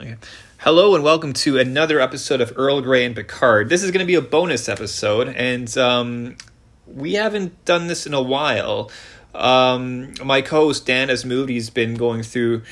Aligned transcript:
Okay. 0.00 0.16
Hello 0.60 0.94
and 0.94 1.04
welcome 1.04 1.34
to 1.34 1.58
another 1.58 2.00
episode 2.00 2.40
of 2.40 2.54
Earl 2.56 2.80
Grey 2.80 3.04
and 3.04 3.14
Picard. 3.14 3.68
This 3.68 3.82
is 3.82 3.90
going 3.90 4.00
to 4.00 4.06
be 4.06 4.14
a 4.14 4.22
bonus 4.22 4.66
episode, 4.66 5.28
and 5.28 5.76
um, 5.76 6.36
we 6.86 7.14
haven't 7.14 7.66
done 7.66 7.86
this 7.86 8.06
in 8.06 8.14
a 8.14 8.22
while. 8.22 8.90
Um, 9.34 10.14
my 10.24 10.40
co-host 10.40 10.86
Dan 10.86 11.10
has 11.10 11.26
moved. 11.26 11.50
He's 11.50 11.68
been 11.68 11.96
going 11.96 12.22
through 12.22 12.62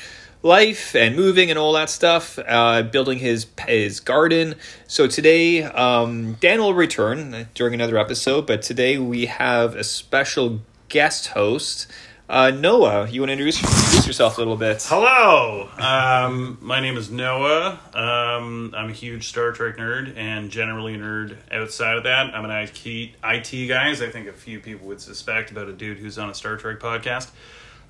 life 0.41 0.95
and 0.95 1.15
moving 1.15 1.51
and 1.51 1.59
all 1.59 1.73
that 1.73 1.91
stuff, 1.91 2.39
uh, 2.47 2.81
building 2.81 3.19
his 3.19 3.45
his 3.67 3.99
garden. 3.99 4.55
So 4.87 5.05
today, 5.05 5.61
um, 5.61 6.33
Dan 6.39 6.59
will 6.59 6.73
return 6.73 7.47
during 7.53 7.75
another 7.75 7.99
episode, 7.99 8.47
but 8.47 8.63
today 8.63 8.97
we 8.97 9.27
have 9.27 9.75
a 9.75 9.83
special 9.83 10.61
guest 10.87 11.27
host. 11.27 11.85
Uh, 12.29 12.51
Noah, 12.51 13.09
you 13.09 13.21
want 13.21 13.29
to 13.29 13.33
introduce, 13.33 13.57
introduce 13.57 14.05
yourself 14.05 14.37
a 14.37 14.41
little 14.41 14.55
bit? 14.55 14.85
Hello, 14.87 15.67
um, 15.79 16.59
my 16.61 16.79
name 16.79 16.95
is 16.95 17.09
Noah. 17.09 17.79
Um, 17.91 18.71
I'm 18.77 18.91
a 18.91 18.93
huge 18.93 19.29
Star 19.29 19.51
Trek 19.51 19.77
nerd 19.77 20.15
and 20.15 20.51
generally 20.51 20.93
a 20.93 20.99
nerd 20.99 21.37
outside 21.51 21.97
of 21.97 22.03
that. 22.03 22.35
I'm 22.35 22.45
an 22.45 22.51
IT, 22.51 22.85
IT 22.85 23.67
guy, 23.67 23.89
as 23.89 24.03
I 24.03 24.09
think 24.09 24.27
a 24.27 24.31
few 24.31 24.59
people 24.59 24.85
would 24.89 25.01
suspect 25.01 25.49
about 25.49 25.69
a 25.69 25.73
dude 25.73 25.97
who's 25.97 26.19
on 26.19 26.29
a 26.29 26.35
Star 26.35 26.55
Trek 26.55 26.79
podcast. 26.79 27.31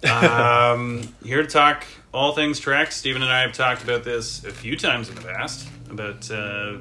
Um, 0.10 1.14
here 1.22 1.42
to 1.42 1.50
talk 1.50 1.84
all 2.14 2.32
things 2.32 2.62
Trek. 2.62 2.94
Stephen 2.94 3.22
and 3.22 3.32
I 3.34 3.42
have 3.42 3.52
talked 3.52 3.84
about 3.84 4.06
this 4.06 4.46
a 4.46 4.52
few 4.52 4.78
times 4.78 5.10
in 5.10 5.16
the 5.16 5.22
past 5.22 5.68
about 5.90 6.32
uh, 6.32 6.78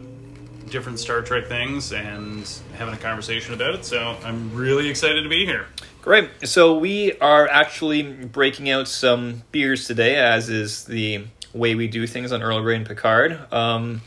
different 0.68 1.00
Star 1.00 1.22
Trek 1.22 1.48
things 1.48 1.92
and 1.92 2.48
having 2.76 2.94
a 2.94 2.98
conversation 2.98 3.52
about 3.52 3.74
it. 3.74 3.84
So 3.84 4.16
I'm 4.22 4.54
really 4.54 4.88
excited 4.88 5.24
to 5.24 5.28
be 5.28 5.44
here. 5.44 5.66
Great. 6.02 6.30
So 6.48 6.78
we 6.78 7.12
are 7.18 7.48
actually 7.48 8.02
breaking 8.02 8.70
out 8.70 8.88
some 8.88 9.42
beers 9.52 9.86
today, 9.86 10.16
as 10.16 10.48
is 10.48 10.84
the 10.84 11.24
way 11.52 11.74
we 11.74 11.88
do 11.88 12.06
things 12.06 12.32
on 12.32 12.42
Earl 12.42 12.60
Grey 12.62 12.76
and 12.76 12.86
Picard. 12.86 13.52
Um, 13.52 14.00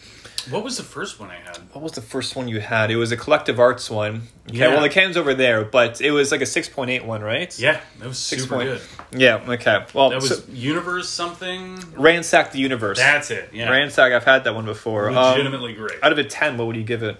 What 0.49 0.63
was 0.63 0.77
the 0.77 0.83
first 0.83 1.19
one 1.19 1.29
I 1.29 1.35
had? 1.35 1.57
what 1.73 1.83
was 1.83 1.91
the 1.93 2.01
first 2.01 2.35
one 2.35 2.47
you 2.47 2.59
had? 2.59 2.89
It 2.91 2.95
was 2.95 3.11
a 3.11 3.17
Collective 3.17 3.59
Arts 3.59 3.89
one. 3.89 4.23
Okay, 4.49 4.57
Yeah. 4.59 4.69
well 4.69 4.81
the 4.81 4.89
can's 4.89 5.15
over 5.15 5.33
there, 5.33 5.63
but 5.63 6.01
it 6.01 6.11
was 6.11 6.31
like 6.31 6.41
a 6.41 6.45
six 6.45 6.67
point 6.67 6.89
eight 6.89 7.05
one, 7.05 7.21
right? 7.21 7.57
Yeah, 7.59 7.79
that 7.99 8.07
was 8.07 8.17
super 8.17 8.55
point- 8.55 8.69
good. 8.69 8.81
Yeah. 9.21 9.41
Okay. 9.47 9.83
Well, 9.93 10.09
That 10.09 10.21
was 10.21 10.29
so- 10.39 10.43
Universe 10.51 11.07
something. 11.09 11.83
Ransack 11.95 12.51
the 12.51 12.59
Universe. 12.59 12.97
That's 12.97 13.29
it. 13.31 13.49
Yeah, 13.53 13.69
Ransack. 13.69 14.11
I've 14.13 14.23
had 14.23 14.43
that 14.45 14.55
one 14.55 14.65
before. 14.65 15.09
Um, 15.09 15.15
legitimately 15.15 15.73
great. 15.73 15.99
out 16.01 16.11
of 16.11 16.17
a 16.17 16.23
ten, 16.23 16.57
what 16.57 16.67
would 16.67 16.75
you 16.75 16.83
give 16.83 17.03
it? 17.03 17.17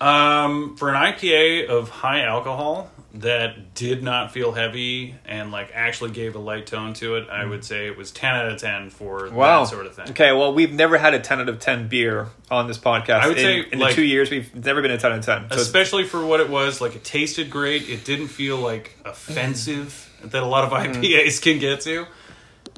Um, 0.00 0.76
for 0.76 0.88
an 0.90 0.94
IPA 0.96 1.66
of 1.68 1.88
high 1.88 2.22
alcohol 2.22 2.90
that 3.14 3.74
did 3.74 4.02
not 4.02 4.32
feel 4.32 4.52
heavy 4.52 5.14
and 5.24 5.50
like 5.50 5.70
actually 5.74 6.10
gave 6.10 6.34
a 6.36 6.38
light 6.38 6.66
tone 6.66 6.92
to 6.92 7.16
it, 7.16 7.28
I 7.30 7.44
would 7.46 7.64
say 7.64 7.86
it 7.86 7.96
was 7.96 8.10
ten 8.10 8.34
out 8.34 8.48
of 8.52 8.58
ten 8.60 8.90
for 8.90 9.30
Wow. 9.30 9.64
that 9.64 9.70
sort 9.70 9.86
of 9.86 9.94
thing. 9.94 10.10
Okay. 10.10 10.32
Well, 10.32 10.52
we've 10.52 10.72
never 10.74 10.98
had 10.98 11.14
a 11.14 11.18
ten 11.20 11.40
out 11.40 11.48
of 11.48 11.58
ten 11.58 11.88
beer 11.88 12.28
on 12.50 12.66
this 12.68 12.76
podcast. 12.78 13.20
I 13.20 13.28
would 13.28 13.38
in, 13.38 13.42
say, 13.42 13.70
in 13.72 13.78
like- 13.78 13.90
the 13.90 13.96
two 13.96 14.04
years 14.04 14.30
we've 14.30 14.54
never 14.54 14.82
been 14.82 14.90
a 14.90 14.98
ten 14.98 15.12
out 15.12 15.18
of 15.20 15.24
ten. 15.24 15.50
So 15.50 15.56
Especially 15.56 16.04
for 16.04 16.24
what 16.24 16.40
it 16.40 16.50
was, 16.50 16.80
like 16.82 16.96
it 16.96 17.04
tasted 17.04 17.48
great. 17.48 17.88
It 17.88 18.04
didn't 18.04 18.28
feel 18.28 18.58
like 18.58 18.96
offensive 19.06 20.04
that 20.24 20.42
a 20.42 20.46
lot 20.46 20.64
of 20.64 20.70
Mm-hmm. 20.72 21.00
IPAs 21.02 21.40
can 21.40 21.58
get 21.58 21.80
to. 21.82 22.06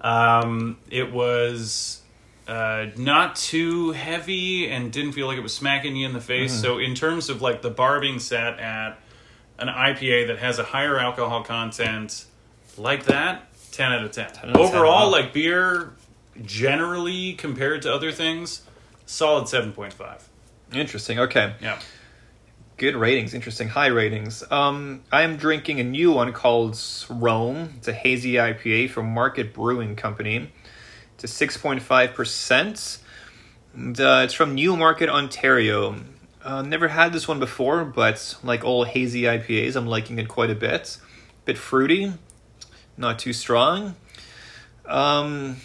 Um, 0.02 0.78
it 0.90 1.12
was 1.12 2.00
uh, 2.46 2.86
not 2.96 3.36
too 3.36 3.92
heavy 3.92 4.70
and 4.70 4.92
didn't 4.92 5.12
feel 5.12 5.26
like 5.26 5.38
it 5.38 5.42
was 5.42 5.54
smacking 5.54 5.96
you 5.96 6.06
in 6.06 6.12
the 6.12 6.20
face. 6.20 6.52
Mm-hmm. 6.52 6.62
So 6.62 6.78
in 6.78 6.94
terms 6.94 7.28
of 7.30 7.42
like 7.42 7.62
the 7.62 7.70
bar 7.70 8.00
being 8.00 8.18
set 8.18 8.58
at 8.60 8.98
an 9.60 9.68
IPA 9.68 10.28
that 10.28 10.38
has 10.38 10.58
a 10.58 10.64
higher 10.64 10.98
alcohol 10.98 11.42
content 11.44 12.24
like 12.76 13.04
that, 13.04 13.46
ten 13.72 13.92
out 13.92 14.04
of 14.04 14.10
ten. 14.12 14.26
out 14.26 14.32
of 14.44 14.52
10, 14.54 14.56
Overall, 14.56 15.06
wow. 15.06 15.10
like 15.10 15.32
beer, 15.32 15.92
generally 16.44 17.34
compared 17.34 17.82
to 17.82 17.92
other 17.92 18.10
things, 18.12 18.62
solid 19.06 19.48
seven 19.48 19.72
point 19.72 19.92
five. 19.92 20.28
interesting. 20.72 21.18
Okay. 21.18 21.54
Yeah. 21.60 21.78
Good 22.76 22.96
ratings, 22.96 23.34
interesting 23.34 23.68
high 23.68 23.88
ratings. 23.88 24.42
Um, 24.50 25.02
I 25.12 25.22
am 25.22 25.36
drinking 25.36 25.80
a 25.80 25.84
new 25.84 26.12
one 26.12 26.32
called 26.32 26.80
Rome. 27.10 27.74
It's 27.76 27.88
a 27.88 27.92
hazy 27.92 28.34
IPA 28.34 28.88
from 28.90 29.12
Market 29.12 29.52
Brewing 29.52 29.96
Company. 29.96 30.50
It's 31.14 31.24
a 31.24 31.28
six 31.28 31.58
point 31.58 31.82
five 31.82 32.14
percent. 32.14 32.98
Uh, 33.76 34.22
it's 34.24 34.32
from 34.32 34.54
Newmarket, 34.54 35.10
Ontario. 35.10 35.94
Uh, 36.42 36.62
never 36.62 36.88
had 36.88 37.12
this 37.12 37.28
one 37.28 37.38
before, 37.38 37.84
but 37.84 38.36
like 38.42 38.64
all 38.64 38.84
hazy 38.84 39.22
IPAs, 39.22 39.76
I'm 39.76 39.86
liking 39.86 40.18
it 40.18 40.28
quite 40.28 40.50
a 40.50 40.54
bit. 40.54 40.96
Bit 41.44 41.58
fruity, 41.58 42.12
not 42.96 43.18
too 43.18 43.32
strong. 43.32 43.96
Um, 44.86 45.58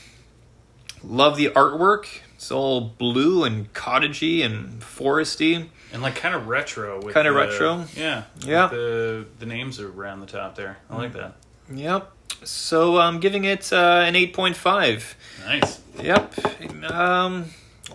love 1.03 1.37
the 1.37 1.47
artwork. 1.47 2.07
It's 2.35 2.51
all 2.51 2.81
blue 2.81 3.43
and 3.43 3.73
cottagey 3.73 4.45
and 4.45 4.81
foresty. 4.81 5.69
And 5.93 6.01
like 6.01 6.15
kind 6.15 6.35
of 6.35 6.47
retro 6.47 7.01
Kinda 7.01 7.31
retro? 7.31 7.85
Yeah. 7.95 8.23
Yeah. 8.41 8.67
The 8.67 9.25
the 9.39 9.45
names 9.45 9.79
are 9.79 9.89
around 9.89 10.19
the 10.19 10.25
top 10.25 10.55
there. 10.55 10.77
I 10.89 10.97
like 10.97 11.13
that. 11.13 11.35
Yep. 11.73 12.11
So 12.43 12.99
I'm 12.99 13.19
giving 13.19 13.45
it 13.45 13.71
uh, 13.71 14.03
an 14.05 14.13
8.5. 14.13 15.13
Nice. 15.45 15.79
Yep. 16.01 16.91
Um, 16.91 17.45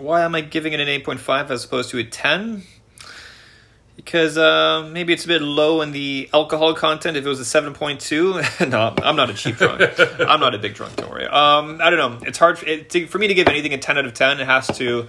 why 0.01 0.23
am 0.23 0.35
I 0.35 0.41
giving 0.41 0.73
it 0.73 0.81
an 0.81 0.89
8.5 0.89 1.51
as 1.51 1.65
opposed 1.65 1.91
to 1.91 1.99
a 1.99 2.05
10? 2.05 2.63
Because 3.97 4.39
uh, 4.39 4.89
maybe 4.91 5.13
it's 5.13 5.25
a 5.27 5.29
bit 5.29 5.43
low 5.43 5.83
in 5.83 5.93
the 5.93 6.31
alcohol 6.33 6.75
content. 6.75 7.17
If 7.17 7.27
it 7.27 7.29
was 7.29 7.41
a 7.41 7.61
7.2, 7.61 8.71
no, 8.71 8.95
I'm 9.03 9.17
not 9.17 9.29
a 9.29 9.35
cheap 9.35 9.57
drunk. 9.57 9.83
I'm 10.21 10.41
not 10.41 10.55
a 10.55 10.59
big 10.59 10.75
drunk, 10.75 10.97
don't 10.97 11.11
worry. 11.11 11.27
Um, 11.27 11.81
I 11.83 11.91
don't 11.91 11.99
know. 11.99 12.27
It's 12.27 12.39
hard 12.39 12.59
for, 12.59 12.67
it, 12.67 12.89
to, 12.91 13.07
for 13.07 13.19
me 13.19 13.29
to 13.29 13.35
give 13.35 13.47
anything 13.47 13.75
a 13.75 13.79
10 13.79 13.99
out 13.99 14.07
of 14.07 14.15
10. 14.15 14.41
It 14.41 14.47
has 14.47 14.67
to 14.79 15.09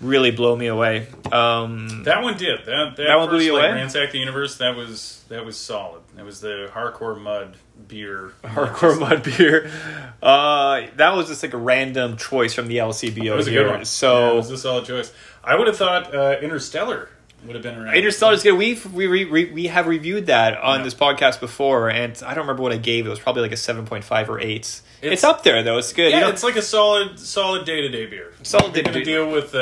really 0.00 0.30
blow 0.30 0.56
me 0.56 0.66
away. 0.66 1.06
Um, 1.30 2.04
That 2.04 2.22
one 2.22 2.36
did. 2.36 2.60
That 2.66 2.96
that, 2.96 3.06
That 3.06 3.18
one 3.18 3.28
blew 3.28 3.40
you 3.40 3.52
like, 3.54 3.64
away? 3.70 3.72
Ransack 3.80 4.12
the 4.12 4.18
Universe. 4.18 4.58
That 4.58 4.76
was 4.76 5.22
that 5.28 5.44
was 5.44 5.56
solid. 5.56 6.02
That 6.16 6.24
was 6.24 6.40
the 6.40 6.70
hardcore 6.72 7.20
mud 7.20 7.56
beer. 7.88 8.32
hardcore 8.44 8.98
mud 8.98 9.22
beer. 9.22 9.70
Uh, 10.22 10.82
that 10.96 11.14
was 11.14 11.28
just 11.28 11.42
like 11.42 11.54
a 11.54 11.58
random 11.58 12.16
choice 12.16 12.54
from 12.54 12.66
the 12.66 12.78
LCBO 12.78 13.24
That 13.30 13.36
was 13.36 13.46
a 13.48 13.50
good 13.52 13.66
one. 13.68 13.84
So 13.84 14.26
yeah, 14.28 14.32
it 14.32 14.36
was 14.36 14.50
a 14.50 14.58
solid 14.58 14.84
choice. 14.84 15.12
I 15.44 15.54
would 15.56 15.66
have 15.66 15.76
thought 15.76 16.14
uh, 16.14 16.36
Interstellar 16.42 17.08
would 17.46 17.54
have 17.56 17.62
been 17.62 17.76
around. 17.76 17.94
Interstellar's 17.94 18.42
good. 18.42 18.52
We've 18.52 18.84
we 18.92 19.06
re, 19.06 19.24
re, 19.24 19.50
we 19.50 19.66
have 19.68 19.86
reviewed 19.86 20.26
that 20.26 20.58
on 20.58 20.78
Yeah. 20.80 20.84
this 20.84 20.94
podcast 20.94 21.40
before, 21.40 21.88
and 21.90 22.12
I 22.24 22.34
don't 22.34 22.42
remember 22.44 22.62
what 22.62 22.72
I 22.72 22.76
gave. 22.76 23.06
It 23.06 23.10
was 23.10 23.18
probably 23.20 23.42
like 23.42 23.52
a 23.52 23.56
seven 23.56 23.86
point 23.86 24.04
five 24.04 24.28
or 24.28 24.38
eight. 24.40 24.58
It's, 24.60 24.82
It's- 25.02 25.24
up 25.24 25.42
there 25.42 25.62
though. 25.62 25.78
It's 25.78 25.92
good. 25.92 26.10
Yeah, 26.10 26.16
You 26.18 26.24
know, 26.24 26.28
it's 26.30 26.42
like 26.42 26.56
a 26.56 26.62
solid, 26.62 27.18
solid 27.18 27.64
day 27.64 27.80
to 27.80 27.88
day 27.88 28.04
beer. 28.06 28.34
Solid 28.42 28.74
going 28.74 28.92
to 28.92 29.02
deal 29.04 29.30
with 29.30 29.54
uh, 29.54 29.58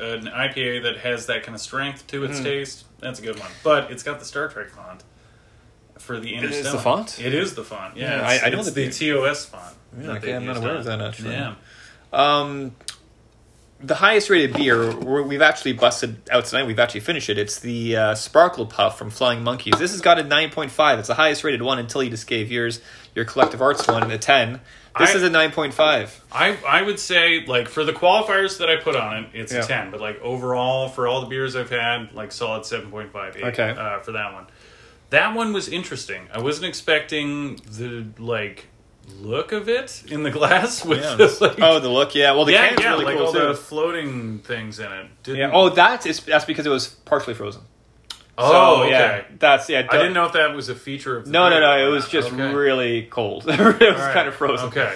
an 0.00 0.26
IPA 0.26 0.82
that 0.82 0.96
has 0.98 1.26
that 1.26 1.44
kind 1.44 1.54
of 1.54 1.60
strength 1.60 2.06
to 2.08 2.24
its 2.24 2.40
taste. 2.40 2.84
That's 2.98 3.18
a 3.20 3.22
good 3.22 3.38
one. 3.38 3.50
But 3.62 3.90
it's 3.92 4.02
got 4.02 4.18
the 4.18 4.24
Star 4.24 4.48
Trek 4.48 4.70
font 4.70 5.04
for 5.98 6.18
the 6.18 6.34
is 6.34 6.42
Interstellar. 6.42 6.76
the 6.76 6.82
font? 6.82 7.20
It 7.20 7.32
is 7.34 7.54
the 7.54 7.62
font. 7.62 7.96
Yeah, 7.96 8.16
Yeah, 8.16 8.32
it's, 8.32 8.42
I- 8.42 8.46
I 8.46 8.50
know 8.50 8.58
it's 8.58 8.70
the- 8.72 8.88
the 8.88 9.12
TOS 9.12 9.44
font. 9.44 9.76
Yeah, 10.00 10.10
okay, 10.12 10.34
I'm 10.34 10.46
not 10.46 10.56
aware 10.56 10.74
of 10.76 10.84
that, 10.86 11.00
actually. 11.00 11.32
Yeah. 11.34 11.54
um, 12.12 12.74
the 13.82 13.94
highest 13.96 14.30
rated 14.30 14.54
beer 14.56 14.90
we've 15.22 15.42
actually 15.42 15.72
busted 15.72 16.16
out 16.30 16.44
tonight. 16.44 16.66
We've 16.66 16.78
actually 16.78 17.00
finished 17.00 17.28
it. 17.28 17.38
It's 17.38 17.58
the 17.60 17.96
uh, 17.96 18.14
Sparkle 18.14 18.66
Puff 18.66 18.98
from 18.98 19.10
Flying 19.10 19.42
Monkeys. 19.42 19.74
This 19.78 19.90
has 19.92 20.00
got 20.00 20.18
a 20.18 20.22
nine 20.24 20.50
point 20.50 20.70
five. 20.70 20.98
It's 20.98 21.08
the 21.08 21.14
highest 21.14 21.44
rated 21.44 21.62
one 21.62 21.78
until 21.78 22.02
you 22.02 22.10
just 22.10 22.26
gave 22.26 22.50
yours 22.50 22.80
your 23.14 23.24
Collective 23.24 23.60
Arts 23.60 23.86
one 23.86 24.10
a 24.10 24.18
ten. 24.18 24.60
This 24.98 25.10
I- 25.10 25.16
is 25.16 25.22
a 25.22 25.30
nine 25.30 25.50
point 25.52 25.74
five. 25.74 26.22
I 26.30 26.56
I 26.66 26.82
would 26.82 26.98
say 26.98 27.44
like 27.46 27.68
for 27.68 27.84
the 27.84 27.92
qualifiers 27.92 28.58
that 28.58 28.68
I 28.70 28.76
put 28.76 28.94
on 28.96 29.16
it, 29.24 29.30
it's 29.34 29.52
Yeah. 29.52 29.60
a 29.60 29.66
ten. 29.66 29.90
But 29.90 30.00
like 30.00 30.20
overall, 30.20 30.88
for 30.88 31.06
all 31.06 31.20
the 31.20 31.26
beers 31.26 31.56
I've 31.56 31.70
had, 31.70 32.12
like 32.14 32.30
solid 32.32 32.64
seven 32.66 32.90
point 32.90 33.12
five 33.12 33.36
eight. 33.36 33.44
Okay. 33.44 33.70
Uh, 33.70 34.00
for 34.00 34.12
that 34.12 34.32
one, 34.32 34.46
that 35.10 35.34
one 35.34 35.52
was 35.52 35.68
interesting. 35.68 36.28
I 36.32 36.40
wasn't 36.40 36.66
expecting 36.66 37.56
the 37.56 38.06
like 38.18 38.66
look 39.20 39.52
of 39.52 39.68
it 39.68 40.02
in 40.08 40.22
the 40.22 40.30
glass 40.30 40.84
with 40.84 41.00
Yeah. 41.02 41.14
the, 41.16 41.36
like, 41.40 41.60
oh, 41.60 41.78
the 41.80 41.88
look, 41.88 42.14
yeah. 42.14 42.32
Well, 42.32 42.44
the 42.44 42.52
yeah, 42.52 42.68
can's 42.68 42.80
yeah, 42.82 42.90
really 42.90 43.04
like 43.04 43.16
cool 43.16 43.26
all 43.26 43.32
too. 43.32 43.48
the 43.48 43.54
floating 43.54 44.38
things 44.40 44.78
in 44.78 44.90
it. 44.90 45.06
Didn't, 45.22 45.38
Yeah. 45.40 45.50
Oh, 45.52 45.68
that 45.70 46.06
is 46.06 46.20
that's 46.20 46.44
because 46.44 46.66
it 46.66 46.70
was 46.70 46.88
partially 46.88 47.34
frozen. 47.34 47.62
oh, 48.38 48.50
So, 48.50 48.82
okay. 48.84 48.90
yeah, 48.90 49.22
that's 49.38 49.68
yeah. 49.68 49.86
I 49.90 49.96
didn't 49.96 50.14
know 50.14 50.26
if 50.26 50.32
that 50.32 50.54
was 50.54 50.68
a 50.68 50.74
feature 50.74 51.16
of 51.16 51.26
the 51.26 51.30
No, 51.30 51.48
no, 51.50 51.60
no. 51.60 51.86
It 51.86 51.90
was 51.90 52.08
just 52.08 52.32
Okay. 52.32 52.54
really 52.54 53.02
cold. 53.02 53.44
it 53.48 53.58
was 53.58 53.60
All 53.60 53.72
right. 53.90 54.14
kind 54.14 54.28
of 54.28 54.34
frozen. 54.34 54.68
Okay. 54.68 54.94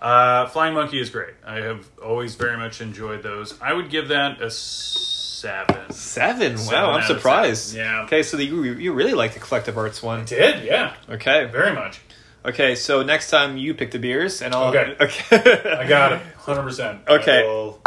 Uh, 0.00 0.46
Flying 0.48 0.74
Monkey 0.74 1.00
is 1.00 1.08
great. 1.10 1.34
I 1.44 1.56
have 1.62 1.88
always 2.04 2.34
very 2.34 2.56
much 2.58 2.80
enjoyed 2.82 3.22
those. 3.22 3.58
I 3.62 3.72
would 3.72 3.88
give 3.88 4.08
that 4.08 4.42
a 4.42 4.50
seven. 4.50 5.90
Seven. 5.90 6.56
Seven 6.58 6.66
wow, 6.66 6.92
I'm 6.92 7.02
surprised. 7.06 7.74
Yeah. 7.74 8.02
Okay, 8.02 8.22
so 8.22 8.36
the, 8.36 8.44
you 8.44 8.62
you 8.62 8.92
really 8.92 9.14
like 9.14 9.32
the 9.34 9.40
collective 9.40 9.76
arts 9.78 10.02
one. 10.02 10.24
Did 10.26 10.64
yeah, 10.64 10.94
Okay. 11.08 11.46
very 11.46 11.74
much. 11.74 12.00
Okay. 12.46 12.74
So 12.74 13.02
next 13.02 13.30
time 13.30 13.56
you 13.56 13.74
pick 13.74 13.90
the 13.90 13.98
beers, 13.98 14.40
and 14.42 14.54
I'll. 14.54 14.74
Okay. 14.74 14.96
Okay. 15.00 15.76
I 15.78 15.86
got 15.88 16.12
it, 16.12 16.22
hundred 16.38 16.62
percent. 16.62 17.00
Okay. 17.08 17.40
I 17.40 17.46
will 17.46 17.80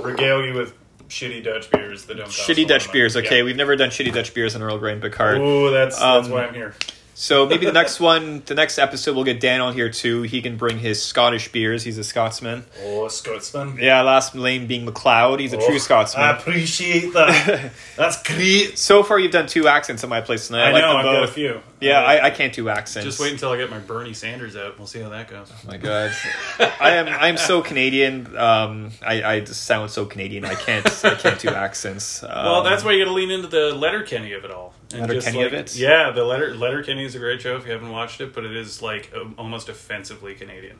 regale 0.00 0.44
you 0.44 0.54
with 0.54 0.74
shitty 1.08 1.44
Dutch 1.44 1.70
beers 1.70 2.04
that 2.06 2.16
don't. 2.16 2.28
Shitty 2.28 2.66
Dutch 2.66 2.90
beers. 2.92 3.16
Okay, 3.16 3.38
Yeah. 3.38 3.44
we've 3.44 3.56
never 3.56 3.76
done 3.76 3.90
shitty 3.90 4.12
Dutch 4.12 4.34
beers 4.34 4.54
in 4.54 4.62
Earl 4.62 4.78
Grey 4.78 4.92
and 4.92 5.02
Picard. 5.02 5.38
Ooh, 5.38 5.70
that's 5.70 5.98
that's 5.98 6.26
Um, 6.26 6.32
why 6.32 6.46
I'm 6.46 6.54
here. 6.54 6.74
So 7.18 7.46
maybe 7.46 7.64
the 7.64 7.72
next 7.72 7.98
one, 7.98 8.42
the 8.44 8.54
next 8.54 8.78
episode, 8.78 9.14
we'll 9.16 9.24
get 9.24 9.40
Dan 9.40 9.62
on 9.62 9.72
here 9.72 9.88
too. 9.88 10.20
He 10.22 10.42
can 10.42 10.58
bring 10.58 10.78
his 10.78 11.02
Scottish 11.02 11.50
beers. 11.50 11.82
He's 11.82 11.96
a 11.96 12.04
Scotsman. 12.04 12.66
Oh, 12.84 13.08
Scotsman. 13.08 13.78
Yeah, 13.80 14.02
last 14.02 14.34
name 14.34 14.66
being 14.66 14.86
McLeod. 14.86 15.40
He's 15.40 15.54
a 15.54 15.56
true 15.56 15.76
Oh, 15.76 15.78
Scotsman. 15.78 16.22
I 16.22 16.36
appreciate 16.36 17.14
that. 17.14 17.72
That's 17.96 18.22
great. 18.22 18.76
so 18.76 19.02
far, 19.02 19.18
you've 19.18 19.32
done 19.32 19.46
two 19.46 19.66
accents 19.66 20.04
on 20.04 20.10
my 20.10 20.20
place 20.20 20.48
tonight. 20.48 20.64
I, 20.64 20.68
I 20.68 20.72
like 20.72 20.82
know, 20.82 20.88
them 20.88 20.96
I've 20.98 21.04
got 21.04 21.24
a 21.24 21.28
few. 21.28 21.60
Yeah, 21.80 22.00
Uh, 22.00 22.04
I, 22.04 22.24
I 22.26 22.30
can't 22.30 22.52
do 22.54 22.68
accents. 22.68 23.06
Just 23.06 23.18
wait 23.18 23.32
until 23.32 23.50
I 23.50 23.56
get 23.56 23.70
my 23.70 23.78
Bernie 23.78 24.12
Sanders 24.14 24.54
out. 24.54 24.76
We'll 24.76 24.86
see 24.86 25.00
how 25.00 25.08
that 25.08 25.28
goes. 25.28 25.50
Oh 25.50 25.68
my 25.68 25.78
god, 25.78 26.12
I 26.58 26.90
am 26.96 27.08
I 27.08 27.28
am 27.28 27.38
so 27.38 27.62
Canadian. 27.62 28.36
Um, 28.36 28.92
I, 29.06 29.22
I 29.22 29.40
just 29.40 29.64
sound 29.64 29.90
so 29.90 30.04
Canadian. 30.04 30.44
I 30.44 30.54
can't 30.54 30.86
I 31.04 31.14
can't 31.14 31.38
do 31.40 31.48
accents. 31.48 32.22
Um, 32.22 32.30
Well, 32.30 32.62
that's 32.62 32.84
why 32.84 32.92
you 32.92 33.04
got 33.04 33.08
to 33.10 33.14
lean 33.14 33.30
into 33.30 33.48
the 33.48 33.74
Letterkenny 33.74 34.32
of 34.34 34.44
it 34.44 34.50
all. 34.50 34.74
And 34.92 35.02
Letterkenny 35.02 35.38
just 35.42 35.46
of 35.46 35.52
it? 35.52 35.76
Yeah, 35.76 36.12
the 36.12 36.24
Letter 36.24 36.54
Letterkenny 36.54 37.05
is 37.06 37.14
a 37.14 37.18
great 37.18 37.40
show 37.40 37.56
if 37.56 37.64
you 37.66 37.72
haven't 37.72 37.90
watched 37.90 38.20
it, 38.20 38.34
but 38.34 38.44
it 38.44 38.54
is 38.54 38.82
like 38.82 39.12
almost 39.38 39.68
offensively 39.68 40.34
Canadian. 40.34 40.78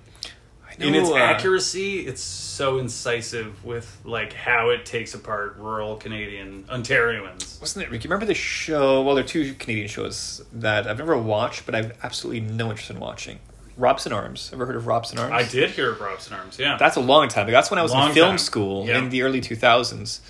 I 0.68 0.74
know, 0.78 0.86
In 0.88 0.94
its 0.94 1.08
uh, 1.10 1.14
accuracy, 1.16 2.00
it's 2.00 2.20
so 2.20 2.78
incisive 2.78 3.64
with 3.64 4.00
like 4.04 4.32
how 4.32 4.70
it 4.70 4.84
takes 4.84 5.14
apart 5.14 5.56
rural 5.58 5.96
Canadian 5.96 6.64
Ontarians. 6.64 7.60
Wasn't 7.60 7.84
it? 7.84 7.90
Ricky? 7.90 8.08
Remember 8.08 8.26
the 8.26 8.34
show? 8.34 9.02
Well, 9.02 9.14
there 9.14 9.24
are 9.24 9.26
two 9.28 9.54
Canadian 9.54 9.88
shows 9.88 10.42
that 10.52 10.86
I've 10.86 10.98
never 10.98 11.16
watched, 11.16 11.66
but 11.66 11.74
I've 11.74 11.96
absolutely 12.02 12.40
no 12.40 12.70
interest 12.70 12.90
in 12.90 12.98
watching. 13.00 13.38
Robson 13.76 14.12
Arms. 14.12 14.50
Ever 14.52 14.64
heard 14.66 14.76
of 14.76 14.86
Robson 14.86 15.18
Arms? 15.18 15.32
I 15.32 15.42
did 15.48 15.70
hear 15.70 15.90
of 15.92 16.00
Robson 16.00 16.32
Arms, 16.34 16.58
yeah. 16.58 16.76
That's 16.78 16.96
a 16.96 17.00
long 17.00 17.28
time 17.28 17.46
ago. 17.46 17.52
That's 17.56 17.70
when 17.70 17.78
I 17.78 17.82
was 17.82 17.92
Long 17.92 18.08
in 18.08 18.14
film 18.14 18.28
time. 18.30 18.38
school 18.38 18.86
Yeah. 18.86 18.98
in 18.98 19.10
the 19.10 19.22
early 19.22 19.40
2000s. 19.42 20.20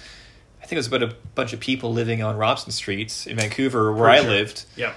I 0.60 0.66
think 0.68 0.72
it 0.72 0.78
was 0.78 0.88
about 0.88 1.04
a 1.04 1.14
bunch 1.36 1.52
of 1.52 1.60
people 1.60 1.92
living 1.92 2.24
on 2.24 2.36
Robson 2.36 2.72
Street 2.72 3.24
in 3.28 3.36
Vancouver, 3.36 3.92
where 3.92 4.10
I 4.10 4.20
sure. 4.20 4.30
lived. 4.30 4.64
yeah. 4.74 4.94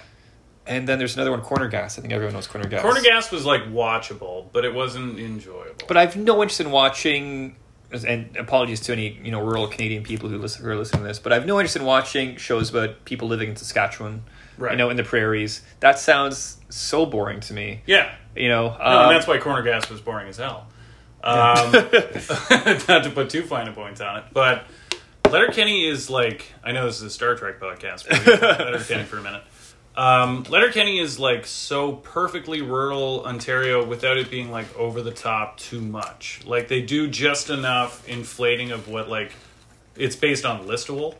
And 0.69 0.87
then 0.87 0.99
there's 0.99 1.15
another 1.15 1.31
one, 1.31 1.41
Corner 1.41 1.67
Gas. 1.67 1.97
I 1.97 2.01
think 2.01 2.13
everyone 2.13 2.35
knows 2.35 2.45
Corner 2.47 2.69
Gas. 2.69 2.83
Corner 2.83 3.01
Gas 3.01 3.31
was 3.31 3.43
like 3.43 3.63
watchable, 3.63 4.45
but 4.53 4.63
it 4.65 4.73
wasn't 4.73 5.19
enjoyable. 5.19 5.85
But 5.87 5.97
I've 5.97 6.15
no 6.15 6.41
interest 6.41 6.61
in 6.61 6.69
watching. 6.71 7.55
And 7.91 8.37
apologies 8.37 8.81
to 8.81 8.91
any 8.93 9.19
you 9.23 9.31
know 9.31 9.41
rural 9.41 9.67
Canadian 9.67 10.03
people 10.03 10.29
who 10.29 10.37
listen 10.37 10.63
who 10.63 10.69
are 10.69 10.75
listening 10.75 11.01
to 11.01 11.07
this, 11.07 11.17
but 11.17 11.33
I've 11.33 11.47
no 11.47 11.59
interest 11.59 11.75
in 11.75 11.85
watching 11.85 12.35
shows 12.37 12.69
about 12.69 13.03
people 13.03 13.27
living 13.27 13.49
in 13.49 13.55
Saskatchewan, 13.55 14.21
Right. 14.59 14.73
you 14.73 14.77
know, 14.77 14.91
in 14.91 14.95
the 14.97 15.03
prairies. 15.03 15.63
That 15.79 15.97
sounds 15.97 16.57
so 16.69 17.07
boring 17.07 17.39
to 17.39 17.53
me. 17.53 17.81
yeah. 17.87 18.13
You 18.35 18.47
know, 18.47 18.67
No, 18.67 18.73
um, 18.85 19.01
and 19.07 19.11
that's 19.15 19.25
why 19.27 19.39
Corner 19.39 19.63
Gas 19.63 19.89
was 19.89 20.01
boring 20.01 20.27
as 20.29 20.37
hell. 20.37 20.67
Um, 21.23 21.71
not 22.87 23.03
to 23.05 23.11
put 23.13 23.31
too 23.31 23.41
fine 23.41 23.67
a 23.67 23.71
point 23.73 23.99
on 24.01 24.17
it, 24.19 24.25
but 24.33 24.65
Letterkenny 25.29 25.87
is 25.87 26.11
like 26.11 26.45
I 26.63 26.71
know 26.73 26.85
this 26.85 26.97
is 26.97 27.01
a 27.03 27.09
Star 27.09 27.33
Trek 27.33 27.59
podcast, 27.59 28.07
but 28.07 28.19
we 28.19 28.23
can 28.25 28.39
talk 28.39 28.59
Letterkenny 28.59 29.03
for 29.05 29.17
a 29.17 29.23
minute. 29.23 29.41
Um, 29.99 30.45
Letterkenny 30.49 30.97
is 30.97 31.19
like 31.19 31.45
so 31.45 31.91
perfectly 31.91 32.61
rural 32.61 33.25
Ontario 33.25 33.85
without 33.85 34.17
it 34.17 34.31
being 34.31 34.49
like 34.49 34.73
over 34.77 35.01
the 35.01 35.11
top 35.11 35.57
too 35.57 35.81
much. 35.81 36.39
Like 36.45 36.69
they 36.69 36.81
do 36.81 37.09
just 37.09 37.49
enough 37.49 38.07
inflating 38.07 38.71
of 38.71 38.87
what 38.87 39.09
like 39.09 39.33
it's 39.97 40.15
based 40.15 40.45
on 40.45 40.65
Listowel, 40.65 41.15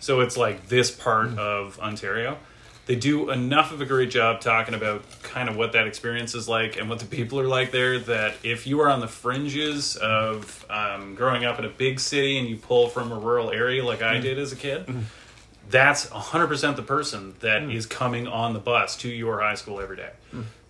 so 0.00 0.20
it's 0.20 0.38
like 0.38 0.68
this 0.68 0.90
part 0.90 1.36
of 1.36 1.78
Ontario. 1.78 2.38
They 2.86 2.96
do 2.96 3.28
enough 3.28 3.70
of 3.70 3.82
a 3.82 3.84
great 3.84 4.08
job 4.08 4.40
talking 4.40 4.72
about 4.72 5.04
kind 5.22 5.50
of 5.50 5.56
what 5.56 5.72
that 5.72 5.86
experience 5.86 6.34
is 6.34 6.48
like 6.48 6.78
and 6.78 6.88
what 6.88 7.00
the 7.00 7.06
people 7.06 7.38
are 7.38 7.46
like 7.46 7.70
there. 7.70 7.98
That 7.98 8.36
if 8.42 8.66
you 8.66 8.80
are 8.80 8.88
on 8.88 9.00
the 9.00 9.08
fringes 9.08 9.96
of 9.96 10.64
um, 10.70 11.16
growing 11.16 11.44
up 11.44 11.58
in 11.58 11.66
a 11.66 11.68
big 11.68 12.00
city 12.00 12.38
and 12.38 12.48
you 12.48 12.56
pull 12.56 12.88
from 12.88 13.12
a 13.12 13.18
rural 13.18 13.50
area 13.50 13.84
like 13.84 14.00
I 14.00 14.20
did 14.20 14.38
as 14.38 14.52
a 14.52 14.56
kid, 14.56 14.88
that's 15.72 16.06
100% 16.06 16.76
the 16.76 16.82
person 16.82 17.34
that 17.40 17.62
is 17.64 17.86
coming 17.86 18.28
on 18.28 18.52
the 18.52 18.58
bus 18.60 18.96
to 18.98 19.08
your 19.08 19.40
high 19.40 19.54
school 19.56 19.80
every 19.80 19.96
day. 19.96 20.10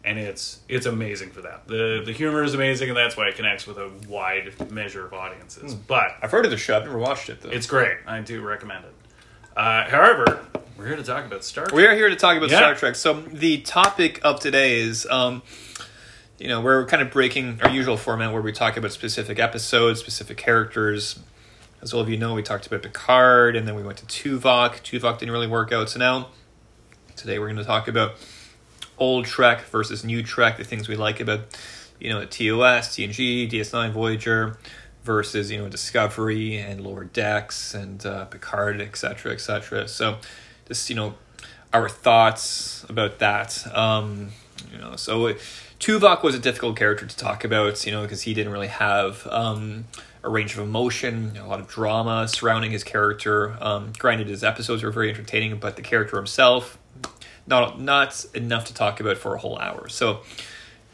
And 0.04 0.18
it's 0.18 0.58
it's 0.68 0.86
amazing 0.86 1.30
for 1.30 1.42
that. 1.42 1.68
The 1.68 2.02
the 2.04 2.10
humor 2.12 2.42
is 2.42 2.54
amazing 2.54 2.88
and 2.88 2.96
that's 2.96 3.16
why 3.16 3.28
it 3.28 3.36
connects 3.36 3.68
with 3.68 3.78
a 3.78 3.88
wide 4.08 4.70
measure 4.72 5.06
of 5.06 5.12
audiences. 5.12 5.74
But 5.76 6.16
I've 6.20 6.32
heard 6.32 6.44
of 6.44 6.50
the 6.50 6.56
show. 6.56 6.76
I've 6.76 6.84
never 6.84 6.98
watched 6.98 7.28
it 7.28 7.40
though. 7.40 7.50
it's 7.50 7.68
great. 7.68 7.98
I 8.06 8.20
do 8.20 8.40
recommend 8.40 8.84
it. 8.86 8.94
Uh, 9.56 9.88
however, 9.88 10.44
we're 10.76 10.88
here 10.88 10.96
to 10.96 11.04
talk 11.04 11.24
about 11.24 11.44
Star 11.44 11.66
Trek. 11.66 11.76
We 11.76 11.86
are 11.86 11.94
here 11.94 12.08
to 12.08 12.16
talk 12.16 12.36
about 12.36 12.50
Yeah. 12.50 12.56
Star 12.58 12.74
Trek. 12.74 12.96
So 12.96 13.20
the 13.20 13.58
topic 13.60 14.18
of 14.24 14.40
today 14.40 14.80
is, 14.80 15.06
um, 15.08 15.42
you 16.38 16.48
know, 16.48 16.60
we're 16.60 16.84
kind 16.86 17.00
of 17.02 17.12
breaking 17.12 17.60
our 17.62 17.70
usual 17.70 17.96
format 17.96 18.32
where 18.32 18.42
we 18.42 18.50
talk 18.50 18.76
about 18.76 18.90
specific 18.90 19.38
episodes, 19.38 20.00
specific 20.00 20.36
characters. 20.36 21.20
As 21.82 21.92
all 21.92 22.00
of 22.00 22.08
you 22.08 22.16
know, 22.16 22.34
we 22.34 22.42
talked 22.44 22.66
about 22.66 22.82
Picard, 22.82 23.56
and 23.56 23.66
then 23.66 23.74
we 23.74 23.82
went 23.82 23.98
to 23.98 24.06
Tuvok. 24.06 24.82
Tuvok 24.82 25.18
didn't 25.18 25.32
really 25.32 25.48
work 25.48 25.72
out, 25.72 25.90
so 25.90 25.98
now 25.98 26.28
today 27.16 27.40
we're 27.40 27.46
going 27.46 27.56
to 27.56 27.64
talk 27.64 27.88
about 27.88 28.14
old 28.98 29.24
Trek 29.24 29.62
versus 29.62 30.04
new 30.04 30.22
Trek, 30.22 30.58
the 30.58 30.64
things 30.64 30.88
we 30.88 30.94
like 30.94 31.18
about, 31.18 31.40
you 31.98 32.08
know, 32.08 32.24
TOS, 32.24 32.96
TNG, 32.96 33.50
DS9, 33.50 33.90
Voyager, 33.90 34.56
versus 35.02 35.50
you 35.50 35.58
know 35.58 35.68
Discovery 35.68 36.56
and 36.56 36.80
Lower 36.80 37.02
Decks 37.02 37.74
and 37.74 38.04
uh, 38.06 38.26
Picard, 38.26 38.80
etc., 38.80 39.32
etc. 39.32 39.88
So, 39.88 40.18
just 40.68 40.88
you 40.88 40.94
know, 40.94 41.14
our 41.72 41.88
thoughts 41.88 42.86
about 42.88 43.18
that. 43.18 43.66
Um, 43.76 44.30
you 44.72 44.78
know, 44.78 44.94
so 44.94 45.26
it, 45.26 45.38
Tuvok 45.80 46.22
was 46.22 46.36
a 46.36 46.38
difficult 46.38 46.76
character 46.76 47.06
to 47.06 47.16
talk 47.16 47.44
about, 47.44 47.84
you 47.84 47.90
know, 47.90 48.02
because 48.02 48.22
he 48.22 48.34
didn't 48.34 48.52
really 48.52 48.68
have 48.68 49.26
um, 49.26 49.86
a 50.24 50.30
range 50.30 50.54
of 50.54 50.60
emotion, 50.60 51.36
a 51.36 51.46
lot 51.46 51.60
of 51.60 51.68
drama 51.68 52.28
surrounding 52.28 52.70
his 52.70 52.84
character. 52.84 53.56
Um, 53.60 53.92
granted, 53.98 54.28
his 54.28 54.44
episodes 54.44 54.82
were 54.82 54.90
very 54.90 55.10
entertaining, 55.10 55.56
but 55.58 55.76
the 55.76 55.82
character 55.82 56.16
himself, 56.16 56.78
not 57.46 57.80
not 57.80 58.24
enough 58.34 58.66
to 58.66 58.74
talk 58.74 59.00
about 59.00 59.18
for 59.18 59.34
a 59.34 59.38
whole 59.38 59.58
hour. 59.58 59.88
So 59.88 60.20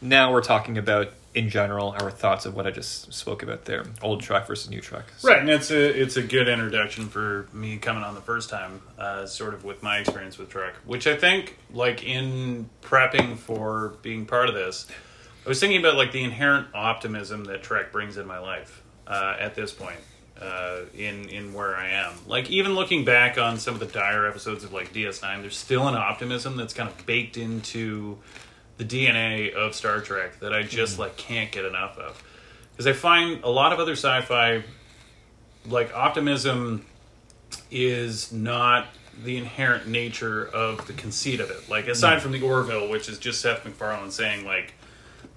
now 0.01 0.33
we're 0.33 0.43
talking 0.43 0.79
about 0.79 1.13
in 1.35 1.51
general 1.51 1.95
our 2.01 2.11
thoughts 2.11 2.47
of 2.47 2.57
what 2.57 2.67
I 2.67 2.71
just 2.71 3.13
spoke 3.13 3.43
about 3.43 3.67
there, 3.67 3.85
old 4.01 4.23
Trek 4.23 4.47
versus 4.47 4.71
new 4.71 4.81
Trek. 4.81 5.05
So- 5.19 5.29
Right, 5.29 5.39
and 5.41 5.51
it's 5.51 5.71
a 5.71 6.01
it's 6.01 6.17
a 6.17 6.23
good 6.23 6.49
introduction 6.49 7.09
for 7.09 7.49
me 7.53 7.77
coming 7.77 8.03
on 8.03 8.15
the 8.15 8.23
first 8.23 8.49
time, 8.49 8.81
uh, 8.99 9.27
sort 9.27 9.53
of 9.53 9.63
with 9.63 9.83
my 9.83 9.99
experience 9.99 10.39
with 10.39 10.49
Trek, 10.49 10.75
which 10.87 11.07
I 11.07 11.17
think, 11.17 11.59
like 11.71 12.03
in 12.03 12.71
prepping 12.83 13.37
for 13.37 13.95
being 14.01 14.25
part 14.25 14.49
of 14.49 14.55
this, 14.55 14.87
I 15.45 15.49
was 15.51 15.61
thinking 15.61 15.79
about 15.81 15.97
like 15.97 16.13
the 16.13 16.25
inherent 16.25 16.69
optimism 16.75 17.45
that 17.45 17.63
Trek 17.63 17.93
brings 17.93 18.17
in 18.17 18.27
my 18.27 18.39
life 18.39 18.83
uh, 19.09 19.37
at 19.41 19.55
this 19.55 19.73
point. 19.73 19.99
Uh, 20.41 20.83
in 20.97 21.29
in 21.31 21.53
where 21.53 21.75
I 21.75 21.89
am, 21.89 22.13
like 22.29 22.49
even 22.49 22.77
looking 22.77 23.05
back 23.05 23.39
on 23.39 23.59
some 23.59 23.75
of 23.75 23.81
the 23.81 23.87
dire 23.87 24.25
episodes 24.25 24.63
of 24.63 24.73
like 24.73 24.93
DS9, 24.93 25.41
there's 25.41 25.57
still 25.57 25.89
an 25.89 25.97
optimism 25.97 26.57
that's 26.57 26.73
kind 26.73 26.89
of 26.89 27.07
baked 27.07 27.37
into 27.37 28.19
the 28.77 28.85
DNA 28.85 29.53
of 29.53 29.75
Star 29.75 30.01
Trek 30.01 30.39
that 30.39 30.55
I 30.55 30.63
just 30.63 30.97
like 30.97 31.17
can't 31.17 31.51
get 31.51 31.65
enough 31.65 31.99
of. 31.99 32.23
Because 32.71 32.87
I 32.87 32.93
find 32.93 33.43
a 33.43 33.49
lot 33.51 33.73
of 33.73 33.81
other 33.81 33.95
sci-fi 33.97 34.63
like 35.67 35.93
optimism 35.93 36.87
is 37.73 38.31
not 38.33 38.87
the 39.25 39.37
inherent 39.39 39.89
nature 39.89 40.47
of 40.47 40.87
the 40.87 40.93
conceit 40.93 41.41
of 41.41 41.51
it. 41.51 41.69
Like 41.69 41.89
aside 41.89 42.23
from 42.23 42.31
the 42.31 42.43
Orville, 42.43 42.89
which 42.89 43.09
is 43.09 43.19
just 43.19 43.41
Seth 43.41 43.65
MacFarlane 43.65 44.13
saying 44.13 44.45
like, 44.45 44.75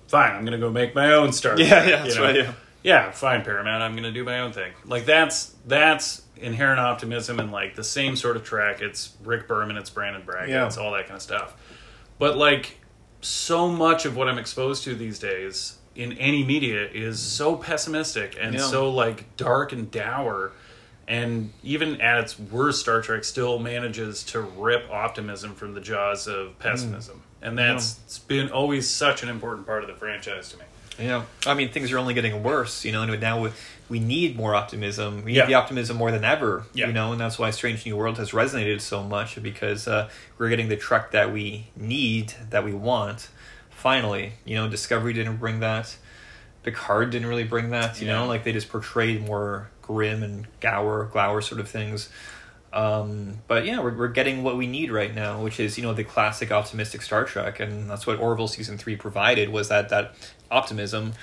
"Fine, 0.07 0.35
I'm 0.35 0.45
going 0.45 0.51
to 0.59 0.63
go 0.63 0.69
make 0.71 0.93
my 0.93 1.13
own 1.13 1.33
Star 1.33 1.59
Yeah, 1.59 1.67
Trek," 1.69 1.87
yeah, 1.89 1.97
you 1.97 2.03
that's 2.03 2.15
know? 2.17 2.23
right. 2.23 2.35
Yeah. 2.35 2.53
Yeah, 2.83 3.11
fine, 3.11 3.43
Paramount. 3.43 3.83
I'm 3.83 3.91
going 3.93 4.03
to 4.03 4.11
do 4.11 4.23
my 4.23 4.39
own 4.39 4.53
thing. 4.53 4.73
Like 4.85 5.05
that's 5.05 5.53
that's 5.67 6.23
inherent 6.37 6.79
optimism 6.79 7.39
and 7.39 7.51
like 7.51 7.75
the 7.75 7.83
same 7.83 8.15
sort 8.15 8.35
of 8.35 8.43
track. 8.43 8.81
It's 8.81 9.15
Rick 9.23 9.47
Berman, 9.47 9.77
it's 9.77 9.89
Brannon 9.91 10.23
Braga, 10.25 10.51
Yeah. 10.51 10.65
it's 10.65 10.77
all 10.77 10.91
that 10.93 11.05
kind 11.05 11.15
of 11.17 11.21
stuff. 11.21 11.53
But 12.17 12.37
like 12.37 12.79
so 13.21 13.67
much 13.67 14.05
of 14.05 14.15
what 14.17 14.27
I'm 14.27 14.39
exposed 14.39 14.83
to 14.85 14.95
these 14.95 15.19
days 15.19 15.77
in 15.95 16.13
any 16.13 16.43
media 16.43 16.87
is 16.91 17.19
so 17.19 17.55
pessimistic 17.55 18.35
and 18.39 18.55
Yeah. 18.55 18.61
so 18.61 18.89
like 18.89 19.35
dark 19.37 19.71
and 19.71 19.91
dour. 19.91 20.51
And 21.07 21.51
even 21.61 21.99
at 22.01 22.19
its 22.19 22.39
worst, 22.39 22.79
Star 22.79 23.01
Trek 23.01 23.23
still 23.23 23.59
manages 23.59 24.23
to 24.25 24.39
rip 24.41 24.89
optimism 24.89 25.53
from 25.55 25.73
the 25.73 25.81
jaws 25.81 26.27
of 26.27 26.57
pessimism. 26.57 27.17
Mm. 27.17 27.47
And 27.47 27.57
that's 27.57 27.99
it's 28.05 28.17
been 28.19 28.49
always 28.49 28.89
such 28.89 29.21
an 29.21 29.29
important 29.29 29.67
part 29.67 29.83
of 29.83 29.89
the 29.89 29.95
franchise 29.95 30.49
to 30.51 30.57
me. 30.57 30.65
Yeah, 31.01 31.23
I 31.45 31.53
mean 31.53 31.69
things 31.71 31.91
are 31.91 31.97
only 31.97 32.13
getting 32.13 32.43
worse. 32.43 32.85
You 32.85 32.91
know, 32.91 33.01
and 33.03 33.19
now 33.21 33.41
we, 33.41 33.49
we 33.89 33.99
need 33.99 34.35
more 34.37 34.53
optimism. 34.55 35.23
We 35.25 35.31
need 35.31 35.37
Yeah. 35.37 35.45
the 35.47 35.55
optimism 35.55 35.97
more 35.97 36.11
than 36.11 36.23
ever. 36.23 36.65
Yeah. 36.73 36.87
You 36.87 36.93
know, 36.93 37.11
and 37.11 37.19
that's 37.19 37.39
why 37.39 37.49
Strange 37.51 37.85
New 37.85 37.97
World 37.97 38.17
has 38.17 38.31
resonated 38.31 38.81
so 38.81 39.03
much 39.03 39.41
because 39.41 39.87
uh, 39.87 40.09
we're 40.37 40.49
getting 40.49 40.69
the 40.69 40.77
Trek 40.77 41.11
that 41.11 41.31
we 41.33 41.67
need, 41.75 42.33
that 42.51 42.63
we 42.63 42.73
want. 42.73 43.29
Finally, 43.69 44.33
you 44.45 44.55
know, 44.55 44.69
Discovery 44.69 45.13
didn't 45.13 45.37
bring 45.37 45.59
that. 45.61 45.95
Picard 46.63 47.09
didn't 47.09 47.27
really 47.27 47.43
bring 47.43 47.71
that. 47.71 47.99
You 47.99 48.07
Yeah. 48.07 48.19
know, 48.19 48.27
like 48.27 48.43
they 48.43 48.53
just 48.53 48.69
portrayed 48.69 49.25
more 49.25 49.69
grim 49.81 50.21
and 50.23 50.45
gower, 50.59 51.05
glower 51.05 51.41
sort 51.41 51.59
of 51.59 51.67
things. 51.67 52.09
Um, 52.73 53.39
but 53.47 53.65
yeah, 53.65 53.81
we're, 53.81 53.95
we're 53.97 54.07
getting 54.07 54.43
what 54.43 54.55
we 54.57 54.65
need 54.67 54.91
right 54.91 55.13
now, 55.13 55.41
which 55.43 55.59
is 55.59 55.77
you 55.77 55.83
know 55.83 55.93
the 55.93 56.03
classic 56.03 56.51
optimistic 56.51 57.01
Star 57.01 57.25
Trek, 57.25 57.59
and 57.59 57.89
that's 57.89 58.07
what 58.07 58.19
Orville 58.19 58.47
season 58.47 58.77
three 58.77 58.95
provided 58.95 59.49
was 59.49 59.69
that 59.69 59.89
that 59.89 60.13
optimism. 60.49 61.13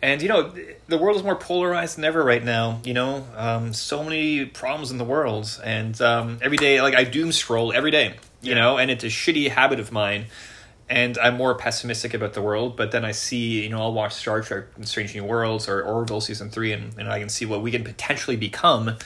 And 0.00 0.22
you 0.22 0.28
know 0.28 0.52
the 0.86 0.98
world 0.98 1.16
is 1.16 1.22
more 1.22 1.34
polarized 1.36 1.96
than 1.96 2.04
ever 2.04 2.22
right 2.22 2.44
now. 2.44 2.80
You 2.84 2.94
know, 2.94 3.26
um, 3.36 3.72
so 3.72 4.04
many 4.04 4.44
problems 4.44 4.90
in 4.90 4.98
the 4.98 5.04
world, 5.04 5.60
and 5.64 6.00
um, 6.02 6.38
every 6.42 6.56
day 6.58 6.80
like 6.82 6.94
I 6.94 7.04
doom 7.04 7.32
scroll 7.32 7.72
every 7.72 7.90
day. 7.90 8.14
You 8.42 8.50
Yeah. 8.52 8.60
know, 8.60 8.78
and 8.78 8.90
it's 8.90 9.02
a 9.02 9.08
shitty 9.08 9.48
habit 9.50 9.80
of 9.80 9.90
mine. 9.90 10.26
and 10.90 11.18
I'm 11.18 11.36
more 11.36 11.54
pessimistic 11.54 12.14
about 12.14 12.32
the 12.32 12.40
world. 12.40 12.74
But 12.76 12.92
then 12.92 13.04
I 13.04 13.10
see, 13.12 13.62
you 13.62 13.68
know, 13.70 13.80
I'll 13.80 13.92
watch 13.92 14.14
Star 14.14 14.40
Trek: 14.42 14.64
and 14.76 14.86
Strange 14.88 15.14
New 15.14 15.24
Worlds 15.24 15.68
or 15.68 15.82
Orville 15.82 16.20
season 16.20 16.48
three, 16.50 16.72
and, 16.72 16.92
and 16.98 17.08
I 17.10 17.18
can 17.18 17.28
see 17.28 17.44
what 17.46 17.60
we 17.62 17.70
can 17.70 17.82
potentially 17.82 18.36
become. 18.36 18.96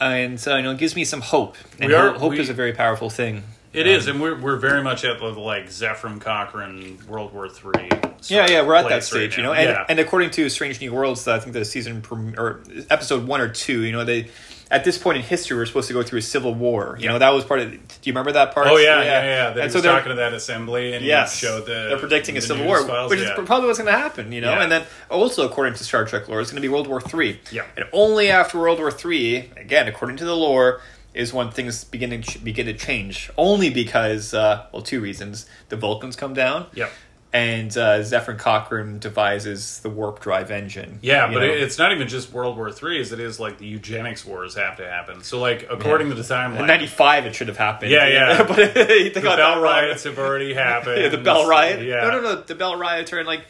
And 0.00 0.38
so 0.38 0.56
you 0.56 0.62
know, 0.62 0.72
it 0.72 0.78
gives 0.78 0.94
me 0.96 1.04
some 1.04 1.20
hope. 1.20 1.56
And 1.78 1.92
are- 1.92 2.12
hope, 2.12 2.32
we- 2.32 2.40
is 2.40 2.48
a 2.48 2.54
very 2.54 2.72
powerful 2.72 3.10
thing. 3.10 3.42
It 3.72 3.86
is, 3.86 4.06
um, 4.08 4.14
and 4.14 4.22
we're, 4.22 4.40
we're 4.40 4.56
very 4.56 4.82
much 4.82 5.04
at 5.04 5.18
the 5.18 5.26
like 5.26 5.66
Zefram 5.66 6.18
Cochrane 6.18 6.98
World 7.06 7.34
War 7.34 7.46
Three. 7.46 7.90
Yeah, 8.28 8.46
yeah, 8.48 8.62
we're 8.62 8.74
at 8.74 8.88
that 8.88 9.04
stage, 9.04 9.32
right 9.32 9.36
you 9.36 9.42
know. 9.42 9.52
And, 9.52 9.68
yeah. 9.68 9.84
and 9.88 9.98
according 10.00 10.30
to 10.30 10.48
Strange 10.48 10.80
New 10.80 10.92
Worlds, 10.94 11.28
I 11.28 11.38
think 11.38 11.52
the 11.52 11.64
season 11.64 12.00
prem- 12.00 12.34
or 12.38 12.62
episode 12.88 13.26
one 13.26 13.42
or 13.42 13.48
two, 13.48 13.84
you 13.84 13.92
know, 13.92 14.04
they 14.04 14.30
at 14.70 14.82
this 14.84 14.98
point 14.98 15.16
in 15.16 15.22
history 15.22 15.56
we're 15.56 15.64
supposed 15.66 15.88
to 15.88 15.94
go 15.94 16.02
through 16.02 16.18
a 16.18 16.22
civil 16.22 16.52
war. 16.54 16.96
You 17.00 17.08
know, 17.08 17.18
that 17.18 17.30
was 17.30 17.44
part 17.44 17.60
of. 17.60 17.70
Do 17.70 17.78
you 18.02 18.12
remember 18.12 18.32
that 18.32 18.52
part? 18.52 18.66
oh 18.66 18.76
yeah, 18.76 19.02
yeah, 19.02 19.22
yeah. 19.22 19.50
That 19.50 19.64
And 19.64 19.72
so 19.72 19.80
they're 19.80 19.92
talking 19.92 20.10
to 20.10 20.16
that 20.16 20.34
assembly, 20.34 20.94
and 20.94 21.04
yes, 21.04 21.38
he 21.38 21.46
showed 21.46 21.66
the 21.66 21.86
they're 21.88 21.98
predicting 21.98 22.36
a 22.36 22.40
civil 22.40 22.66
war, 22.66 22.84
files, 22.86 23.10
which 23.10 23.20
yeah. 23.20 23.38
is 23.38 23.46
probably 23.46 23.66
what's 23.68 23.78
going 23.78 23.92
to 23.92 23.98
happen. 23.98 24.32
You 24.32 24.40
know, 24.40 24.50
Yeah. 24.52 24.62
and 24.62 24.72
then 24.72 24.84
also 25.10 25.46
according 25.46 25.74
to 25.74 25.84
Star 25.84 26.04
Trek 26.04 26.28
lore, 26.28 26.40
it's 26.40 26.50
going 26.50 26.60
to 26.60 26.66
be 26.68 26.72
World 26.72 26.88
War 26.88 27.00
Three. 27.00 27.40
Yeah. 27.52 27.64
and 27.76 27.86
only 27.92 28.28
after 28.30 28.58
World 28.58 28.78
War 28.78 28.90
Three, 28.90 29.50
again 29.56 29.86
according 29.88 30.16
to 30.18 30.24
the 30.24 30.36
lore. 30.36 30.80
Is 31.14 31.32
when 31.32 31.50
things 31.50 31.82
begin 31.82 32.20
to 32.20 32.38
begin 32.40 32.66
to 32.66 32.74
change. 32.74 33.30
Only 33.38 33.70
because, 33.70 34.34
uh, 34.34 34.66
well, 34.70 34.82
two 34.82 35.00
reasons: 35.00 35.46
the 35.70 35.76
Vulcans 35.76 36.14
come 36.14 36.34
down, 36.34 36.66
Yep. 36.74 36.92
And 37.32 37.76
uh, 37.76 38.02
Zephyr 38.02 38.34
Cochrane 38.34 38.98
devises 38.98 39.80
the 39.80 39.90
warp 39.90 40.20
drive 40.20 40.50
engine. 40.50 40.98
Yeah, 41.02 41.26
but 41.26 41.40
know? 41.40 41.46
it's 41.46 41.78
not 41.78 41.92
even 41.92 42.08
just 42.08 42.32
World 42.32 42.56
War 42.56 42.70
Three, 42.72 43.00
as 43.00 43.12
it 43.12 43.20
is 43.20 43.40
like 43.40 43.58
the 43.58 43.66
eugenics 43.66 44.24
wars 44.24 44.54
have 44.54 44.76
to 44.78 44.88
happen. 44.88 45.22
So, 45.22 45.38
like, 45.40 45.66
according 45.70 46.08
to 46.10 46.14
the 46.14 46.22
in 46.22 46.26
timeline, 46.26 46.66
'95 46.66 47.26
it 47.26 47.34
should 47.34 47.48
have 47.48 47.56
happened. 47.56 47.90
Yeah, 47.90 48.06
yeah. 48.08 48.42
but 48.48 48.56
the 48.74 49.20
Bell 49.22 49.60
riots 49.60 50.04
have 50.04 50.18
already 50.18 50.54
happened. 50.54 50.96
Yeah, 51.06 51.08
the 51.10 51.18
Bell 51.18 51.46
riot. 51.46 51.82
Yeah. 51.82 52.02
No, 52.02 52.10
no, 52.10 52.20
no. 52.22 52.40
The 52.40 52.54
Bell 52.54 52.76
riots 52.76 53.12
are 53.12 53.20
in 53.20 53.26
like 53.26 53.44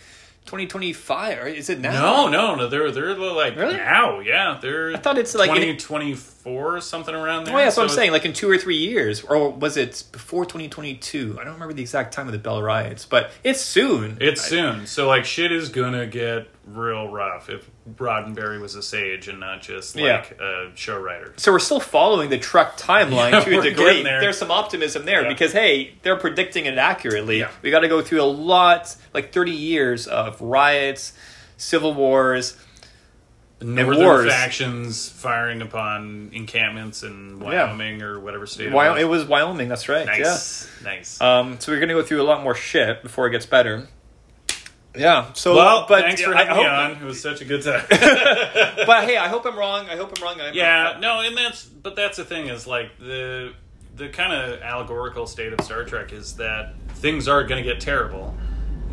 2025. 0.47 1.39
Or 1.39 1.47
is 1.47 1.69
it 1.69 1.81
now? 1.81 1.93
No, 1.93 2.29
no, 2.29 2.55
no. 2.55 2.69
They're 2.69 2.91
they're 2.91 3.15
like 3.15 3.57
Really? 3.57 3.77
now. 3.77 4.21
Yeah, 4.21 4.59
they're. 4.61 4.93
I 4.95 4.97
thought 4.97 5.19
it's 5.19 5.35
like 5.35 5.51
in- 5.51 5.57
twenty 5.57 5.77
twenty 5.77 6.15
four 6.15 6.81
something 6.81 7.15
around 7.15 7.45
there. 7.45 7.55
Oh, 7.55 7.59
yeah, 7.59 7.65
that's 7.65 7.77
what 7.77 7.89
So 7.89 7.93
I'm 7.93 7.97
saying. 7.97 8.13
Like 8.13 8.25
in 8.25 8.33
two 8.33 8.49
or 8.49 8.57
three 8.57 8.77
years, 8.77 9.23
or 9.23 9.51
was 9.51 9.77
it 9.77 10.05
before 10.13 10.45
2022? 10.45 11.39
I 11.41 11.45
don't 11.45 11.55
remember 11.55 11.75
the 11.75 11.83
exact 11.83 12.15
time 12.15 12.27
of 12.27 12.33
the 12.33 12.39
Bell 12.39 12.63
riots, 12.63 13.05
but 13.05 13.31
it's 13.45 13.61
soon. 13.61 14.19
It's 14.21 14.43
soon. 14.43 14.87
So 14.87 15.09
like 15.09 15.25
shit 15.25 15.51
is 15.53 15.69
gonna 15.69 16.07
get 16.07 16.49
real 16.67 17.09
rough 17.09 17.49
if 17.49 17.71
Roddenberry 17.95 18.61
was 18.61 18.75
a 18.75 18.83
sage 18.83 19.29
and 19.29 19.39
not 19.39 19.63
just 19.63 19.95
Yeah. 19.95 20.17
like 20.17 20.41
a 20.41 20.71
show 20.75 20.99
writer. 20.99 21.33
so 21.37 21.53
we're 21.53 21.59
still 21.61 21.79
following 21.81 22.29
the 22.29 22.39
Trek 22.39 22.77
timeline 22.77 23.31
Yeah, 23.33 23.41
to 23.45 23.59
a 23.61 23.63
degree. 23.63 24.03
there. 24.03 24.21
There's 24.21 24.37
some 24.39 24.51
optimism 24.51 25.05
there 25.05 25.23
Yeah. 25.23 25.29
because 25.29 25.53
hey, 25.53 25.95
they're 26.03 26.17
predicting 26.17 26.67
it 26.67 26.77
accurately. 26.77 27.39
Yeah. 27.39 27.51
We 27.63 27.71
got 27.71 27.81
to 27.81 27.89
go 27.89 28.03
through 28.03 28.21
a 28.23 28.25
lot, 28.25 28.95
like 29.15 29.33
30 29.33 29.53
years 29.53 30.07
of 30.09 30.41
riots, 30.41 31.13
civil 31.57 31.95
wars. 31.95 32.57
Northern 33.59 34.05
wars. 34.05 34.31
factions 34.31 35.09
firing 35.09 35.63
upon 35.63 36.29
encampments 36.35 37.03
in 37.03 37.39
Yeah. 37.41 37.65
Wyoming 37.65 38.03
or 38.03 38.21
whatever 38.21 38.47
state. 38.47 38.71
Wyoming, 38.71 39.01
it 39.03 39.07
was 39.09 39.25
Wyoming. 39.25 39.69
That's 39.69 39.89
right. 39.89 40.07
was. 40.07 40.19
Yeah. 40.19 40.25
Nice, 40.27 40.69
nice. 40.85 41.21
Um, 41.23 41.59
so 41.59 41.73
we're 41.73 41.81
gonna 41.81 41.95
go 41.95 42.03
through 42.03 42.21
a 42.21 42.25
lot 42.29 42.43
more 42.43 42.55
shit 42.55 43.03
before 43.03 43.27
it 43.29 43.31
gets 43.31 43.47
better. 43.47 43.89
Yeah. 44.97 45.33
So, 45.35 45.55
well, 45.55 45.87
but 45.89 46.03
thanks 46.03 46.23
for 46.23 46.35
I 46.35 46.45
having 46.45 46.63
me 46.63 46.69
on. 46.69 46.91
It 46.93 47.03
was 47.03 47.21
such 47.21 47.41
a 47.41 47.45
good 47.45 47.63
time. 47.63 47.85
But 48.87 49.05
hey, 49.05 49.17
I 49.17 49.29
hope 49.29 49.45
I'm 49.47 49.59
wrong. 49.59 49.89
I 49.89 49.97
hope 49.97 50.13
I'm 50.17 50.23
wrong. 50.23 50.41
I'm, 50.41 50.55
yeah, 50.55 50.99
no, 51.01 51.21
and 51.21 51.37
that's 51.37 51.65
but 51.65 51.97
that's 51.97 52.17
the 52.17 52.25
thing 52.25 52.49
is 52.49 52.67
like 52.67 52.97
the 52.99 53.53
the 53.97 54.09
kind 54.09 54.33
of 54.33 54.61
allegorical 54.61 55.27
state 55.27 55.53
of 55.53 55.61
Star 55.65 55.85
Trek 55.85 56.13
is 56.13 56.37
that 56.37 56.75
things 56.97 57.27
are 57.27 57.43
going 57.45 57.63
to 57.63 57.69
get 57.69 57.81
terrible, 57.81 58.35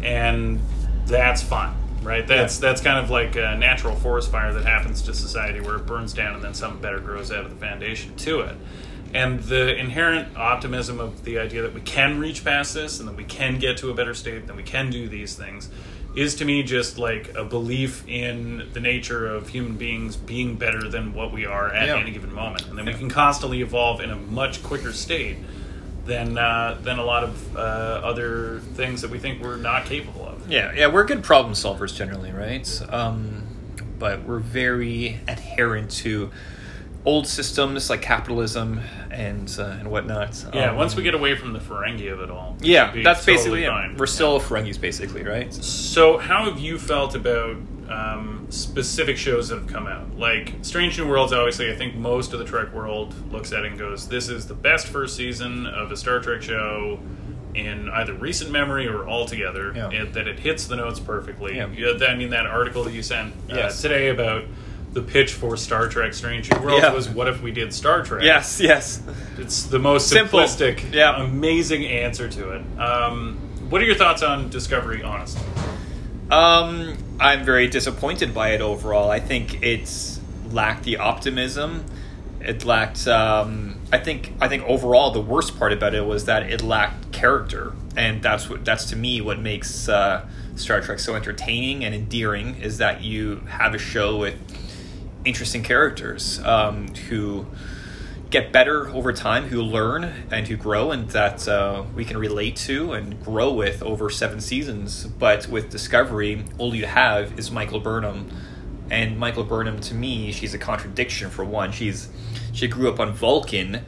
and 0.01 0.59
that's 1.05 1.43
fine, 1.43 1.75
right? 2.01 2.25
That's 2.25 2.57
that's 2.57 2.81
kind 2.81 3.03
of 3.03 3.09
like 3.11 3.35
a 3.35 3.55
natural 3.55 3.95
forest 3.95 4.31
fire 4.31 4.53
that 4.53 4.65
happens 4.65 5.01
to 5.03 5.13
society 5.13 5.59
where 5.59 5.75
it 5.75 5.85
burns 5.85 6.13
down 6.13 6.35
and 6.35 6.43
then 6.43 6.53
something 6.53 6.81
better 6.81 6.99
grows 6.99 7.31
out 7.31 7.45
of 7.45 7.51
the 7.51 7.57
foundation 7.57 8.15
to 8.17 8.41
it. 8.41 8.55
And 9.13 9.39
the 9.41 9.75
inherent 9.75 10.35
optimism 10.35 10.99
of 10.99 11.23
the 11.23 11.37
idea 11.37 11.61
that 11.61 11.73
we 11.73 11.81
can 11.81 12.19
reach 12.19 12.43
past 12.43 12.73
this 12.73 12.99
and 12.99 13.07
that 13.07 13.15
we 13.15 13.23
can 13.23 13.59
get 13.59 13.77
to 13.77 13.91
a 13.91 13.93
better 13.93 14.15
state, 14.15 14.47
that 14.47 14.55
we 14.55 14.63
can 14.63 14.89
do 14.89 15.07
these 15.07 15.35
things, 15.35 15.69
is 16.15 16.35
to 16.35 16.45
me 16.45 16.61
just 16.63 16.97
like 16.97 17.33
a 17.35 17.43
belief 17.43 18.07
in 18.07 18.69
the 18.73 18.79
nature 18.79 19.25
of 19.25 19.49
human 19.49 19.75
beings 19.77 20.15
being 20.15 20.55
better 20.55 20.87
than 20.87 21.13
what 21.13 21.31
we 21.31 21.45
are 21.45 21.73
at 21.73 21.87
Yeah. 21.87 21.97
any 21.97 22.11
given 22.11 22.33
moment, 22.33 22.67
and 22.67 22.77
then 22.77 22.85
we 22.85 22.93
can 22.93 23.09
constantly 23.09 23.61
evolve 23.61 23.99
in 24.01 24.11
a 24.11 24.15
much 24.15 24.61
quicker 24.63 24.93
state 24.93 25.37
than 26.05 26.37
uh, 26.37 26.77
than 26.83 26.99
a 26.99 27.03
lot 27.03 27.23
of 27.23 27.55
uh, 27.55 27.59
other 27.59 28.59
things 28.75 29.01
that 29.01 29.09
we 29.09 29.17
think 29.17 29.41
we're 29.41 29.55
not 29.57 29.85
capable 29.85 30.27
of. 30.27 30.49
Yeah, 30.51 30.71
yeah, 30.75 30.87
we're 30.87 31.05
good 31.05 31.23
problem 31.23 31.53
solvers 31.53 31.95
generally, 31.95 32.31
right? 32.31 32.69
Um, 32.89 33.43
but 33.97 34.23
we're 34.23 34.39
very 34.39 35.19
adherent 35.27 35.89
to 35.91 36.29
old 37.05 37.27
systems 37.27 37.89
like 37.89 38.01
capitalism 38.01 38.79
and 39.11 39.53
uh, 39.59 39.63
and 39.79 39.91
whatnot. 39.91 40.43
Yeah, 40.53 40.71
Um, 40.71 40.77
once 40.77 40.95
we 40.95 41.03
get 41.03 41.13
away 41.13 41.35
from 41.35 41.53
the 41.53 41.59
Ferengi 41.59 42.11
of 42.11 42.21
it 42.21 42.29
all, 42.31 42.55
yeah, 42.61 42.93
that's 43.03 43.21
totally 43.25 43.37
basically 43.37 43.63
it. 43.65 43.67
fine. 43.69 43.97
We're 43.97 44.05
still 44.07 44.39
Ferengis, 44.39 44.79
basically, 44.79 45.23
right? 45.23 45.53
So, 45.53 46.17
how 46.17 46.45
have 46.49 46.59
you 46.59 46.77
felt 46.79 47.13
about 47.15 47.57
um, 47.89 48.47
specific 48.49 49.17
shows 49.17 49.49
that 49.49 49.59
have 49.59 49.67
come 49.67 49.85
out? 49.87 50.17
Like 50.17 50.53
Strange 50.61 50.97
New 50.97 51.07
Worlds, 51.07 51.33
obviously, 51.33 51.71
I 51.71 51.75
think 51.75 51.95
most 51.95 52.31
of 52.33 52.39
the 52.39 52.45
Trek 52.45 52.73
world 52.73 53.13
looks 53.31 53.51
at 53.51 53.65
it 53.65 53.71
and 53.71 53.79
goes, 53.79 54.07
"This 54.07 54.29
is 54.29 54.47
the 54.47 54.53
best 54.55 54.87
first 54.87 55.15
season 55.17 55.67
of 55.67 55.91
a 55.91 55.97
Star 55.97 56.19
Trek 56.19 56.41
show." 56.41 56.99
In 57.55 57.87
either 57.89 58.13
recent 58.15 58.49
memory 58.49 58.87
or 58.87 59.07
altogether, 59.07 59.73
Yeah. 59.75 59.91
it, 59.91 60.13
that 60.13 60.27
it 60.27 60.39
hits 60.39 60.65
the 60.65 60.75
notes 60.75 60.99
perfectly. 60.99 61.57
Yeah. 61.57 61.65
I 61.65 62.15
mean, 62.15 62.31
that 62.31 62.47
article 62.47 62.83
that 62.83 62.93
you 62.93 63.03
sent 63.03 63.31
uh, 63.51 63.55
Yes. 63.55 63.79
today 63.79 64.07
about 64.09 64.45
the 64.93 65.01
pitch 65.01 65.33
for 65.33 65.57
Star 65.57 65.87
Trek: 65.87 66.13
Strange 66.13 66.51
New 66.51 66.59
Worlds 66.61 66.83
Yeah. 66.83 66.93
was, 66.93 67.09
"What 67.09 67.27
if 67.27 67.41
we 67.41 67.51
did 67.51 67.73
Star 67.73 68.03
Trek?" 68.03 68.23
Yes, 68.23 68.59
yes. 68.61 69.01
It's 69.37 69.63
the 69.63 69.79
most 69.79 70.07
Simple. 70.07 70.39
simplistic, 70.39 70.93
Yeah. 70.93 71.21
amazing 71.23 71.85
answer 71.85 72.27
to 72.29 72.51
it. 72.51 72.61
Um, 72.79 73.37
what 73.69 73.81
are 73.81 73.85
your 73.85 73.95
thoughts 73.95 74.21
on 74.23 74.49
Discovery, 74.49 75.01
honestly? 75.03 75.41
Um, 76.31 76.97
I'm 77.19 77.43
very 77.43 77.67
disappointed 77.67 78.33
by 78.33 78.49
it 78.49 78.61
overall. 78.61 79.09
I 79.11 79.19
think 79.19 79.61
it's 79.63 80.19
lacked 80.51 80.83
the 80.83 80.97
optimism. 80.97 81.85
It 82.39 82.65
lacked. 82.65 83.07
Um, 83.07 83.75
I 83.91 83.97
think. 83.99 84.33
I 84.41 84.47
think 84.47 84.63
overall, 84.63 85.11
the 85.11 85.21
worst 85.21 85.57
part 85.57 85.71
about 85.73 85.93
it 85.93 86.05
was 86.05 86.25
that 86.25 86.43
it 86.43 86.61
lacked 86.61 87.11
character, 87.11 87.73
and 87.95 88.21
that's 88.21 88.49
what. 88.49 88.65
That's 88.65 88.85
to 88.85 88.95
me 88.95 89.21
what 89.21 89.39
makes 89.39 89.87
uh, 89.87 90.25
Star 90.55 90.81
Trek 90.81 90.99
so 90.99 91.15
entertaining 91.15 91.85
and 91.85 91.95
endearing 91.95 92.57
is 92.61 92.79
that 92.79 93.01
you 93.01 93.43
have 93.47 93.73
a 93.73 93.77
show 93.77 94.17
with 94.17 94.35
interesting 95.25 95.63
characters 95.63 96.39
um, 96.43 96.87
who 97.09 97.45
get 98.29 98.51
better 98.51 98.89
over 98.89 99.13
time, 99.13 99.43
who 99.49 99.61
learn 99.61 100.03
and 100.31 100.47
who 100.47 100.57
grow, 100.57 100.91
and 100.91 101.09
that 101.11 101.47
uh, 101.47 101.83
we 101.95 102.03
can 102.03 102.17
relate 102.17 102.55
to 102.55 102.93
and 102.93 103.23
grow 103.23 103.53
with 103.53 103.83
over 103.83 104.09
seven 104.09 104.41
seasons. 104.41 105.05
But 105.05 105.47
with 105.47 105.69
Discovery, 105.69 106.43
all 106.57 106.73
you 106.73 106.85
have 106.87 107.37
is 107.37 107.51
Michael 107.51 107.79
Burnham, 107.79 108.29
and 108.89 109.17
Michael 109.19 109.43
Burnham 109.43 109.79
to 109.81 109.93
me, 109.93 110.31
she's 110.31 110.53
a 110.53 110.57
contradiction. 110.57 111.29
For 111.29 111.45
one, 111.45 111.71
she's 111.71 112.09
she 112.51 112.67
grew 112.67 112.89
up 112.89 112.99
on 112.99 113.13
Vulcan, 113.13 113.85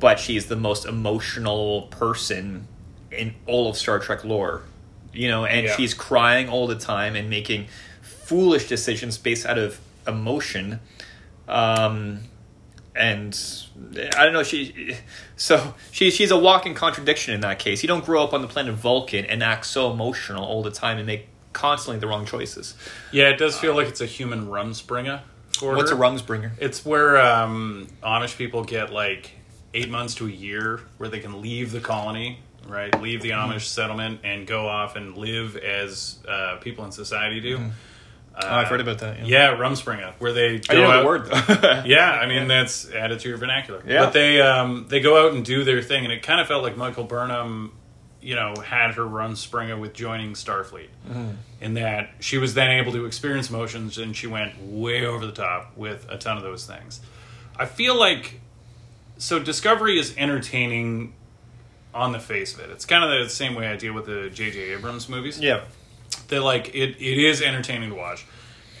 but 0.00 0.18
she's 0.18 0.46
the 0.46 0.56
most 0.56 0.84
emotional 0.84 1.82
person 1.90 2.66
in 3.10 3.34
all 3.46 3.68
of 3.70 3.76
Star 3.76 3.98
Trek 4.00 4.24
lore. 4.24 4.62
You 5.12 5.28
know, 5.28 5.44
and 5.44 5.66
Yeah. 5.66 5.76
she's 5.76 5.94
crying 5.94 6.48
all 6.48 6.66
the 6.66 6.74
time 6.74 7.14
and 7.14 7.30
making 7.30 7.68
foolish 8.02 8.66
decisions 8.68 9.16
based 9.16 9.46
out 9.46 9.58
of 9.58 9.78
emotion. 10.06 10.80
Um, 11.48 12.20
and 12.96 13.38
I 14.16 14.24
don't 14.24 14.32
know. 14.32 14.42
She 14.44 14.96
so 15.36 15.74
she 15.90 16.10
she's 16.10 16.30
a 16.30 16.38
walking 16.38 16.74
contradiction 16.74 17.34
in 17.34 17.40
that 17.40 17.58
case. 17.58 17.82
You 17.82 17.88
don't 17.88 18.04
grow 18.04 18.22
up 18.22 18.32
on 18.32 18.40
the 18.42 18.48
planet 18.48 18.74
Vulcan 18.74 19.24
and 19.24 19.42
act 19.42 19.66
so 19.66 19.90
emotional 19.92 20.44
all 20.44 20.62
the 20.62 20.70
time 20.70 20.98
and 20.98 21.06
make 21.06 21.26
constantly 21.52 21.98
the 21.98 22.06
wrong 22.06 22.24
choices. 22.24 22.74
Yeah, 23.12 23.28
it 23.30 23.36
does 23.38 23.58
feel 23.58 23.74
like 23.74 23.88
it's 23.88 24.00
a 24.00 24.06
human 24.06 24.46
rumspringa 24.46 25.22
for 25.58 25.74
What's 25.76 25.90
a 25.90 25.96
her. 25.96 26.02
Rumspringa? 26.02 26.52
It's 26.58 26.84
where 26.84 27.20
um, 27.20 27.88
Amish 28.02 28.36
people 28.36 28.62
get 28.64 28.92
like 28.92 29.30
eight 29.72 29.90
months 29.90 30.14
to 30.16 30.26
a 30.26 30.30
year 30.30 30.80
where 30.98 31.08
they 31.08 31.18
can 31.20 31.40
leave 31.42 31.72
the 31.72 31.80
colony, 31.80 32.38
right? 32.68 33.00
Leave 33.02 33.22
the 33.22 33.30
Mm-hmm. 33.30 33.52
Amish 33.52 33.62
settlement 33.66 34.20
and 34.22 34.46
go 34.46 34.68
off 34.68 34.94
and 34.94 35.16
live 35.16 35.56
as 35.56 36.18
uh, 36.28 36.56
people 36.60 36.84
in 36.84 36.92
society 36.92 37.40
do. 37.40 37.58
Oh, 38.36 38.48
I've 38.48 38.66
heard 38.68 38.80
about 38.80 38.98
that. 38.98 39.26
Yeah, 39.26 39.54
rumspringa, 39.56 40.14
where 40.18 40.32
they 40.32 40.58
go 40.58 40.74
didn't 40.74 40.82
know 40.82 40.90
out. 40.90 41.00
the 41.00 41.06
word 41.06 41.26
though. 41.26 41.82
Yeah, 41.86 42.10
I 42.10 42.26
mean 42.28 42.48
that's 42.48 42.90
added 42.90 43.20
to 43.20 43.28
your 43.28 43.38
vernacular. 43.38 43.82
Yeah. 43.86 44.04
But 44.06 44.12
they 44.12 44.40
um, 44.40 44.86
they 44.88 45.00
go 45.00 45.24
out 45.26 45.34
and 45.34 45.44
do 45.44 45.62
their 45.62 45.82
thing, 45.82 46.04
and 46.04 46.12
it 46.12 46.22
kind 46.22 46.40
of 46.40 46.48
felt 46.48 46.62
like 46.64 46.76
Michael 46.76 47.04
Burnham, 47.04 47.72
you 48.20 48.34
know, 48.34 48.54
had 48.56 48.94
her 48.94 49.02
rumspringa 49.04 49.78
with 49.78 49.92
joining 49.92 50.32
Starfleet, 50.32 50.88
Mm-hmm. 51.08 51.30
in 51.60 51.74
that 51.74 52.10
she 52.18 52.38
was 52.38 52.54
then 52.54 52.70
able 52.72 52.90
to 52.92 53.04
experience 53.06 53.50
emotions, 53.50 53.98
and 53.98 54.16
she 54.16 54.26
went 54.26 54.60
way 54.60 55.06
over 55.06 55.24
the 55.26 55.32
top 55.32 55.76
with 55.76 56.04
a 56.10 56.18
ton 56.18 56.36
of 56.36 56.42
those 56.42 56.66
things. 56.66 57.00
I 57.56 57.66
feel 57.66 57.96
like 57.96 58.40
so 59.16 59.38
Discovery 59.38 59.96
is 59.96 60.12
entertaining 60.16 61.14
on 61.94 62.10
the 62.10 62.18
face 62.18 62.52
of 62.54 62.58
it. 62.60 62.70
It's 62.70 62.84
kind 62.84 63.04
of 63.04 63.10
the 63.24 63.30
same 63.30 63.54
way 63.54 63.68
I 63.68 63.76
deal 63.76 63.92
with 63.92 64.06
the 64.06 64.28
J.J. 64.28 64.72
Abrams 64.72 65.08
movies. 65.08 65.38
Yeah. 65.38 65.62
That 66.28 66.42
like 66.42 66.74
it, 66.74 66.96
it 67.00 67.18
is 67.18 67.42
entertaining 67.42 67.90
to 67.90 67.96
watch, 67.96 68.24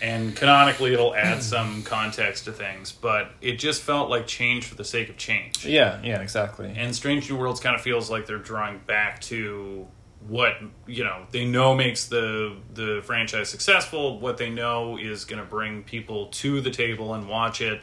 and 0.00 0.34
canonically 0.34 0.92
it'll 0.92 1.14
add 1.14 1.42
some 1.54 1.82
context 1.82 2.44
to 2.46 2.52
things, 2.52 2.92
but 2.92 3.30
it 3.40 3.58
just 3.58 3.82
felt 3.82 4.10
like 4.10 4.26
change 4.26 4.66
for 4.66 4.74
the 4.74 4.84
sake 4.84 5.08
of 5.08 5.16
change. 5.16 5.64
Yeah, 5.64 6.00
yeah, 6.02 6.20
exactly. 6.20 6.72
And 6.76 6.94
Strange 6.94 7.30
New 7.30 7.36
Worlds 7.36 7.60
kind 7.60 7.74
of 7.74 7.82
feels 7.82 8.10
like 8.10 8.26
they're 8.26 8.38
drawing 8.38 8.78
back 8.86 9.20
to 9.22 9.86
what 10.26 10.54
you 10.86 11.04
know 11.04 11.26
they 11.32 11.44
know 11.44 11.74
makes 11.74 12.06
the 12.06 12.56
the 12.72 13.02
franchise 13.04 13.48
successful. 13.48 14.18
What 14.18 14.38
they 14.38 14.50
know 14.50 14.96
is 14.98 15.24
going 15.24 15.42
to 15.42 15.48
bring 15.48 15.82
people 15.82 16.26
to 16.28 16.60
the 16.60 16.70
table 16.70 17.14
and 17.14 17.28
watch 17.28 17.60
it, 17.60 17.80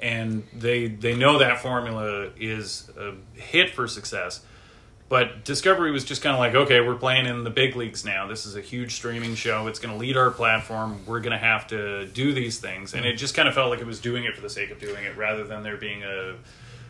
and 0.00 0.44
they 0.52 0.86
they 0.86 1.16
know 1.16 1.38
that 1.38 1.60
formula 1.60 2.30
is 2.38 2.90
a 2.96 3.14
hit 3.38 3.70
for 3.70 3.88
success. 3.88 4.44
But 5.08 5.44
Discovery 5.44 5.92
was 5.92 6.02
just 6.04 6.22
kind 6.22 6.34
of 6.34 6.40
like, 6.40 6.54
okay, 6.54 6.80
we're 6.80 6.94
playing 6.96 7.26
in 7.26 7.44
the 7.44 7.50
big 7.50 7.76
leagues 7.76 8.04
now. 8.04 8.26
This 8.26 8.46
is 8.46 8.56
a 8.56 8.60
huge 8.60 8.94
streaming 8.94 9.34
show. 9.34 9.66
It's 9.66 9.78
going 9.78 9.92
to 9.92 9.98
lead 10.00 10.16
our 10.16 10.30
platform. 10.30 11.04
We're 11.06 11.20
going 11.20 11.32
to 11.38 11.38
have 11.38 11.66
to 11.68 12.06
do 12.06 12.32
these 12.32 12.58
things, 12.58 12.94
and 12.94 13.04
it 13.04 13.14
just 13.14 13.34
kind 13.34 13.46
of 13.46 13.54
felt 13.54 13.70
like 13.70 13.80
it 13.80 13.86
was 13.86 14.00
doing 14.00 14.24
it 14.24 14.34
for 14.34 14.40
the 14.40 14.48
sake 14.50 14.70
of 14.70 14.80
doing 14.80 15.04
it, 15.04 15.16
rather 15.16 15.44
than 15.44 15.62
there 15.62 15.76
being 15.76 16.02
a 16.02 16.36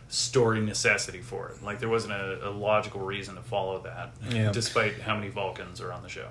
story 0.07 0.61
necessity 0.61 1.19
for 1.19 1.49
it. 1.49 1.63
Like 1.63 1.79
there 1.79 1.89
wasn't 1.89 2.13
a, 2.13 2.47
a 2.47 2.51
logical 2.51 3.01
reason 3.01 3.35
to 3.35 3.41
follow 3.41 3.79
that, 3.81 4.11
Yeah. 4.29 4.51
despite 4.51 5.01
how 5.01 5.15
many 5.15 5.29
Vulcans 5.29 5.81
are 5.81 5.91
on 5.91 6.03
the 6.03 6.09
show. 6.09 6.27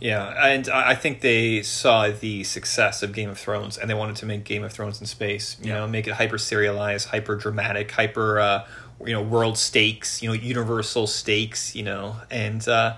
Yeah, 0.00 0.46
and 0.46 0.68
I 0.68 0.94
think 0.94 1.20
they 1.20 1.62
saw 1.62 2.08
the 2.10 2.42
success 2.44 3.02
of 3.02 3.12
Game 3.12 3.28
of 3.28 3.38
Thrones, 3.38 3.76
and 3.78 3.88
they 3.88 3.94
wanted 3.94 4.16
to 4.16 4.26
make 4.26 4.44
Game 4.44 4.64
of 4.64 4.72
Thrones 4.72 5.00
in 5.00 5.06
space. 5.06 5.56
You 5.60 5.68
Yeah. 5.68 5.78
know, 5.80 5.88
make 5.88 6.08
it 6.08 6.14
hyper 6.14 6.38
serialized, 6.38 7.08
hyper 7.08 7.36
dramatic, 7.36 7.90
hyper 7.90 8.40
uh, 8.40 8.66
you 9.04 9.12
know 9.12 9.22
world 9.22 9.58
stakes. 9.58 10.22
You 10.22 10.28
know, 10.28 10.34
universal 10.34 11.06
stakes. 11.06 11.74
You 11.74 11.84
know, 11.84 12.16
and 12.30 12.66
uh, 12.68 12.96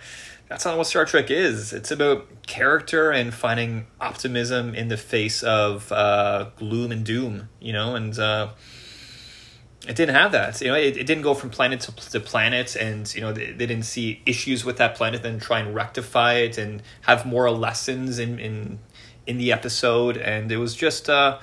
that's 0.48 0.64
not 0.64 0.76
what 0.76 0.86
Star 0.86 1.04
Trek 1.04 1.30
is. 1.30 1.72
It's 1.72 1.90
about 1.90 2.46
character 2.46 3.10
and 3.10 3.32
finding 3.32 3.86
optimism 4.00 4.74
in 4.74 4.88
the 4.88 4.96
face 4.96 5.42
of 5.42 5.90
uh, 5.92 6.50
gloom 6.56 6.92
and 6.92 7.04
doom. 7.04 7.48
You 7.60 7.72
know, 7.72 7.94
and. 7.94 8.18
Uh, 8.18 8.50
it 9.88 9.96
didn't 9.96 10.14
have 10.14 10.32
that. 10.32 10.60
You 10.60 10.68
know, 10.68 10.74
it, 10.74 10.98
it 10.98 11.06
didn't 11.06 11.22
go 11.22 11.32
from 11.32 11.48
planet 11.48 11.80
to, 11.80 11.92
to 12.10 12.20
planet, 12.20 12.76
and 12.76 13.12
you 13.14 13.22
know 13.22 13.32
they, 13.32 13.46
they 13.46 13.64
didn't 13.64 13.86
see 13.86 14.20
issues 14.26 14.62
with 14.62 14.76
that 14.76 14.94
planet, 14.94 15.22
then 15.22 15.40
try 15.40 15.58
and 15.58 15.74
rectify 15.74 16.34
it 16.34 16.58
and 16.58 16.82
have 17.00 17.24
moral 17.24 17.56
lessons 17.56 18.18
in 18.18 18.38
in 18.38 18.78
in 19.26 19.38
the 19.38 19.52
episode. 19.52 20.16
And 20.16 20.50
it 20.52 20.58
was 20.58 20.74
just, 20.74 21.08
uh, 21.08 21.38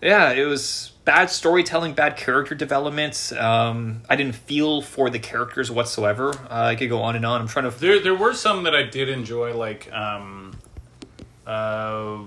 yeah, 0.00 0.32
it 0.32 0.44
was 0.44 0.92
bad 1.04 1.30
storytelling, 1.30 1.94
bad 1.94 2.16
character 2.16 2.54
development. 2.54 3.32
Um, 3.38 4.02
I 4.08 4.16
didn't 4.16 4.34
feel 4.34 4.80
for 4.82 5.10
the 5.10 5.18
characters 5.18 5.70
whatsoever. 5.70 6.30
Uh, 6.30 6.64
I 6.64 6.74
could 6.76 6.88
go 6.88 7.02
on 7.02 7.16
and 7.16 7.24
on. 7.26 7.40
I'm 7.40 7.48
trying 7.48 7.70
to. 7.70 7.78
There, 7.78 8.00
there 8.00 8.14
were 8.14 8.34
some 8.34 8.62
that 8.64 8.74
I 8.74 8.82
did 8.84 9.08
enjoy, 9.08 9.54
like 9.56 9.92
um, 9.92 10.56
uh, 11.46 12.18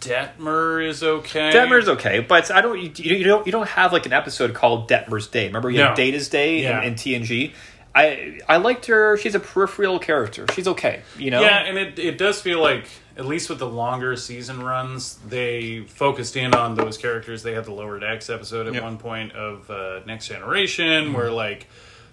Detmer 0.00 0.86
is 0.86 1.02
okay. 1.02 1.50
Detmer's 1.52 1.88
okay, 1.88 2.20
but 2.20 2.50
I 2.50 2.60
don't. 2.60 2.78
You, 2.98 3.16
you 3.16 3.24
don't. 3.24 3.46
You 3.46 3.52
don't 3.52 3.68
have 3.68 3.92
like 3.92 4.06
an 4.06 4.12
episode 4.12 4.54
called 4.54 4.88
Detmer's 4.88 5.28
Day. 5.28 5.46
Remember, 5.46 5.70
you 5.70 5.80
had 5.80 5.90
No. 5.90 5.94
Data's 5.96 6.28
Day 6.28 6.62
Yeah. 6.62 6.80
in, 6.82 6.88
in 6.88 6.94
TNG. 6.94 7.52
I 7.94 8.40
I 8.48 8.56
liked 8.56 8.86
her. 8.86 9.16
She's 9.18 9.34
a 9.34 9.40
peripheral 9.40 9.98
character. 9.98 10.46
She's 10.54 10.66
okay. 10.66 11.02
You 11.18 11.30
know. 11.30 11.42
Yeah, 11.42 11.58
and 11.58 11.76
it 11.78 11.98
it 11.98 12.18
does 12.18 12.40
feel 12.40 12.60
like 12.60 12.86
at 13.16 13.26
least 13.26 13.48
with 13.50 13.58
the 13.58 13.66
longer 13.68 14.16
season 14.16 14.62
runs, 14.62 15.16
they 15.28 15.80
focused 15.88 16.36
in 16.36 16.54
on 16.54 16.74
those 16.74 16.96
characters. 16.98 17.42
They 17.42 17.52
had 17.54 17.64
the 17.64 17.72
Lower 17.72 17.98
Decks 17.98 18.30
episode 18.30 18.66
at 18.66 18.74
Yep. 18.74 18.82
one 18.82 18.98
point 18.98 19.32
of 19.32 19.70
uh, 19.70 20.00
Next 20.06 20.28
Generation, 20.28 21.12
where 21.12 21.30
like 21.30 21.66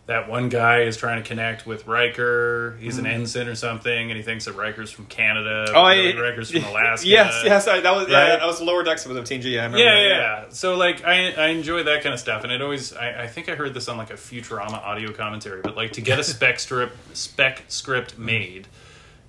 that 0.07 0.27
one 0.27 0.49
guy 0.49 0.81
is 0.81 0.97
trying 0.97 1.21
to 1.21 1.27
connect 1.27 1.67
with 1.67 1.85
Riker. 1.85 2.75
He's 2.79 2.97
an 2.97 3.05
ensign 3.05 3.47
or 3.47 3.53
something, 3.53 4.09
and 4.09 4.17
he 4.17 4.23
thinks 4.23 4.45
that 4.45 4.53
Riker's 4.55 4.89
from 4.89 5.05
Canada. 5.05 5.67
Oh, 5.75 5.81
I, 5.81 6.13
Riker's 6.19 6.49
from 6.49 6.63
Alaska. 6.71 7.07
Yes, 7.07 7.41
yes, 7.45 7.67
I, 7.67 7.79
that 7.81 7.91
was 7.95 8.05
Right? 8.05 8.09
that, 8.11 8.39
that 8.39 8.47
was 8.47 8.57
the 8.57 8.65
lower 8.65 8.81
decks 8.83 9.05
of 9.05 9.11
TNG. 9.11 9.43
Yeah, 9.51 9.61
I 9.61 9.65
remember 9.65 9.77
Yeah, 9.77 9.93
that, 9.93 10.01
yeah, 10.01 10.17
yeah. 10.17 10.45
So 10.49 10.75
like, 10.77 11.03
I 11.05 11.31
I 11.33 11.47
enjoy 11.49 11.83
that 11.83 12.01
kind 12.01 12.13
of 12.13 12.19
stuff, 12.19 12.43
and 12.43 12.51
it 12.51 12.59
always 12.61 12.91
I, 12.91 13.23
I 13.23 13.27
think 13.27 13.49
I 13.49 13.55
heard 13.55 13.75
this 13.75 13.87
on 13.87 13.97
like 13.97 14.09
a 14.09 14.15
Futurama 14.15 14.83
audio 14.83 15.11
commentary, 15.13 15.61
but 15.61 15.75
like 15.77 15.91
to 15.93 16.01
get 16.01 16.17
a 16.17 16.23
spec 16.33 16.59
strip 16.59 16.91
spec 17.13 17.63
script 17.67 18.17
made, 18.17 18.67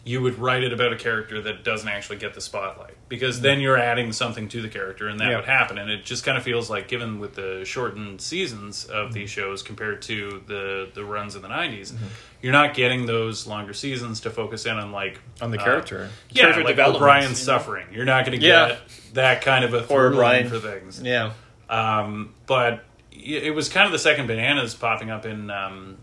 you 0.04 0.22
would 0.22 0.38
write 0.38 0.62
it 0.64 0.72
about 0.72 0.92
a 0.92 0.96
character 0.96 1.42
that 1.42 1.62
doesn't 1.62 1.88
actually 1.88 2.16
get 2.16 2.32
the 2.32 2.40
spotlight 2.40 2.94
because 3.08 3.42
then 3.42 3.60
you're 3.60 3.76
adding 3.76 4.12
something 4.12 4.48
to 4.48 4.62
the 4.62 4.68
character, 4.68 5.08
and 5.08 5.20
that 5.20 5.28
Yeah. 5.30 5.36
would 5.36 5.44
happen. 5.44 5.76
And 5.76 5.90
it 5.90 6.04
just 6.04 6.24
kind 6.24 6.38
of 6.38 6.42
feels 6.44 6.70
like, 6.70 6.88
given 6.88 7.18
with 7.20 7.34
the 7.34 7.64
shortened 7.66 8.20
seasons 8.22 8.84
of 8.86 9.06
Mm-hmm. 9.08 9.12
these 9.12 9.30
shows 9.30 9.62
compared 9.62 10.00
to 10.02 10.42
the 10.46 10.88
the 10.94 11.04
runs 11.04 11.36
in 11.36 11.42
the 11.42 11.48
'90s. 11.48 11.92
Mm-hmm. 11.92 12.04
You're 12.42 12.52
not 12.52 12.72
getting 12.72 13.04
those 13.04 13.46
longer 13.46 13.74
seasons 13.74 14.20
to 14.20 14.30
focus 14.30 14.64
in 14.64 14.76
on 14.78 14.90
like 14.92 15.20
on 15.42 15.50
the 15.50 15.60
uh, 15.60 15.64
character. 15.64 16.08
yeah, 16.30 16.44
character 16.44 16.64
like 16.64 16.78
O'Brien's 16.78 17.24
you 17.24 17.28
know? 17.30 17.34
suffering. 17.58 17.86
You're 17.92 18.06
not 18.06 18.24
going 18.24 18.40
to 18.40 18.46
Yeah. 18.46 18.68
get 18.68 18.78
that 19.14 19.42
kind 19.42 19.64
of 19.64 19.74
a 19.74 19.82
Poor 19.82 20.06
O'Brien. 20.06 20.48
for 20.48 20.58
things. 20.58 21.02
Yeah, 21.02 21.32
Um, 21.68 22.34
but 22.46 22.84
it 23.12 23.54
was 23.54 23.68
kind 23.68 23.84
of 23.84 23.92
the 23.92 23.98
second 23.98 24.26
bananas 24.28 24.74
popping 24.74 25.10
up 25.10 25.26
in 25.26 25.50
um, 25.50 25.98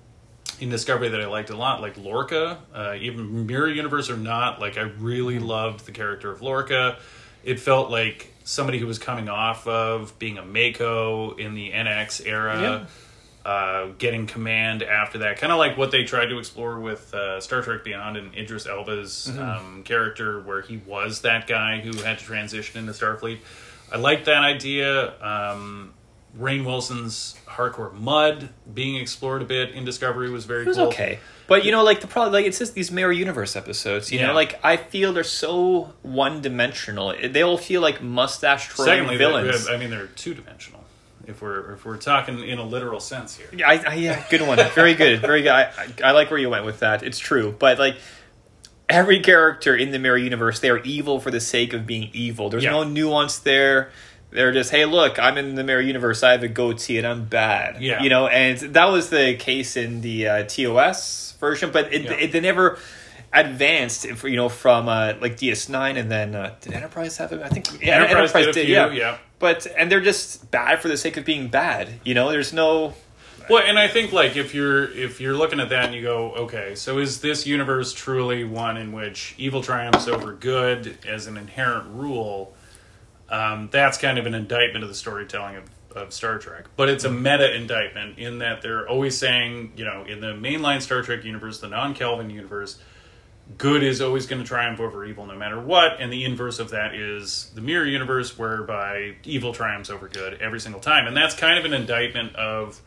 in 0.60 0.70
Discovery 0.70 1.10
that 1.10 1.22
I 1.22 1.28
liked 1.28 1.50
a 1.50 1.58
lot, 1.58 1.82
like 1.82 1.98
Lorca, 1.98 2.60
uh, 2.74 2.96
even 3.00 3.46
Mirror 3.46 3.70
Universe 3.70 4.10
or 4.10 4.18
not. 4.18 4.60
Like 4.60 4.78
I 4.78 4.82
really 4.82 5.40
loved 5.40 5.86
the 5.86 5.92
character 5.92 6.32
of 6.32 6.42
Lorca. 6.42 6.98
It 7.44 7.60
felt 7.60 7.90
like 7.92 8.34
somebody 8.44 8.80
who 8.80 8.88
was 8.88 9.00
coming 9.00 9.30
off 9.30 9.68
of 9.68 10.18
being 10.20 10.38
a 10.38 10.46
MACO 10.46 11.36
in 11.36 11.54
the 11.54 11.72
NX 11.72 12.26
era. 12.26 12.88
Uh, 13.46 13.94
getting 13.98 14.28
command 14.28 14.84
after 14.84 15.20
that, 15.20 15.40
kind 15.40 15.54
of 15.54 15.58
like 15.58 15.78
what 15.78 15.90
they 15.90 16.04
tried 16.04 16.26
to 16.26 16.38
explore 16.38 16.82
with 16.82 17.14
uh, 17.14 17.40
Star 17.40 17.62
Trek 17.62 17.82
Beyond 17.86 18.18
and 18.18 18.36
Idris 18.36 18.68
Elba's 18.68 19.30
um, 19.40 19.84
character, 19.86 20.42
where 20.42 20.62
he 20.62 20.82
was 20.86 21.22
that 21.22 21.48
guy 21.48 21.80
who 21.80 21.94
had 22.02 22.20
to 22.20 22.26
transition 22.26 22.78
into 22.78 22.92
Starfleet. 22.92 23.38
I 23.90 24.00
like 24.00 24.26
that 24.26 24.44
idea. 24.44 25.14
Um, 25.24 25.94
Rainn 26.40 26.66
Wilson's 26.66 27.36
Harcourt 27.46 27.96
Mudd 27.96 28.50
being 28.74 28.96
explored 28.98 29.42
a 29.42 29.46
bit 29.46 29.72
in 29.72 29.86
Discovery 29.86 30.30
was 30.30 30.46
very 30.46 30.62
it 30.64 30.68
was 30.68 30.78
cool. 30.78 30.88
okay. 30.88 31.20
But 31.48 31.66
you 31.66 31.72
know, 31.72 31.84
like 31.84 32.02
the 32.02 32.08
problem, 32.08 32.34
like 32.34 32.46
it's 32.46 32.60
just 32.60 32.74
these 32.74 32.92
mirror 32.92 33.12
universe 33.12 33.56
episodes. 33.56 34.12
You 34.12 34.20
Yeah. 34.20 34.28
know, 34.28 34.34
like 34.34 34.60
I 34.64 34.78
feel 34.78 35.14
they're 35.14 35.24
so 35.24 35.94
one 36.04 36.42
dimensional. 36.42 37.14
They 37.30 37.42
all 37.42 37.58
feel 37.58 37.82
like 37.82 38.02
mustache 38.02 38.70
twirling 38.70 38.94
Secondly, 38.94 39.18
villains. 39.18 39.66
they're- 39.66 39.76
I 39.76 39.78
mean, 39.80 39.90
they're 39.90 40.08
two 40.08 40.34
dimensional. 40.34 40.84
If 41.26 41.42
we're 41.42 41.74
if 41.74 41.84
we're 41.86 41.98
talking 41.98 42.40
in 42.48 42.58
a 42.60 42.64
literal 42.64 43.00
sense 43.00 43.36
here, 43.36 43.48
Yeah, 43.52 43.68
I, 43.70 43.84
I, 43.86 43.94
yeah, 43.96 44.24
good 44.30 44.42
one. 44.42 44.58
Very 44.76 44.94
good. 44.94 45.20
Very 45.22 45.42
good. 45.42 45.52
I, 45.52 45.64
I, 45.64 45.88
I 46.06 46.12
like 46.12 46.30
where 46.32 46.40
you 46.40 46.50
went 46.50 46.64
with 46.66 46.80
that. 46.80 47.04
It's 47.04 47.20
true. 47.20 47.54
But 47.58 47.80
like 47.80 47.98
every 48.90 49.20
character 49.20 49.76
in 49.76 49.92
the 49.92 50.00
mirror 50.00 50.18
universe, 50.18 50.60
they 50.60 50.70
are 50.70 50.78
evil 50.80 51.20
for 51.20 51.30
the 51.32 51.42
sake 51.42 51.74
of 51.74 51.86
being 51.86 52.10
evil. 52.14 52.50
There's 52.50 52.64
Yeah. 52.64 52.72
no 52.72 52.84
nuance 52.84 53.40
there. 53.40 53.90
They're 54.30 54.52
just, 54.52 54.72
hey, 54.72 54.86
look, 54.86 55.18
I'm 55.20 55.38
in 55.38 55.56
the 55.56 55.64
mirror 55.64 55.82
universe. 55.82 56.22
I 56.22 56.32
have 56.34 56.44
a 56.44 56.48
goatee 56.50 56.98
and 56.98 57.08
I'm 57.08 57.26
bad. 57.26 57.82
Yeah. 57.82 58.04
You 58.04 58.10
know, 58.10 58.28
and 58.28 58.58
that 58.76 58.86
was 58.86 59.10
the 59.10 59.36
case 59.38 59.78
in 59.78 60.02
the 60.02 60.28
uh, 60.28 60.44
TOS 60.44 61.36
version, 61.40 61.72
but 61.72 61.94
it, 61.94 62.04
Yeah. 62.04 62.12
it, 62.14 62.32
they 62.34 62.42
never 62.42 62.78
advanced, 63.34 64.06
you 64.24 64.36
know, 64.36 64.50
from 64.50 64.88
uh, 64.90 65.14
like 65.22 65.38
DS9 65.38 65.98
and 65.98 66.12
then 66.12 66.36
uh, 66.36 66.56
did 66.62 66.74
Enterprise 66.74 67.18
have 67.18 67.32
it? 67.32 67.42
I 67.42 67.50
think 67.50 67.82
yeah, 67.84 68.04
Enterprise 68.04 68.46
did 68.46 68.50
a 68.50 68.54
few, 68.54 68.64
yeah. 68.74 68.92
yeah. 68.92 69.18
But 69.40 69.68
and 69.78 69.92
they're 69.92 70.02
just 70.02 70.50
bad 70.52 70.80
for 70.82 70.88
the 70.88 70.98
sake 70.98 71.18
of 71.18 71.26
being 71.26 71.48
bad. 71.48 71.90
You 72.04 72.14
know, 72.14 72.30
there's 72.32 72.52
no 72.54 72.94
Well, 73.50 73.64
and 73.66 73.78
I 73.78 73.88
think 73.88 74.12
like 74.12 74.36
if 74.36 74.54
you're 74.56 74.92
if 74.92 75.22
you're 75.22 75.36
looking 75.36 75.60
at 75.60 75.70
that 75.70 75.86
and 75.86 75.94
you 75.96 76.02
go, 76.02 76.32
okay, 76.34 76.74
so 76.76 76.98
is 77.00 77.22
this 77.22 77.46
universe 77.46 77.94
truly 77.94 78.44
one 78.44 78.78
in 78.78 78.92
which 78.92 79.36
evil 79.38 79.62
triumphs 79.62 80.08
over 80.08 80.34
good 80.34 80.98
as 81.08 81.28
an 81.28 81.38
inherent 81.38 81.88
rule? 81.94 82.54
Um, 83.30 83.70
that's 83.72 83.98
kind 83.98 84.18
of 84.18 84.26
an 84.26 84.34
indictment 84.34 84.84
of 84.84 84.90
the 84.90 84.96
storytelling 84.96 85.58
of, 85.58 85.64
of 85.96 86.14
Star 86.14 86.38
Trek, 86.38 86.66
but 86.78 86.88
it's 86.90 87.04
a 87.04 87.12
meta 87.12 87.54
indictment 87.54 88.18
in 88.20 88.40
that 88.40 88.62
they're 88.62 88.88
always 88.88 89.18
saying, 89.18 89.74
you 89.76 89.84
know, 89.86 90.06
in 90.06 90.22
the 90.22 90.28
mainline 90.34 90.82
Star 90.82 91.02
Trek 91.02 91.24
universe, 91.26 91.60
the 91.60 91.68
non-Kelvin 91.68 92.30
universe, 92.30 92.78
good 93.58 93.84
is 93.84 94.02
always 94.02 94.28
going 94.28 94.42
to 94.42 94.48
triumph 94.48 94.80
over 94.80 95.04
evil 95.06 95.26
no 95.26 95.36
matter 95.36 95.60
what, 95.60 96.00
and 96.00 96.12
the 96.12 96.24
inverse 96.24 96.60
of 96.60 96.70
that 96.70 96.94
is 96.96 97.52
the 97.56 97.62
mirror 97.62 97.86
universe, 97.86 98.38
whereby 98.38 99.16
evil 99.26 99.54
triumphs 99.54 99.90
over 99.90 100.08
good 100.08 100.36
every 100.42 100.60
single 100.60 100.82
time, 100.82 101.06
and 101.08 101.16
that's 101.16 101.36
kind 101.36 101.60
of 101.60 101.66
an 101.66 101.74
indictment 101.74 102.36
of 102.36 102.82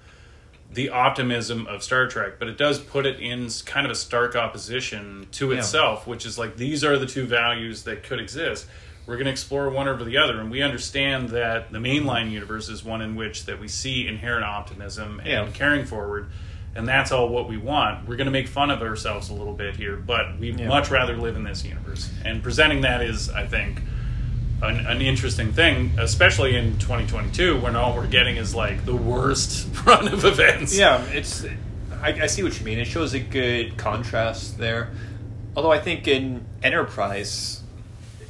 the 0.73 0.89
optimism 0.91 1.67
of 1.67 1.83
Star 1.83 2.07
Trek, 2.07 2.35
but 2.39 2.47
it 2.49 2.57
does 2.57 2.79
put 2.79 3.05
it 3.05 3.19
in 3.21 3.49
kind 3.67 3.85
of 3.85 3.91
a 3.91 3.95
stark 3.97 4.37
opposition 4.37 5.27
to 5.33 5.51
Yeah. 5.51 5.59
itself, 5.59 6.07
which 6.07 6.25
is 6.25 6.39
like 6.39 6.57
these 6.57 6.85
are 6.85 6.97
the 6.97 7.07
two 7.07 7.27
values 7.27 7.83
that 7.85 8.05
could 8.05 8.21
exist. 8.21 8.67
We're 9.11 9.17
going 9.17 9.25
to 9.27 9.33
explore 9.33 9.69
one 9.71 9.89
over 9.89 10.05
the 10.05 10.19
other, 10.19 10.41
and 10.41 10.53
we 10.53 10.63
understand 10.63 11.31
that 11.31 11.73
the 11.73 11.79
mainline 11.79 12.31
universe 12.31 12.69
is 12.69 12.85
one 12.85 13.03
in 13.03 13.17
which 13.17 13.45
that 13.47 13.59
we 13.59 13.67
see 13.67 14.07
inherent 14.07 14.45
optimism 14.45 15.19
and 15.19 15.29
Yeah. 15.29 15.49
carrying 15.53 15.85
forward, 15.85 16.31
and 16.77 16.87
that's 16.87 17.11
all 17.11 17.29
what 17.29 17.49
we 17.49 17.57
want. 17.57 18.07
We're 18.07 18.15
going 18.15 18.27
to 18.27 18.31
make 18.31 18.47
fun 18.47 18.71
of 18.71 18.83
ourselves 18.83 19.29
a 19.29 19.35
little 19.35 19.53
bit 19.53 19.75
here, 19.75 19.97
but 19.97 20.39
we'd 20.39 20.61
Yeah. 20.61 20.69
much 20.69 20.93
rather 20.93 21.17
live 21.17 21.35
in 21.35 21.43
this 21.43 21.65
universe. 21.65 22.09
And 22.25 22.41
presenting 22.41 22.83
that 22.83 23.03
is, 23.03 23.29
I 23.29 23.47
think, 23.49 23.83
an, 24.63 24.87
an 24.87 25.03
interesting 25.03 25.53
thing, 25.53 25.91
especially 25.99 26.55
in 26.55 26.79
2022 26.79 27.59
when 27.59 27.75
all 27.75 27.97
we're 27.97 28.07
getting 28.07 28.37
is 28.37 28.55
like 28.55 28.85
the 28.85 28.95
worst 28.95 29.67
run 29.87 30.07
of 30.07 30.25
events. 30.25 30.79
Yeah, 30.79 31.03
it's 31.07 31.45
I, 32.01 32.11
I 32.13 32.27
see 32.29 32.45
what 32.45 32.57
you 32.61 32.65
mean. 32.65 32.79
It 32.79 32.87
shows 32.87 33.13
a 33.13 33.19
good 33.19 33.77
contrast 33.77 34.57
there. 34.57 34.91
Although 35.57 35.73
I 35.73 35.81
think 35.81 36.07
in 36.07 36.45
Enterprise, 36.63 37.61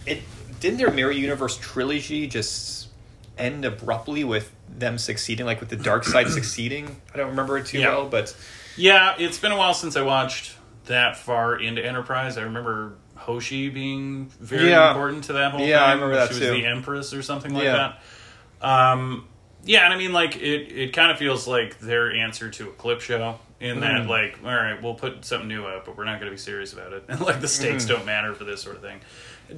it 0.06 0.22
didn't 0.60 0.78
their 0.78 0.90
Mirror 0.90 1.12
Universe 1.12 1.58
trilogy 1.60 2.26
just 2.26 2.88
end 3.38 3.64
abruptly 3.64 4.22
with 4.24 4.52
them 4.68 4.98
succeeding, 4.98 5.46
like 5.46 5.60
with 5.60 5.68
the 5.70 5.76
dark 5.76 6.04
side 6.04 6.28
succeeding. 6.30 7.00
I 7.14 7.16
don't 7.16 7.30
remember 7.30 7.58
it 7.58 7.66
too 7.66 7.78
Yeah. 7.80 7.88
well, 7.88 8.08
but 8.08 8.34
Yeah, 8.76 9.14
it's 9.18 9.38
been 9.38 9.52
a 9.52 9.56
while 9.56 9.74
since 9.74 9.96
I 9.96 10.02
watched 10.02 10.54
that 10.86 11.16
far 11.16 11.56
into 11.56 11.84
Enterprise. 11.84 12.36
I 12.38 12.42
remember 12.42 12.94
Hoshi 13.16 13.68
being 13.68 14.30
very 14.40 14.70
Yeah. 14.70 14.90
important 14.90 15.24
to 15.24 15.34
that 15.34 15.52
whole 15.52 15.60
Yeah, 15.60 15.78
thing. 15.80 15.88
I 15.88 15.92
remember 15.94 16.14
that 16.16 16.28
she 16.28 16.34
was 16.40 16.48
too. 16.48 16.52
the 16.52 16.66
Empress 16.66 17.12
or 17.14 17.22
something 17.22 17.52
like 17.54 17.64
Yeah. 17.64 17.92
that. 18.60 18.66
Um, 18.66 19.26
yeah, 19.64 19.84
and 19.84 19.92
I 19.92 19.96
mean, 19.96 20.12
like 20.12 20.36
it. 20.36 20.72
It 20.72 20.92
kind 20.94 21.10
of 21.10 21.18
feels 21.18 21.46
like 21.46 21.78
their 21.80 22.12
answer 22.12 22.48
to 22.50 22.68
a 22.68 22.72
clip 22.72 23.00
show. 23.00 23.38
In 23.60 23.80
that, 23.80 24.02
Mhm. 24.02 24.08
like, 24.08 24.38
all 24.42 24.54
right, 24.54 24.80
we'll 24.82 24.94
put 24.94 25.22
something 25.22 25.46
new 25.46 25.66
up, 25.66 25.84
but 25.84 25.94
we're 25.94 26.04
not 26.06 26.18
going 26.18 26.30
to 26.30 26.34
be 26.34 26.38
serious 26.40 26.72
about 26.72 26.94
it, 26.94 27.04
and 27.08 27.20
like 27.26 27.42
the 27.42 27.48
stakes 27.48 27.84
Mm-hmm. 27.84 27.92
don't 27.94 28.06
matter 28.06 28.32
for 28.34 28.44
this 28.44 28.62
sort 28.62 28.76
of 28.76 28.80
thing. 28.80 29.00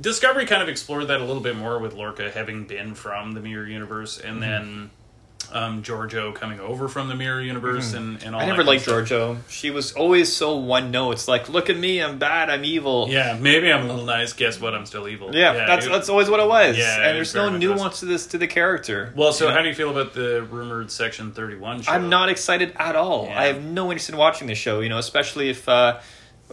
Discovery 0.00 0.46
kind 0.46 0.62
of 0.62 0.68
explored 0.68 1.08
that 1.08 1.20
a 1.20 1.24
little 1.24 1.42
bit 1.42 1.56
more 1.56 1.78
with 1.78 1.94
Lorca 1.94 2.30
having 2.30 2.64
been 2.66 2.94
from 2.94 3.32
the 3.32 3.40
Mirror 3.40 3.66
Universe, 3.68 4.18
and 4.18 4.40
Mm-hmm. 4.40 4.40
then 4.40 4.90
um, 5.52 5.82
Georgiou 5.82 6.34
coming 6.34 6.60
over 6.60 6.88
from 6.88 7.08
the 7.08 7.14
Mirror 7.14 7.42
Universe, 7.42 7.92
and, 7.92 8.22
and 8.22 8.34
all. 8.34 8.40
Mm-hmm. 8.40 8.50
I 8.50 8.56
never 8.56 8.64
liked. 8.64 8.86
Georgiou. 8.86 9.36
She 9.50 9.70
was 9.70 9.92
always 9.92 10.32
so 10.34 10.56
one 10.56 10.90
note. 10.90 11.12
It's 11.12 11.28
like, 11.28 11.50
look 11.50 11.68
at 11.68 11.76
me, 11.76 12.00
I'm 12.02 12.18
bad, 12.18 12.48
I'm 12.48 12.64
evil. 12.64 13.06
Yeah, 13.10 13.36
maybe 13.38 13.70
I'm 13.70 13.84
a 13.84 13.88
little 13.88 14.06
nice. 14.06 14.32
Guess 14.32 14.60
what? 14.62 14.72
I'm 14.74 14.86
still 14.86 15.06
evil. 15.08 15.34
Yeah, 15.34 15.52
that's 15.66 15.84
it- 15.84 15.90
that's 15.90 16.08
always 16.08 16.30
what 16.30 16.40
it 16.40 16.48
was. 16.48 16.78
Yeah, 16.78 17.06
and 17.06 17.16
there's 17.18 17.34
no 17.34 17.50
nuance 17.50 18.00
to 18.00 18.06
this 18.06 18.26
to 18.28 18.38
the 18.38 18.46
character. 18.46 19.12
well. 19.14 19.32
So, 19.34 19.48
know? 19.48 19.54
how 19.54 19.60
do 19.60 19.68
you 19.68 19.74
feel 19.74 19.90
about 19.90 20.14
the 20.14 20.42
rumored 20.42 20.90
Section 20.90 21.32
Thirty 21.32 21.56
One 21.56 21.82
show? 21.82 21.92
I'm 21.92 22.08
not 22.08 22.30
excited 22.30 22.72
at 22.76 22.96
all. 22.96 23.26
Yeah. 23.26 23.38
I 23.40 23.44
have 23.46 23.62
no 23.62 23.90
interest 23.90 24.08
in 24.08 24.16
watching 24.16 24.46
the 24.46 24.54
show. 24.54 24.80
You 24.80 24.88
know, 24.88 24.98
especially 24.98 25.50
if 25.50 25.68
uh, 25.68 26.00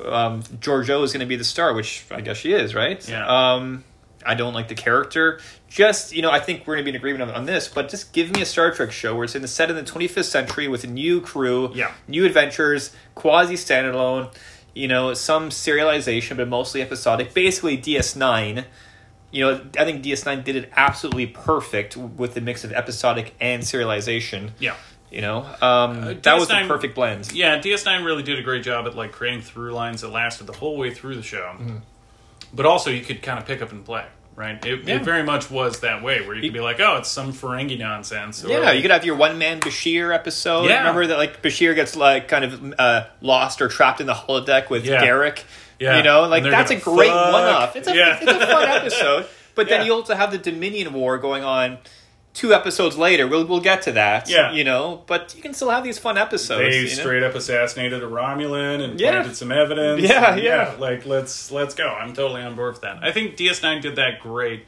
um, 0.06 0.44
Georgiou 0.44 1.04
is 1.04 1.12
going 1.14 1.22
to 1.22 1.26
be 1.26 1.36
the 1.36 1.44
star, 1.44 1.74
which 1.74 2.06
I 2.12 2.22
guess 2.22 2.38
she 2.38 2.54
is, 2.54 2.74
right? 2.76 3.08
Yeah. 3.08 3.26
Um, 3.54 3.84
I 4.26 4.36
don't 4.36 4.54
like 4.54 4.68
the 4.68 4.76
character. 4.76 5.40
Just 5.70 6.14
you 6.14 6.22
know, 6.22 6.30
I 6.32 6.40
think 6.40 6.68
we're 6.68 6.76
going 6.76 6.84
to 6.86 6.92
be 6.92 6.96
in 6.96 6.96
agreement 6.96 7.30
on, 7.30 7.36
on 7.36 7.46
this. 7.46 7.68
But 7.68 7.90
just 7.90 8.12
give 8.12 8.32
me 8.32 8.42
a 8.42 8.46
Star 8.46 8.72
Trek 8.72 8.92
show 8.92 9.16
where 9.16 9.24
it's 9.24 9.36
in 9.36 9.42
the 9.42 9.48
set 9.48 9.70
in 9.70 9.76
the 9.76 9.84
25th 9.84 10.26
century 10.26 10.68
with 10.68 10.84
a 10.84 10.88
new 10.88 11.22
crew, 11.22 11.72
Yeah. 11.74 11.92
new 12.08 12.26
adventures, 12.26 12.94
quasi 13.16 13.54
standalone. 13.56 14.34
You 14.76 14.88
know, 14.88 15.14
some 15.14 15.50
serialization, 15.50 16.38
but 16.38 16.48
mostly 16.48 16.82
episodic. 16.82 17.34
Basically, 17.34 17.78
DS9. 17.78 18.66
You 19.32 19.46
know, 19.46 19.62
I 19.78 19.86
think 19.86 20.04
DS9 20.04 20.44
did 20.44 20.56
it 20.56 20.72
absolutely 20.76 21.28
perfect 21.28 21.96
with 21.96 22.34
the 22.34 22.42
mix 22.42 22.64
of 22.64 22.72
episodic 22.74 23.36
and 23.40 23.62
serialization. 23.64 24.52
Yeah, 24.60 24.76
You 25.12 25.22
know, 25.22 25.38
um, 25.62 26.04
Uh, 26.04 26.14
that 26.22 26.36
was 26.38 26.48
the 26.48 26.54
DS9 26.54 26.68
perfect 26.68 26.94
blend. 26.96 27.32
yeah. 27.34 27.58
DS9 27.60 28.06
really 28.06 28.22
did 28.24 28.38
a 28.38 28.44
great 28.44 28.64
job 28.64 28.86
at 28.86 28.96
like 28.96 29.12
creating 29.12 29.42
through 29.42 29.72
lines 29.74 30.02
that 30.02 30.10
lasted 30.10 30.46
the 30.46 30.54
whole 30.54 30.78
way 30.78 30.92
through 30.94 31.16
the 31.16 31.24
show. 31.24 31.52
Mm-hmm. 31.60 31.78
But 32.54 32.66
also, 32.66 32.90
you 32.92 33.02
could 33.02 33.22
kind 33.22 33.40
of 33.40 33.46
pick 33.46 33.62
up 33.62 33.72
and 33.72 33.84
play. 33.84 34.06
Right, 34.36 34.64
it, 34.66 34.88
Yeah. 34.88 34.96
it 34.96 35.02
very 35.02 35.24
much 35.24 35.52
was 35.52 35.82
that 35.82 36.02
way, 36.02 36.26
where 36.26 36.34
you 36.34 36.42
could 36.42 36.54
be 36.54 36.62
like, 36.62 36.80
"Oh, 36.80 36.96
it's 36.96 37.10
some 37.10 37.34
Ferengi 37.34 37.78
nonsense." 37.78 38.42
Yeah, 38.48 38.72
you 38.72 38.82
could 38.82 38.92
have 38.92 39.04
your 39.04 39.16
one 39.18 39.38
man 39.38 39.60
Bashir 39.60 40.16
episode. 40.16 40.70
Yeah. 40.70 40.78
Remember 40.80 41.08
that 41.08 41.18
like 41.18 41.42
Bashir 41.42 41.76
gets 41.76 41.98
like 41.98 42.30
kind 42.30 42.46
of 42.46 42.74
uh, 42.80 43.08
lost 43.20 43.62
or 43.62 43.68
trapped 43.68 44.00
in 44.00 44.08
the 44.08 44.14
holodeck 44.14 44.70
with 44.70 44.86
Yeah. 44.86 45.04
Garak. 45.06 45.44
Yeah. 45.78 45.98
You 45.98 46.04
know, 46.04 46.22
like 46.30 46.44
that's 46.44 46.72
a 46.72 46.78
great 46.78 47.10
fuck. 47.10 47.34
one 47.34 47.44
off. 47.44 47.76
It's 47.76 47.90
a 47.90 47.94
Yeah. 47.96 48.18
it's 48.22 48.32
a 48.32 48.48
fun 48.48 48.70
episode. 48.70 49.26
But 49.56 49.68
then 49.68 49.82
Yeah. 49.82 49.88
you 49.88 49.94
also 49.96 50.16
have 50.16 50.32
the 50.32 50.38
Dominion 50.38 50.94
War 50.94 51.18
going 51.18 51.44
on 51.44 51.80
two 52.40 52.54
episodes 52.54 52.98
later. 52.98 53.28
We'll 53.28 53.46
we'll 53.46 53.60
get 53.60 53.82
to 53.84 53.92
that. 53.92 54.30
Yeah. 54.30 54.52
You 54.54 54.64
know, 54.64 55.04
but 55.08 55.34
you 55.36 55.42
can 55.42 55.54
still 55.54 55.70
have 55.70 55.84
these 55.84 56.00
fun 56.00 56.18
episodes. 56.18 56.62
they 56.62 56.78
you 56.82 56.88
know? 56.88 57.02
straight 57.04 57.24
up 57.24 57.36
assassinated 57.36 58.02
a 58.02 58.08
Romulan 58.08 58.82
and 58.82 59.00
Yeah. 59.00 59.12
planted 59.12 59.36
some 59.36 59.52
evidence. 59.52 60.02
Yeah, 60.02 60.34
And 60.34 60.42
yeah. 60.42 60.76
Like 60.80 61.06
let's 61.06 61.52
let's 61.52 61.76
go. 61.76 61.88
I'm 61.88 62.14
totally 62.14 62.42
on 62.42 62.56
board 62.56 62.74
with 62.74 62.82
that. 62.82 63.00
I 63.04 63.12
think 63.12 63.36
DS9 63.36 63.82
did 63.82 63.98
that 63.98 64.22
great, 64.22 64.64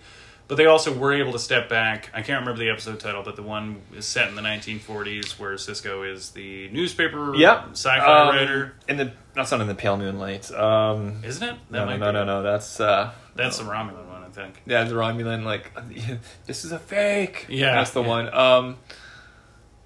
but 0.50 0.56
they 0.58 0.66
also 0.66 0.94
were 0.94 1.14
able 1.14 1.32
to 1.32 1.40
step 1.40 1.70
back. 1.70 2.10
I 2.14 2.22
can't 2.24 2.42
remember 2.42 2.60
the 2.60 2.70
episode 2.70 3.00
title, 3.00 3.24
but 3.24 3.36
the 3.38 3.44
one 3.44 3.82
is 3.96 4.06
set 4.06 4.28
in 4.28 4.36
the 4.36 4.42
1940s 4.42 5.40
where 5.40 5.54
Sisko 5.54 6.12
is 6.12 6.32
the 6.32 6.68
newspaper 6.70 7.34
Yep. 7.36 7.70
sci-fi 7.72 8.22
Um, 8.22 8.36
writer. 8.36 8.74
In 8.90 8.98
the 8.98 9.12
that's 9.34 9.50
not 9.50 9.62
in 9.62 9.68
the 9.68 9.76
Pale 9.76 9.96
Moonlight. 9.96 10.52
Um, 10.52 11.22
Isn't 11.24 11.48
it? 11.48 11.56
no, 11.70 11.80
no, 11.80 11.86
might 11.86 12.00
no, 12.02 12.12
no, 12.12 12.22
it. 12.24 12.26
no. 12.26 12.44
That's 12.44 12.82
uh, 12.82 13.12
That's 13.34 13.60
the 13.60 13.64
Romulan 13.64 14.11
think. 14.34 14.62
yeah, 14.66 14.84
the 14.84 14.96
Romulan. 14.96 15.44
Like, 15.44 15.72
this 16.46 16.66
is 16.66 16.72
a 16.72 16.80
fake. 16.80 17.46
Yeah, 17.50 17.74
that's 17.76 17.92
the 17.92 18.02
yeah. 18.02 18.08
one. 18.08 18.34
Um. 18.34 18.78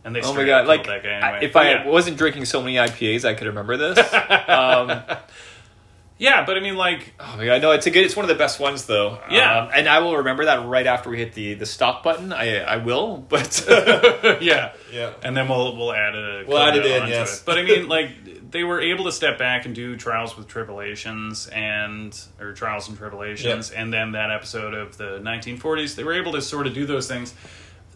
And 0.03 0.15
they 0.15 0.21
Oh 0.21 0.35
my 0.35 0.45
god! 0.45 0.67
Like, 0.67 0.85
guy 0.85 0.99
I- 1.19 1.39
if 1.39 1.53
But 1.53 1.65
I 1.65 1.69
yeah. 1.71 1.87
wasn't 1.87 2.17
drinking 2.17 2.45
so 2.45 2.61
many 2.61 2.75
IPAs, 2.75 3.25
I 3.25 3.33
could 3.33 3.47
remember 3.47 3.75
this. 3.75 3.97
um, 4.47 5.01
yeah, 6.17 6.45
but 6.45 6.55
I 6.55 6.61
mean, 6.61 6.77
like, 6.77 7.13
oh 7.19 7.35
my 7.35 7.45
god! 7.45 7.61
No, 7.61 7.71
it's 7.71 7.87
a 7.87 7.91
good. 7.91 8.05
It's 8.05 8.15
one 8.15 8.23
of 8.23 8.29
the 8.29 8.35
best 8.35 8.57
ones, 8.57 8.85
though. 8.85 9.19
Yeah. 9.29 9.63
Um, 9.63 9.71
and 9.75 9.89
I 9.89 9.99
will 9.99 10.17
remember 10.17 10.45
that 10.45 10.65
right 10.65 10.87
after 10.87 11.09
we 11.09 11.17
hit 11.17 11.33
the 11.33 11.55
the 11.55 11.65
stop 11.65 12.03
button. 12.03 12.31
I 12.31 12.59
I 12.59 12.77
will, 12.77 13.17
but 13.17 13.65
yeah, 14.41 14.73
yeah. 14.93 15.13
and 15.23 15.35
then 15.35 15.49
we'll 15.49 15.75
we'll 15.75 15.91
add 15.91 16.15
a 16.15 16.45
We'll 16.47 16.57
add 16.57 16.77
it 16.77 16.85
in, 16.85 17.01
onto 17.01 17.13
yes. 17.13 17.41
But 17.41 17.57
I 17.57 17.63
mean, 17.63 17.89
like 17.89 18.51
they 18.51 18.63
were 18.63 18.79
able 18.79 19.03
to 19.05 19.11
step 19.11 19.37
back 19.37 19.65
and 19.65 19.75
do 19.75 19.97
trials 19.97 20.37
with 20.37 20.47
tribulations 20.47 21.47
and 21.47 22.17
or 22.39 22.53
trials 22.53 22.87
and 22.87 22.97
tribulations, 22.97 23.71
and 23.71 23.91
then 23.91 24.13
that 24.13 24.31
episode 24.31 24.73
of 24.73 24.97
the 24.97 25.19
1940s, 25.19 25.95
they 25.95 26.05
were 26.05 26.13
able 26.13 26.31
to 26.31 26.41
sort 26.41 26.65
of 26.65 26.73
do 26.73 26.85
those 26.85 27.09
things, 27.09 27.33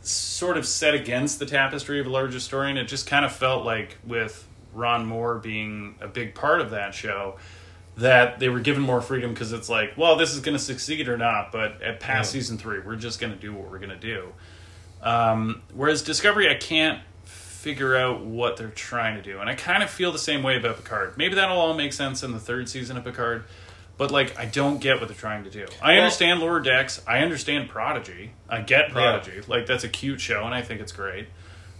sort 0.01 0.57
of 0.57 0.65
set 0.65 0.93
against 0.93 1.39
the 1.39 1.45
tapestry 1.45 2.01
of 2.01 2.05
a 2.07 2.09
larger 2.09 2.41
story, 2.41 2.69
and 2.69 2.77
it 2.77 2.89
just 2.89 3.07
kind 3.07 3.23
of 3.23 3.31
felt 3.31 3.63
like 3.63 3.97
with 4.05 4.45
Ron 4.73 5.05
Moore 5.05 5.35
being 5.35 5.95
a 6.01 6.07
big 6.09 6.35
part 6.35 6.59
of 6.59 6.71
that 6.71 6.93
show. 6.93 7.37
That 7.99 8.39
they 8.39 8.49
were 8.49 8.59
given 8.59 8.81
more 8.83 9.01
freedom 9.01 9.33
because 9.33 9.51
it's 9.51 9.69
like, 9.69 9.93
well, 9.97 10.15
this 10.15 10.33
is 10.33 10.39
going 10.41 10.57
to 10.57 10.63
succeed 10.63 11.07
or 11.07 11.17
not, 11.17 11.51
but 11.51 11.81
at 11.81 11.99
past 11.99 12.33
Yeah. 12.33 12.39
season 12.41 12.57
three, 12.57 12.79
we're 12.79 12.95
just 12.95 13.19
going 13.19 13.33
to 13.33 13.39
do 13.39 13.53
what 13.53 13.69
we're 13.71 13.79
going 13.79 13.89
to 13.89 13.95
do. 13.97 14.33
Um, 15.01 15.61
whereas 15.73 16.01
Discovery, 16.01 16.49
I 16.49 16.55
can't 16.55 16.99
figure 17.25 17.95
out 17.95 18.21
what 18.21 18.57
they're 18.57 18.69
trying 18.69 19.15
to 19.15 19.21
do, 19.21 19.39
and 19.39 19.49
I 19.49 19.55
kind 19.55 19.83
of 19.83 19.89
feel 19.89 20.11
the 20.11 20.19
same 20.19 20.43
way 20.43 20.57
about 20.57 20.77
Picard. 20.77 21.17
Maybe 21.17 21.35
that'll 21.35 21.57
all 21.57 21.73
make 21.73 21.93
sense 21.93 22.23
in 22.23 22.31
the 22.31 22.39
third 22.39 22.69
season 22.69 22.95
of 22.97 23.03
Picard, 23.03 23.43
but 23.97 24.11
like 24.11 24.37
I 24.39 24.45
don't 24.45 24.79
get 24.79 24.99
what 24.99 25.09
they're 25.09 25.17
trying 25.17 25.43
to 25.43 25.49
do. 25.49 25.65
I 25.81 25.93
Well- 25.93 26.03
understand 26.03 26.39
Lower 26.39 26.59
Decks. 26.61 27.01
I 27.05 27.19
understand 27.19 27.69
Prodigy. 27.69 28.31
I 28.47 28.61
get 28.61 28.91
Prodigy. 28.91 29.41
Like 29.47 29.65
that's 29.65 29.83
a 29.83 29.89
cute 29.89 30.21
show, 30.21 30.45
and 30.45 30.53
I 30.55 30.61
think 30.61 30.79
it's 30.79 30.93
great. 30.93 31.27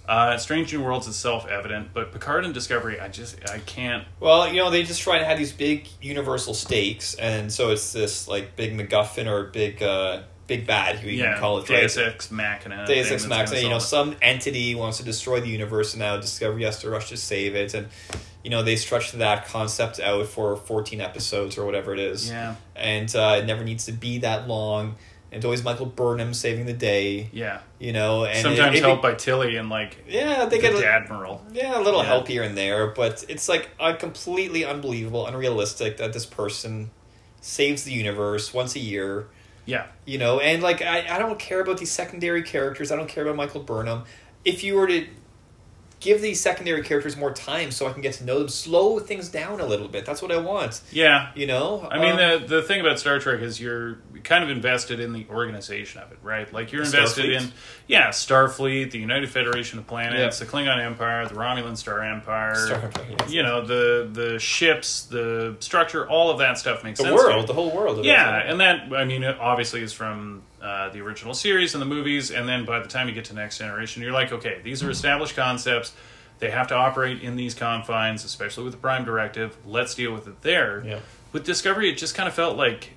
Uh, 0.10 0.36
Strange 0.38 0.74
New 0.74 0.82
Worlds 0.84 1.08
is 1.08 1.16
self 1.16 1.48
evident, 1.48 1.90
but 1.94 2.12
Picard 2.12 2.44
and 2.44 2.52
Discovery, 2.54 3.00
I 3.00 3.10
just 3.10 3.38
I 3.50 3.60
can't. 3.60 4.06
Well, 4.20 4.48
you 4.48 4.56
know, 4.56 4.72
they 4.72 4.82
just 4.82 5.02
try 5.02 5.20
to 5.20 5.26
have 5.26 5.38
these 5.38 5.52
big 5.54 5.88
universal 6.02 6.56
stakes, 6.56 7.14
and 7.14 7.54
so 7.54 7.70
it's 7.70 7.94
this 7.94 8.28
like 8.28 8.56
big 8.56 8.76
MacGuffin 8.76 9.28
or 9.28 9.44
big 9.46 9.84
uh, 9.84 10.24
big 10.48 10.66
bad, 10.66 10.96
who 10.98 11.10
you 11.10 11.20
Yeah, 11.24 11.34
can 11.34 11.40
call 11.40 11.60
it. 11.60 11.70
right? 11.70 11.82
Deus 11.82 11.96
Ex 11.98 12.32
Machina. 12.32 12.86
Deus 12.88 13.12
Ex 13.12 13.28
Machina, 13.28 13.60
you 13.62 13.70
know, 13.70 13.78
some 13.78 14.16
entity 14.20 14.74
wants 14.74 14.98
to 14.98 15.04
destroy 15.04 15.42
the 15.42 15.48
universe, 15.50 15.94
and 15.94 16.00
now 16.00 16.18
Discovery 16.18 16.64
has 16.64 16.80
to 16.80 16.90
rush 16.90 17.10
to 17.10 17.18
save 17.18 17.54
it, 17.56 17.76
and 17.76 17.88
you 18.44 18.50
know 18.50 18.64
they 18.64 18.78
stretch 18.78 19.12
that 19.12 19.46
concept 19.48 20.00
out 20.00 20.26
for 20.26 20.56
fourteen 20.56 21.02
episodes 21.02 21.56
or 21.56 21.66
whatever 21.68 21.94
it 21.94 22.00
it. 22.00 22.08
is, 22.12 22.30
Yeah, 22.30 22.56
and 22.76 23.16
uh, 23.16 23.36
it 23.40 23.46
never 23.46 23.64
needs 23.64 23.86
to 23.86 23.92
be 23.92 24.18
that 24.20 24.48
long. 24.48 24.96
And 25.32 25.38
it's 25.38 25.46
always 25.46 25.64
Michael 25.64 25.86
Burnham 25.86 26.34
saving 26.34 26.66
the 26.66 26.74
day, 26.74 27.30
yeah. 27.32 27.60
you 27.78 27.94
know, 27.94 28.26
and 28.26 28.40
Sometimes 28.42 28.76
it, 28.76 28.80
it- 28.80 28.84
helped 28.84 29.04
by 29.04 29.14
Tilly 29.14 29.58
and 29.58 29.70
like 29.70 30.04
yeah, 30.08 30.46
they 30.46 30.58
the 30.58 30.62
get 30.62 30.74
a, 30.74 30.88
Admiral. 30.88 31.46
yeah, 31.54 31.80
a 31.80 31.82
little 31.82 32.02
Yeah. 32.02 32.08
help 32.08 32.28
here 32.28 32.42
and 32.44 32.58
there, 32.58 32.88
but 32.88 33.24
it's 33.30 33.48
like 33.48 33.70
a 33.80 33.94
completely 33.94 34.66
unbelievable, 34.66 35.28
unrealistic 35.28 35.98
that 35.98 36.14
this 36.14 36.26
person 36.26 36.90
saves 37.42 37.84
the 37.84 37.92
universe 37.94 38.54
once 38.54 38.76
a 38.76 38.80
year 38.80 39.28
Yeah, 39.66 39.86
you 40.06 40.18
know 40.18 40.40
and 40.42 40.62
like 40.64 40.82
I, 40.82 41.16
I 41.16 41.20
don't 41.20 41.40
care 41.40 41.62
about 41.62 41.78
these 41.78 41.90
secondary 41.92 42.44
characters 42.44 42.92
i 42.92 42.98
don't 42.98 43.08
care 43.08 43.24
about 43.24 43.38
michael 43.38 43.62
burnham 43.64 44.04
if 44.44 44.62
you 44.62 44.76
were 44.76 44.88
to 44.88 45.08
give 46.00 46.22
these 46.22 46.40
secondary 46.40 46.82
characters 46.84 47.18
more 47.18 47.32
time 47.34 47.72
so 47.72 47.88
i 47.88 47.92
can 47.92 48.02
get 48.02 48.14
to 48.14 48.24
know 48.24 48.40
them 48.40 48.48
slow 48.50 49.00
things 49.00 49.30
down 49.30 49.60
a 49.60 49.66
little 49.66 49.88
bit 49.88 50.06
that's 50.06 50.22
what 50.22 50.32
i 50.32 50.38
want 50.38 50.82
yeah. 50.92 51.32
you 51.36 51.46
know 51.48 51.88
I 51.92 52.00
mean, 52.00 52.12
Um, 52.12 52.18
the 52.48 52.56
the 52.58 52.62
thing 52.62 52.80
about 52.80 53.00
Star 53.00 53.20
Trek 53.20 53.42
is 53.42 53.60
you're 53.60 53.98
kind 54.24 54.44
of 54.44 54.50
invested 54.50 55.00
in 55.00 55.14
the 55.14 55.26
organization 55.30 56.02
of 56.02 56.12
it, 56.12 56.20
right? 56.22 56.52
Like 56.52 56.72
you're 56.72 56.84
invested 56.84 57.26
Starfleet? 57.26 57.42
in, 57.42 57.52
yeah, 57.88 58.10
Starfleet, 58.10 58.92
the 58.92 59.00
United 59.00 59.30
Federation 59.30 59.80
of 59.80 59.88
Planets, 59.88 60.40
Yeah. 60.40 60.46
the 60.46 60.52
Klingon 60.52 60.78
Empire, 60.84 61.26
the 61.28 61.36
Romulan 61.36 61.78
Star 61.78 62.04
Empire. 62.04 62.56
Star- 62.56 62.92
yes. 63.10 63.32
You 63.32 63.44
know 63.44 63.66
the 63.66 64.10
the 64.12 64.40
ships, 64.40 65.04
the 65.04 65.56
structure, 65.60 66.08
all 66.08 66.32
of 66.32 66.40
that 66.40 66.58
stuff 66.58 66.84
makes 66.84 67.00
the 67.00 67.06
sense. 67.06 67.22
to 67.22 67.28
world 67.28 67.48
the 67.48 67.54
whole 67.54 67.72
world 67.72 68.00
of 68.00 68.06
it. 68.06 68.08
Yeah, 68.10 68.38
and 68.38 68.60
that 68.60 68.92
I 68.94 69.06
mean, 69.06 69.24
it 69.24 69.38
obviously 69.40 69.82
is 69.82 69.94
from 69.94 70.42
uh, 70.62 70.90
the 70.90 71.00
original 71.02 71.34
series 71.34 71.74
and 71.74 71.82
the 71.82 71.86
movies, 71.86 72.32
and 72.32 72.48
then 72.48 72.66
by 72.66 72.80
the 72.80 72.88
time 72.88 73.08
you 73.08 73.14
get 73.14 73.26
to 73.26 73.34
Next 73.34 73.58
Generation, 73.58 74.02
you're 74.02 74.12
like, 74.12 74.32
okay, 74.32 74.60
these 74.64 74.84
are 74.84 74.90
established 74.90 75.36
concepts. 75.36 75.94
They 76.40 76.52
have 76.52 76.68
to 76.68 76.76
operate 76.76 77.22
in 77.22 77.36
these 77.36 77.54
confines, 77.54 78.24
especially 78.24 78.64
with 78.64 78.74
the 78.74 78.80
Prime 78.80 79.06
Directive. 79.06 79.58
Let's 79.66 79.96
deal 79.96 80.14
with 80.14 80.28
it 80.28 80.42
there. 80.42 80.84
Yeah. 80.86 81.00
With 81.32 81.46
Discovery, 81.46 81.90
it 81.90 81.98
just 81.98 82.16
kind 82.16 82.28
of 82.28 82.34
felt 82.34 82.58
like, 82.58 82.92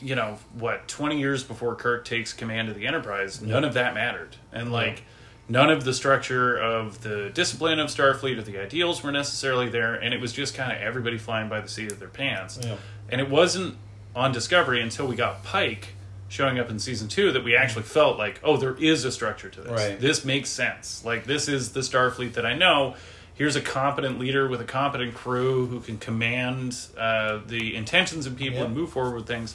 you 0.00 0.14
know, 0.14 0.38
what 0.54 0.88
twenty 0.88 1.18
years 1.18 1.44
before 1.44 1.74
Kirk 1.74 2.04
takes 2.04 2.32
command 2.32 2.68
of 2.68 2.74
the 2.74 2.86
Enterprise, 2.86 3.40
none 3.40 3.64
of 3.64 3.74
that 3.74 3.94
mattered, 3.94 4.36
and 4.52 4.72
like. 4.72 5.02
None 5.50 5.70
of 5.70 5.82
the 5.82 5.94
structure 5.94 6.58
of 6.58 7.00
the 7.02 7.30
discipline 7.30 7.78
of 7.78 7.88
Starfleet 7.88 8.36
or 8.36 8.42
the 8.42 8.58
ideals 8.58 9.02
were 9.02 9.10
necessarily 9.10 9.70
there, 9.70 9.94
and 9.94 10.12
it 10.12 10.20
was 10.20 10.34
just 10.34 10.54
kind 10.54 10.70
of 10.70 10.76
everybody 10.76 11.16
flying 11.16 11.48
by 11.48 11.62
the 11.62 11.68
seat 11.68 11.90
of 11.90 11.98
their 11.98 12.10
pants. 12.10 12.58
Yeah. 12.62 12.76
And 13.08 13.18
it 13.18 13.30
wasn't 13.30 13.78
on 14.14 14.30
Discovery 14.30 14.82
until 14.82 15.06
we 15.06 15.16
got 15.16 15.42
Pike 15.44 15.94
showing 16.28 16.58
up 16.58 16.68
in 16.70 16.78
season 16.78 17.08
two 17.08 17.32
that 17.32 17.42
we 17.44 17.56
actually 17.56 17.82
felt 17.84 18.18
like, 18.18 18.40
oh, 18.44 18.56
there 18.56 18.76
is 18.76 19.04
a 19.04 19.10
structure 19.12 19.48
to 19.48 19.60
this. 19.62 19.70
Right. 19.72 19.98
This 20.00 20.24
makes 20.24 20.50
sense. 20.50 21.04
Like, 21.04 21.24
this 21.24 21.48
is 21.48 21.72
the 21.72 21.80
Starfleet 21.80 22.34
that 22.34 22.44
I 22.46 22.54
know. 22.54 22.94
Here's 23.34 23.56
a 23.56 23.60
competent 23.60 24.18
leader 24.18 24.48
with 24.48 24.60
a 24.60 24.64
competent 24.64 25.14
crew 25.14 25.66
who 25.66 25.80
can 25.80 25.96
command 25.98 26.76
uh, 26.98 27.38
the 27.46 27.76
intentions 27.76 28.26
of 28.26 28.36
people 28.36 28.58
Yeah. 28.58 28.64
and 28.66 28.74
move 28.74 28.90
forward 28.90 29.14
with 29.14 29.26
things. 29.26 29.54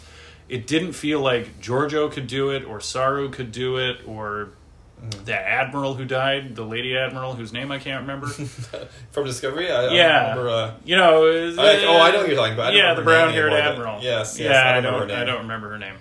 It 0.49 0.67
didn't 0.67 0.93
feel 0.93 1.19
like 1.19 1.59
Georgiou 1.61 2.11
could 2.11 2.27
do 2.27 2.49
it, 2.49 2.63
or 2.65 2.79
Saru 2.81 3.29
could 3.29 3.51
do 3.51 3.77
it, 3.77 3.97
or 4.07 4.49
Mm-hmm. 5.03 5.25
the 5.25 5.35
admiral 5.35 5.95
who 5.95 6.05
died, 6.05 6.55
the 6.55 6.63
lady 6.63 6.95
admiral 6.95 7.33
whose 7.33 7.51
name 7.51 7.73
I 7.73 7.77
can't 7.79 8.01
remember. 8.03 8.27
From 9.11 9.25
Discovery, 9.25 9.69
I, 9.69 9.87
I 9.87 9.93
yeah, 9.93 10.29
remember. 10.29 10.49
Uh, 10.49 10.73
you 10.85 10.95
know, 10.95 11.25
I- 11.25 11.83
oh, 11.85 11.99
I 11.99 12.11
know 12.11 12.19
what 12.19 12.27
you're 12.27 12.37
talking 12.37 12.53
about. 12.53 12.71
I 12.73 12.77
yeah, 12.77 12.93
the 12.93 13.01
remember 13.01 13.11
her 13.11 13.25
name 13.25 13.33
brown-haired 13.35 13.53
admiral. 13.53 14.01
yes, 14.01 14.39
yes, 14.39 14.49
yeah, 14.49 14.61
I 14.61 14.77
I, 14.77 14.79
don't. 14.81 15.11
I 15.11 15.25
don't 15.25 15.41
remember 15.41 15.71
her 15.71 15.77
name. 15.77 15.95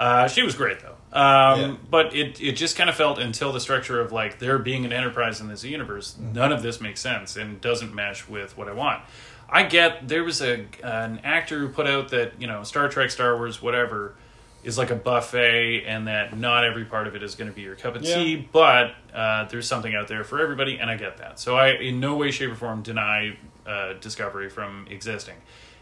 Uh, 0.00 0.26
she 0.28 0.42
was 0.42 0.54
great 0.54 0.78
though. 0.80 0.96
Um, 1.12 1.60
Yeah. 1.60 1.76
But 1.90 2.14
it 2.14 2.40
it 2.40 2.52
just 2.52 2.76
kind 2.76 2.88
of 2.88 2.96
felt 2.96 3.18
until 3.18 3.52
the 3.52 3.60
structure 3.60 4.00
of 4.00 4.12
like 4.12 4.38
there 4.38 4.58
being 4.58 4.84
an 4.84 4.92
enterprise 4.92 5.40
in 5.40 5.48
this 5.48 5.62
universe, 5.64 6.14
Mm-hmm. 6.14 6.32
none 6.32 6.52
of 6.52 6.62
this 6.62 6.80
makes 6.80 7.00
sense 7.00 7.36
and 7.36 7.60
doesn't 7.60 7.94
mesh 7.94 8.26
with 8.28 8.56
what 8.56 8.68
I 8.68 8.72
want. 8.72 9.02
I 9.48 9.64
get 9.64 10.08
there 10.08 10.24
was 10.24 10.40
a 10.40 10.64
an 10.82 11.20
actor 11.24 11.58
who 11.58 11.68
put 11.68 11.86
out 11.86 12.08
that 12.10 12.40
you 12.40 12.46
know 12.46 12.62
Star 12.62 12.88
Trek, 12.88 13.10
Star 13.10 13.36
Wars, 13.36 13.60
whatever 13.60 14.14
is 14.62 14.76
like 14.78 14.90
a 14.90 14.94
buffet, 14.94 15.84
and 15.86 16.06
that 16.06 16.36
not 16.38 16.64
every 16.64 16.84
part 16.84 17.06
of 17.06 17.14
it 17.16 17.22
is 17.22 17.34
going 17.34 17.48
to 17.50 17.54
be 17.54 17.62
your 17.62 17.74
cup 17.76 17.96
of 17.96 18.02
Yeah. 18.02 18.14
tea, 18.16 18.36
but 18.52 18.94
uh, 19.14 19.44
there's 19.48 19.66
something 19.66 19.94
out 19.94 20.06
there 20.06 20.22
for 20.22 20.38
everybody, 20.40 20.78
and 20.78 20.90
I 20.90 20.96
get 20.96 21.16
that. 21.16 21.40
So 21.40 21.56
I 21.56 21.70
in 21.72 21.98
no 21.98 22.14
way, 22.16 22.30
shape, 22.30 22.50
or 22.50 22.54
form 22.54 22.82
deny 22.82 23.36
uh, 23.66 23.94
Discovery 24.00 24.48
from 24.50 24.86
existing. 24.90 25.36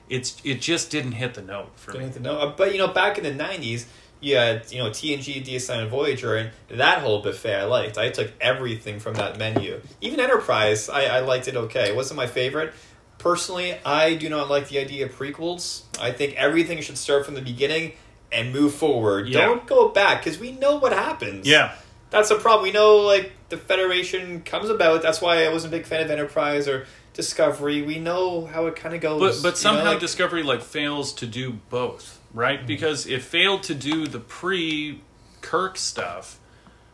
It's 0.09 0.40
it 0.44 0.61
just 0.62 0.90
didn't 0.90 1.12
hit 1.12 1.35
the 1.35 1.42
note 1.42 1.72
for 1.76 1.92
Didn't 1.92 2.07
me. 2.09 2.12
to 2.14 2.20
know. 2.20 2.38
Uh, 2.38 2.54
But 2.57 2.72
you 2.72 2.78
know, 2.78 2.88
back 2.88 3.18
in 3.18 3.24
the 3.24 3.33
'90s, 3.44 3.85
you 4.20 4.37
had 4.37 4.70
you 4.72 4.78
know 4.78 4.90
TNG, 4.90 5.44
DS9, 5.44 5.78
and 5.83 5.90
Voyager, 5.90 6.37
and 6.37 6.50
that 6.68 6.98
whole 7.02 7.22
buffet 7.22 7.54
I 7.54 7.64
liked. 7.64 7.98
I 7.98 8.11
took 8.11 8.31
everything 8.40 8.98
from 9.00 9.14
that 9.14 9.38
menu. 9.38 9.81
Even 10.00 10.20
Enterprise, 10.20 10.88
I, 10.88 11.04
I 11.04 11.20
liked 11.20 11.48
it 11.48 11.57
okay. 11.57 11.88
It 11.90 11.96
wasn't 11.96 12.16
my 12.16 12.26
favorite. 12.26 12.72
Personally, 13.18 13.74
I 13.85 14.14
do 14.14 14.28
not 14.28 14.48
like 14.48 14.68
the 14.68 14.78
idea 14.78 15.07
of 15.07 15.12
prequels. 15.12 15.83
I 16.00 16.12
think 16.12 16.35
everything 16.37 16.81
should 16.83 16.96
start 16.98 17.24
from 17.24 17.35
the 17.35 17.42
beginning 17.42 17.92
and 18.31 18.52
move 18.52 18.74
forward. 18.74 19.28
Yeah. 19.28 19.46
Don't 19.46 19.66
go 19.66 19.88
back 19.88 20.22
because 20.22 20.38
we 20.38 20.52
know 20.52 20.78
what 20.78 20.92
happens. 20.92 21.46
Yeah, 21.46 21.74
that's 22.11 22.28
the 22.28 22.37
problem. 22.37 22.62
We 22.64 22.72
know 22.72 22.98
like 22.98 23.33
the 23.48 23.57
Federation 23.57 24.42
comes 24.42 24.68
about. 24.70 25.02
That's 25.02 25.20
why 25.20 25.44
I 25.44 25.52
wasn't 25.52 25.74
a 25.74 25.76
big 25.78 25.87
fan 25.87 26.02
of 26.02 26.11
Enterprise 26.11 26.68
or 26.68 26.87
Discovery. 27.14 27.83
We 27.83 27.98
know 27.98 28.46
how 28.46 28.66
it 28.66 28.76
kind 28.76 28.94
of 28.94 29.00
goes. 29.00 29.20
but 29.20 29.35
you 29.37 29.42
but 29.42 29.48
know, 29.50 29.54
somehow 29.54 29.85
like- 29.92 30.00
Discovery 30.00 30.42
like 30.44 30.62
fails 30.62 31.12
to 31.14 31.26
do 31.26 31.59
both, 31.70 32.20
right? 32.38 32.64
Because 32.64 33.05
it 33.05 33.20
failed 33.20 33.64
to 33.64 33.74
do 33.74 34.07
the 34.07 34.20
pre 34.20 35.01
Kirk 35.40 35.77
stuff 35.77 36.38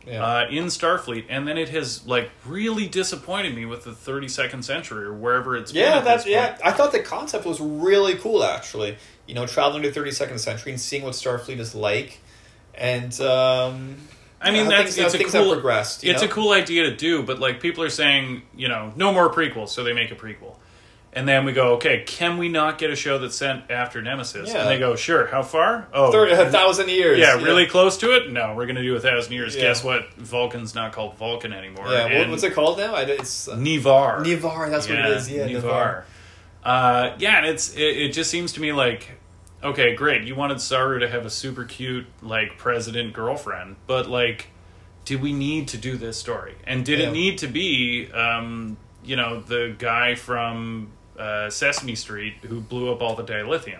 yeah. 0.05 0.23
uh, 0.23 0.47
in 0.49 0.65
Starfleet, 0.65 1.25
and 1.29 1.47
then 1.47 1.57
it 1.57 1.69
has 1.69 2.05
like 2.07 2.31
really 2.45 2.87
disappointed 2.87 3.55
me 3.55 3.65
with 3.65 3.83
the 3.83 3.91
32nd 3.91 4.63
century 4.63 5.05
or 5.05 5.13
wherever 5.13 5.55
it's 5.55 5.71
been 5.71 5.83
Yeah, 5.83 6.01
that's 6.01 6.25
yeah. 6.25 6.57
I 6.63 6.71
thought 6.71 6.91
the 6.91 6.99
concept 6.99 7.45
was 7.45 7.61
really 7.61 8.15
cool. 8.15 8.43
Actually, 8.43 8.97
you 9.27 9.35
know, 9.35 9.45
traveling 9.45 9.83
to 9.83 9.91
thirty 9.91 10.11
second 10.11 10.39
century 10.39 10.71
and 10.71 10.81
seeing 10.81 11.03
what 11.03 11.13
Starfleet 11.13 11.59
is 11.59 11.75
like, 11.75 12.19
and 12.73 13.13
um, 13.21 13.97
I 14.41 14.49
mean, 14.49 14.65
how 14.65 14.71
that's 14.71 14.95
things, 14.95 15.13
it's 15.13 15.33
a 15.33 15.37
cool 15.39 15.53
progressed. 15.53 16.03
it's 16.03 16.23
know? 16.23 16.27
a 16.27 16.31
cool 16.31 16.53
idea 16.53 16.89
to 16.89 16.95
do, 16.95 17.21
but 17.21 17.39
like 17.39 17.61
people 17.61 17.83
are 17.83 17.89
saying, 17.89 18.41
you 18.55 18.67
know, 18.67 18.93
no 18.95 19.13
more 19.13 19.31
prequels, 19.31 19.69
so 19.69 19.83
they 19.83 19.93
make 19.93 20.11
a 20.11 20.15
prequel. 20.15 20.55
And 21.15 21.25
then 21.25 21.45
we 21.45 21.53
go, 21.53 21.75
okay, 21.75 22.03
can 22.05 22.37
we 22.37 22.49
not 22.49 22.77
get 22.77 22.91
a 22.91 22.95
show 22.95 23.17
that's 23.19 23.37
sent 23.37 23.71
after 23.71 24.01
Nemesis? 24.01 24.49
Yeah. 24.49 24.59
And 24.59 24.69
they 24.69 24.77
go, 24.77 24.97
sure. 24.97 25.27
How 25.27 25.43
far? 25.43 25.87
Oh, 25.93 26.11
Thirty, 26.11 26.33
a 26.33 26.49
thousand 26.51 26.89
years. 26.89 27.17
yeah, 27.19 27.35
really 27.41 27.67
close 27.67 27.97
to 27.99 28.11
it. 28.17 28.29
No, 28.33 28.53
we're 28.53 28.65
going 28.65 28.75
to 28.75 28.81
do 28.83 28.97
a 28.97 28.99
thousand 28.99 29.31
years. 29.31 29.55
Yeah. 29.55 29.61
Guess 29.61 29.81
what? 29.81 30.11
Vulcan's 30.15 30.75
not 30.75 30.91
called 30.91 31.15
Vulcan 31.17 31.53
anymore. 31.53 31.87
Yeah, 31.87 32.19
what, 32.19 32.31
what's 32.31 32.43
it 32.43 32.53
called 32.53 32.77
now? 32.79 32.95
It's 32.97 33.47
uh, 33.47 33.55
Ni'Var. 33.55 34.23
Ni'Var. 34.23 34.69
That's 34.69 34.89
what 34.89 34.99
it 34.99 35.05
is. 35.05 35.31
Yeah, 35.31 35.45
Ni'Var. 35.45 36.03
Uh, 36.65 37.15
yeah, 37.19 37.37
and 37.37 37.45
it's 37.45 37.73
it, 37.75 37.79
it 37.97 38.09
just 38.13 38.29
seems 38.29 38.51
to 38.53 38.59
me 38.61 38.73
like 38.73 39.11
okay, 39.63 39.95
great. 39.95 40.23
You 40.23 40.35
wanted 40.35 40.59
Saru 40.59 40.99
to 40.99 41.07
have 41.09 41.25
a 41.25 41.29
super 41.29 41.63
cute 41.63 42.07
like 42.21 42.57
president 42.57 43.13
girlfriend, 43.13 43.77
but 43.87 44.09
like, 44.09 44.47
do 45.05 45.17
we 45.17 45.31
need 45.31 45.69
to 45.69 45.77
do 45.77 45.95
this 45.95 46.17
story? 46.17 46.55
And 46.65 46.83
did 46.83 46.99
Yeah. 46.99 47.07
it 47.07 47.13
need 47.13 47.37
to 47.39 47.47
be 47.47 48.11
um, 48.11 48.75
you 49.03 49.15
know 49.15 49.39
the 49.41 49.75
guy 49.77 50.15
from 50.15 50.89
uh, 51.17 51.49
Sesame 51.49 51.95
Street 51.95 52.35
who 52.47 52.59
blew 52.61 52.91
up 52.91 53.01
all 53.01 53.15
the 53.15 53.23
dilithium? 53.23 53.79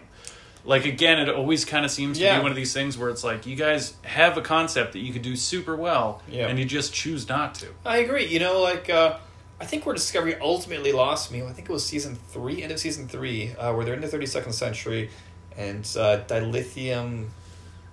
Like 0.64 0.86
again, 0.86 1.20
it 1.20 1.30
always 1.30 1.64
kind 1.64 1.86
of 1.86 1.92
seems 1.92 2.18
to 2.18 2.24
Yeah. 2.24 2.38
be 2.38 2.42
one 2.44 2.52
of 2.52 2.56
these 2.58 2.74
things 2.74 2.98
where 2.98 3.10
it's 3.10 3.24
like 3.24 3.46
you 3.46 3.56
guys 3.56 3.94
have 4.04 4.36
a 4.38 4.42
concept 4.42 4.94
that 4.94 5.00
you 5.00 5.14
could 5.14 5.22
do 5.22 5.36
super 5.36 5.76
well, 5.76 6.24
Yeah. 6.28 6.48
and 6.48 6.58
you 6.58 6.66
just 6.66 6.92
choose 6.94 7.30
not 7.30 7.54
to. 7.56 7.68
I 7.86 7.98
agree. 7.98 8.26
You 8.26 8.40
know, 8.40 8.62
like 8.62 8.90
uh, 8.90 9.18
I 9.62 9.66
think 9.66 9.86
where 9.86 9.94
Discovery 9.94 10.36
ultimately 10.42 10.92
lost 10.92 11.32
me. 11.32 11.44
I 11.44 11.52
think 11.54 11.70
it 11.70 11.72
was 11.74 11.86
season 11.86 12.16
three, 12.30 12.64
end 12.64 12.72
of 12.72 12.80
season 12.80 13.08
three, 13.08 13.52
uh, 13.60 13.74
where 13.74 13.86
they're 13.86 13.94
in 13.94 14.02
the 14.02 14.08
thirty 14.08 14.26
second 14.26 14.54
century, 14.54 15.12
and 15.56 15.82
uh, 16.00 16.22
dilithium, 16.28 17.28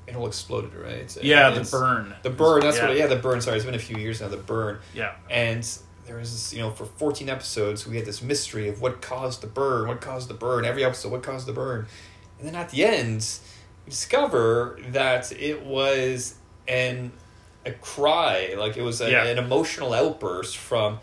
it 0.06 0.16
all 0.16 0.26
exploded, 0.26 0.74
right? 0.74 1.14
Yeah, 1.22 1.50
the 1.50 1.68
burn. 1.70 2.14
The 2.22 2.30
burn. 2.30 2.60
That's 2.62 2.80
what. 2.80 2.96
Yeah, 2.96 3.06
the 3.06 3.16
burn. 3.16 3.40
Sorry, 3.42 3.56
it's 3.56 3.66
been 3.66 3.74
a 3.74 3.78
few 3.78 3.98
years 3.98 4.20
now. 4.22 4.28
The 4.28 4.38
burn. 4.38 4.78
Yeah. 4.94 5.12
And 5.30 5.68
there 6.12 6.20
was 6.20 6.30
this, 6.30 6.52
you 6.52 6.60
know, 6.60 6.70
for 6.70 6.84
14 6.84 7.30
episodes, 7.30 7.86
we 7.86 7.96
had 7.96 8.04
this 8.04 8.20
mystery 8.20 8.68
of 8.68 8.82
what 8.82 9.00
caused 9.00 9.40
the 9.40 9.46
burn, 9.46 9.88
what 9.88 10.02
caused 10.02 10.28
the 10.28 10.34
burn, 10.34 10.66
every 10.66 10.84
episode, 10.84 11.10
what 11.10 11.22
caused 11.22 11.46
the 11.46 11.54
burn. 11.54 11.86
And 12.38 12.46
then 12.46 12.54
at 12.54 12.68
the 12.68 12.84
end, 12.84 13.26
we 13.86 13.90
discover 13.90 14.78
that 14.90 15.32
it 15.32 15.64
was 15.64 16.34
an 16.68 17.12
a 17.64 17.70
cry, 17.72 18.54
like 18.58 18.76
it 18.76 18.82
was 18.82 19.00
a, 19.00 19.10
Yeah. 19.10 19.24
an 19.24 19.38
emotional 19.38 19.94
outburst 19.94 20.58
from 20.58 20.98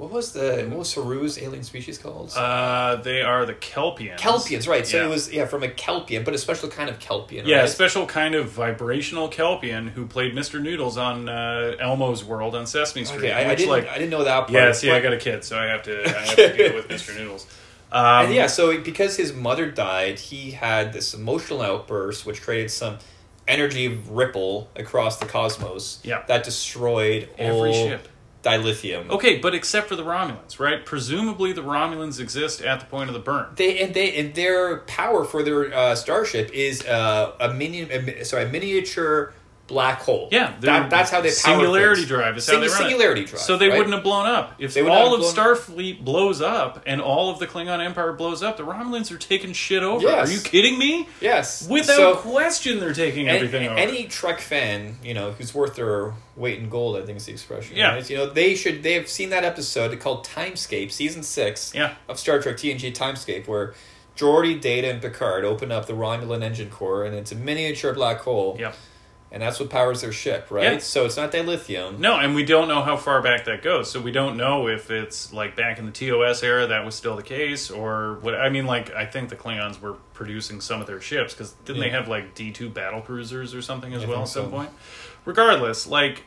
what 0.00 0.10
was 0.10 0.32
the 0.32 0.66
what 0.70 0.78
was 0.78 0.94
Saru's 0.94 1.38
alien 1.38 1.62
species 1.62 1.98
called? 1.98 2.32
Uh, 2.34 2.96
they 2.96 3.20
are 3.20 3.44
the 3.44 3.52
Kelpians. 3.52 4.16
Kelpians, 4.16 4.66
right? 4.66 4.86
So 4.86 4.96
yeah. 4.96 5.04
it 5.04 5.08
was 5.10 5.30
yeah 5.30 5.44
from 5.44 5.62
a 5.62 5.68
Kelpian, 5.68 6.24
but 6.24 6.32
a 6.32 6.38
special 6.38 6.70
kind 6.70 6.88
of 6.88 6.98
Kelpian. 6.98 7.46
Yeah, 7.46 7.64
a 7.64 7.68
special 7.68 8.06
kind 8.06 8.34
of 8.34 8.48
vibrational 8.48 9.28
Kelpian 9.28 9.90
who 9.90 10.06
played 10.06 10.34
Mr. 10.34 10.58
Noodles 10.58 10.96
on 10.96 11.28
uh, 11.28 11.76
Elmo's 11.78 12.24
World 12.24 12.54
on 12.54 12.66
Sesame 12.66 13.04
Street. 13.04 13.18
Okay, 13.18 13.32
I, 13.32 13.50
I 13.50 13.54
didn't 13.54 13.68
like, 13.68 13.88
I 13.88 13.98
didn't 13.98 14.08
know 14.08 14.24
that 14.24 14.40
part. 14.40 14.52
yeah, 14.52 14.72
see, 14.72 14.90
I 14.90 15.00
got 15.00 15.12
a 15.12 15.18
kid, 15.18 15.44
so 15.44 15.58
I 15.58 15.66
have 15.66 15.82
to, 15.82 16.02
I 16.02 16.20
have 16.20 16.36
to 16.36 16.56
deal 16.56 16.74
with 16.74 16.88
Mr. 16.88 17.14
Noodles. 17.14 17.46
Um, 17.92 18.26
and 18.26 18.34
yeah, 18.34 18.46
so 18.46 18.80
because 18.80 19.18
his 19.18 19.34
mother 19.34 19.70
died, 19.70 20.18
he 20.18 20.52
had 20.52 20.94
this 20.94 21.12
emotional 21.12 21.60
outburst, 21.60 22.24
which 22.24 22.40
created 22.40 22.70
some 22.70 22.96
energy 23.46 23.88
ripple 24.08 24.70
across 24.76 25.18
the 25.18 25.26
cosmos. 25.26 26.00
Yeah. 26.04 26.22
that 26.26 26.44
destroyed 26.44 27.28
Every 27.36 27.68
all 27.68 27.74
ship. 27.74 28.08
Dilithium. 28.42 29.10
Okay, 29.10 29.38
but 29.38 29.54
except 29.54 29.88
for 29.88 29.96
the 29.96 30.04
Romulans, 30.04 30.58
right? 30.58 30.84
Presumably 30.84 31.52
the 31.52 31.62
Romulans 31.62 32.20
exist 32.20 32.62
at 32.62 32.80
the 32.80 32.86
point 32.86 33.10
of 33.10 33.14
the 33.14 33.20
burn. 33.20 33.46
They 33.56 33.80
and 33.80 33.94
they 33.94 34.16
and 34.16 34.34
their 34.34 34.78
power 34.78 35.24
for 35.24 35.42
their 35.42 35.74
uh, 35.74 35.94
starship 35.94 36.50
is 36.52 36.84
uh, 36.86 37.32
a 37.40 37.52
mini, 37.52 37.82
a, 37.82 38.24
sorry, 38.24 38.44
a 38.44 38.48
miniature 38.48 39.34
black 39.70 40.00
hole. 40.02 40.28
Yeah, 40.30 40.54
that, 40.60 40.90
that's 40.90 41.10
how 41.10 41.22
they 41.22 41.30
singularity 41.30 42.04
drive 42.04 42.36
is 42.36 42.46
how 42.46 42.54
they 42.60 42.66
run 42.66 42.66
it. 42.66 42.70
singularity 42.72 43.24
drive. 43.24 43.40
So 43.40 43.56
they 43.56 43.68
right? 43.68 43.78
wouldn't 43.78 43.94
have 43.94 44.02
blown 44.04 44.26
up. 44.26 44.56
If 44.58 44.76
all 44.76 45.14
of 45.14 45.20
Starfleet 45.22 46.04
blows 46.04 46.42
up 46.42 46.82
and 46.86 47.00
all 47.00 47.30
of 47.30 47.38
the 47.38 47.46
Klingon 47.46 47.82
Empire 47.82 48.12
blows 48.12 48.42
up, 48.42 48.56
the 48.58 48.64
Romulans 48.64 49.10
are 49.10 49.16
taking 49.16 49.52
shit 49.54 49.82
over. 49.82 50.02
Yes. 50.02 50.28
Are 50.28 50.32
you 50.32 50.40
kidding 50.40 50.78
me? 50.78 51.08
Yes, 51.20 51.66
Without 51.68 51.96
So- 51.96 52.14
question, 52.16 52.80
they're 52.80 52.92
taking 52.92 53.28
Any, 53.28 53.38
everything 53.38 53.68
over. 53.68 53.78
any 53.78 54.04
Trek 54.04 54.40
fan, 54.40 54.98
you 55.02 55.14
know, 55.14 55.30
who's 55.32 55.54
worth 55.54 55.76
their 55.76 56.12
weight 56.36 56.58
in 56.58 56.68
gold, 56.68 56.96
I 56.96 57.06
think 57.06 57.16
is 57.18 57.26
the 57.26 57.32
expression. 57.32 57.76
Yeah. 57.76 57.94
right? 57.94 58.10
You 58.10 58.16
know, 58.16 58.26
they 58.30 58.54
should 58.54 58.82
they 58.82 58.94
have 58.94 59.08
seen 59.08 59.30
that 59.30 59.44
episode 59.44 59.98
called 60.00 60.26
Timescape, 60.26 60.90
season 60.90 61.22
six 61.22 61.72
Yeah. 61.74 61.94
of 62.08 62.18
Star 62.18 62.40
Trek 62.42 62.56
TNG 62.56 62.92
Timescape, 62.92 63.46
where 63.46 63.74
Geordi, 64.16 64.60
Data, 64.60 64.90
and 64.90 65.00
Picard 65.00 65.44
open 65.46 65.72
up 65.72 65.86
the 65.86 65.94
Romulan 65.94 66.42
engine 66.42 66.68
core, 66.68 67.04
and 67.04 67.14
it's 67.14 67.32
a 67.32 67.34
miniature 67.36 67.94
black 67.94 68.18
hole. 68.20 68.56
Yep. 68.58 68.74
And 69.32 69.40
that's 69.40 69.60
what 69.60 69.70
powers 69.70 70.00
their 70.00 70.10
ship, 70.10 70.48
right? 70.50 70.64
Yeah. 70.72 70.78
So 70.78 71.04
it's 71.04 71.16
not 71.16 71.30
dilithium. 71.30 71.98
No, 72.00 72.18
and 72.18 72.34
we 72.34 72.44
don't 72.44 72.66
know 72.66 72.82
how 72.82 72.96
far 72.96 73.22
back 73.22 73.44
that 73.44 73.62
goes. 73.62 73.88
So 73.88 74.00
we 74.00 74.10
don't 74.10 74.36
know 74.36 74.66
if 74.66 74.90
it's 74.90 75.32
like 75.32 75.54
back 75.54 75.78
in 75.78 75.86
the 75.86 75.92
TOS 75.92 76.42
era 76.42 76.66
that 76.66 76.84
was 76.84 76.96
still 76.96 77.14
the 77.14 77.22
case, 77.22 77.70
or 77.70 78.18
what. 78.22 78.34
I 78.34 78.48
mean, 78.48 78.66
like 78.66 78.92
I 78.92 79.06
think 79.06 79.28
the 79.28 79.36
Klingons 79.36 79.80
were 79.80 79.92
producing 80.14 80.60
some 80.60 80.80
of 80.80 80.88
their 80.88 81.00
ships 81.00 81.32
because 81.32 81.52
didn't 81.64 81.80
they 81.80 81.90
have 81.90 82.08
like 82.08 82.34
D 82.34 82.50
two 82.50 82.68
battle 82.68 83.02
cruisers 83.02 83.54
or 83.54 83.62
something 83.62 83.94
as 83.94 84.02
I 84.02 84.06
well 84.06 84.22
at 84.22 84.28
some 84.28 84.46
so. 84.46 84.50
point? 84.50 84.70
Regardless, 85.24 85.86
like 85.86 86.24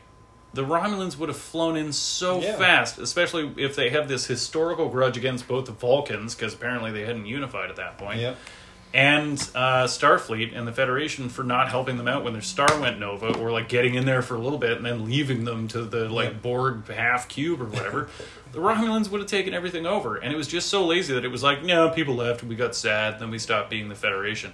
the 0.54 0.64
Romulans 0.64 1.18
would 1.18 1.28
have 1.28 1.36
flown 1.36 1.76
in 1.76 1.92
so 1.92 2.40
Yeah. 2.40 2.56
fast, 2.56 2.98
especially 2.98 3.52
if 3.58 3.76
they 3.76 3.90
have 3.90 4.08
this 4.08 4.24
historical 4.26 4.88
grudge 4.88 5.16
against 5.18 5.46
both 5.48 5.66
the 5.66 5.72
Vulcans 5.72 6.34
because 6.34 6.54
apparently 6.54 6.92
they 6.92 7.04
hadn't 7.04 7.26
unified 7.26 7.68
at 7.70 7.76
that 7.76 7.98
point. 7.98 8.20
Yeah. 8.20 8.34
And 8.94 9.36
uh, 9.56 9.84
Starfleet 9.84 10.56
and 10.56 10.68
the 10.68 10.72
Federation 10.72 11.28
for 11.28 11.42
not 11.42 11.68
helping 11.68 11.96
them 11.96 12.06
out 12.06 12.22
when 12.22 12.32
their 12.32 12.40
star 12.40 12.80
went 12.80 13.00
nova, 13.00 13.36
or 13.38 13.50
like 13.50 13.68
getting 13.68 13.96
in 13.96 14.06
there 14.06 14.22
for 14.22 14.36
a 14.36 14.38
little 14.38 14.58
bit 14.58 14.76
and 14.76 14.86
then 14.86 15.04
leaving 15.04 15.44
them 15.44 15.66
to 15.68 15.84
the 15.84 16.08
like. 16.08 16.40
Borg 16.40 16.86
half 16.88 17.28
cube 17.28 17.60
or 17.60 17.64
whatever. 17.64 18.08
the 18.52 18.60
Romulans 18.60 19.10
would 19.10 19.20
have 19.20 19.28
taken 19.28 19.52
everything 19.52 19.84
over, 19.84 20.16
and 20.16 20.32
it 20.32 20.36
was 20.36 20.46
just 20.46 20.68
so 20.68 20.86
lazy 20.86 21.12
that 21.12 21.24
it 21.24 21.28
was 21.28 21.42
like, 21.42 21.64
no, 21.64 21.90
people 21.90 22.14
left, 22.14 22.44
we 22.44 22.54
got 22.54 22.76
sad, 22.76 23.18
then 23.18 23.30
we 23.30 23.38
stopped 23.38 23.68
being 23.68 23.88
the 23.88 23.96
Federation. 23.96 24.52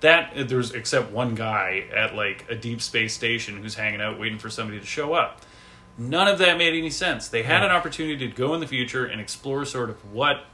That 0.00 0.36
uh, 0.36 0.44
there's 0.44 0.70
except 0.70 1.10
one 1.10 1.34
guy 1.34 1.86
at 1.92 2.14
like 2.14 2.46
a 2.48 2.54
deep 2.54 2.80
space 2.80 3.12
station 3.12 3.60
who's 3.60 3.74
hanging 3.74 4.00
out 4.00 4.20
waiting 4.20 4.38
for 4.38 4.50
somebody 4.50 4.78
to 4.78 4.86
show 4.86 5.14
up. 5.14 5.40
None 5.98 6.28
of 6.28 6.38
that 6.38 6.56
made 6.58 6.74
any 6.74 6.90
sense. 6.90 7.26
They 7.26 7.42
had 7.42 7.64
an 7.64 7.72
opportunity 7.72 8.28
to 8.28 8.34
go 8.34 8.54
in 8.54 8.60
the 8.60 8.68
future 8.68 9.04
and 9.04 9.20
explore 9.20 9.64
sort 9.64 9.90
of 9.90 10.12
what 10.12 10.44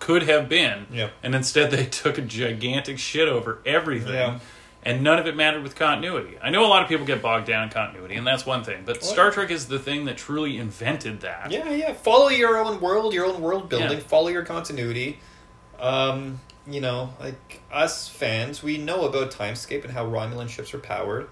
could 0.00 0.22
have 0.24 0.48
been, 0.48 0.86
Yeah. 0.92 1.10
and 1.22 1.34
instead 1.34 1.70
they 1.70 1.84
took 2.02 2.18
a 2.18 2.22
gigantic 2.22 2.98
shit 2.98 3.28
over 3.28 3.58
everything, 3.66 4.14
Yeah. 4.14 4.38
and 4.84 5.02
none 5.02 5.18
of 5.18 5.26
it 5.26 5.34
mattered 5.36 5.62
with 5.62 5.74
continuity. 5.74 6.38
I 6.42 6.50
know 6.50 6.64
a 6.64 6.68
lot 6.68 6.82
of 6.82 6.88
people 6.88 7.04
get 7.06 7.20
bogged 7.22 7.46
down 7.46 7.64
in 7.64 7.68
continuity, 7.70 8.14
and 8.14 8.26
that's 8.26 8.46
one 8.46 8.64
thing, 8.64 8.82
but 8.84 9.00
Well- 9.02 9.10
Star 9.10 9.30
Trek 9.30 9.50
is 9.50 9.68
the 9.68 9.78
thing 9.78 10.04
that 10.06 10.16
truly 10.16 10.58
invented 10.58 11.20
that. 11.20 11.50
Yeah, 11.50 11.70
yeah. 11.70 11.92
Follow 11.92 12.28
your 12.28 12.58
own 12.58 12.80
world, 12.80 13.12
your 13.12 13.26
own 13.26 13.40
world 13.40 13.68
building. 13.68 13.92
Yeah. 13.98 14.04
Follow 14.04 14.28
your 14.28 14.44
continuity. 14.44 15.18
Um, 15.78 16.40
you 16.66 16.80
know, 16.80 17.14
like 17.20 17.60
us 17.72 18.08
fans, 18.08 18.62
we 18.62 18.78
know 18.78 19.06
about 19.06 19.30
Timescape 19.30 19.84
and 19.84 19.92
how 19.92 20.04
Romulan 20.06 20.48
ships 20.48 20.74
are 20.74 20.78
powered, 20.78 21.28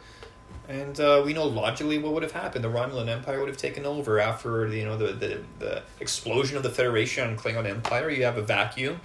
and 0.69 0.99
uh, 1.01 1.23
we 1.25 1.33
know 1.33 1.45
logically 1.47 1.99
what 1.99 2.13
would 2.13 2.23
have 2.23 2.33
happened. 2.33 2.65
The 2.65 2.69
Romulan 2.71 3.09
Empire 3.09 3.39
would 3.41 3.49
have 3.49 3.57
taken 3.57 3.87
over 3.87 4.19
after 4.21 4.67
you 4.69 4.85
know 4.85 4.97
the 4.97 5.13
the, 5.13 5.41
the 5.59 5.83
explosion 6.01 6.57
of 6.57 6.63
the 6.63 6.71
Federation 6.71 7.29
and 7.29 7.39
Klingon 7.39 7.67
Empire. 7.69 8.11
You 8.11 8.25
have 8.25 8.37
a 8.39 8.43
vacuum. 8.43 9.01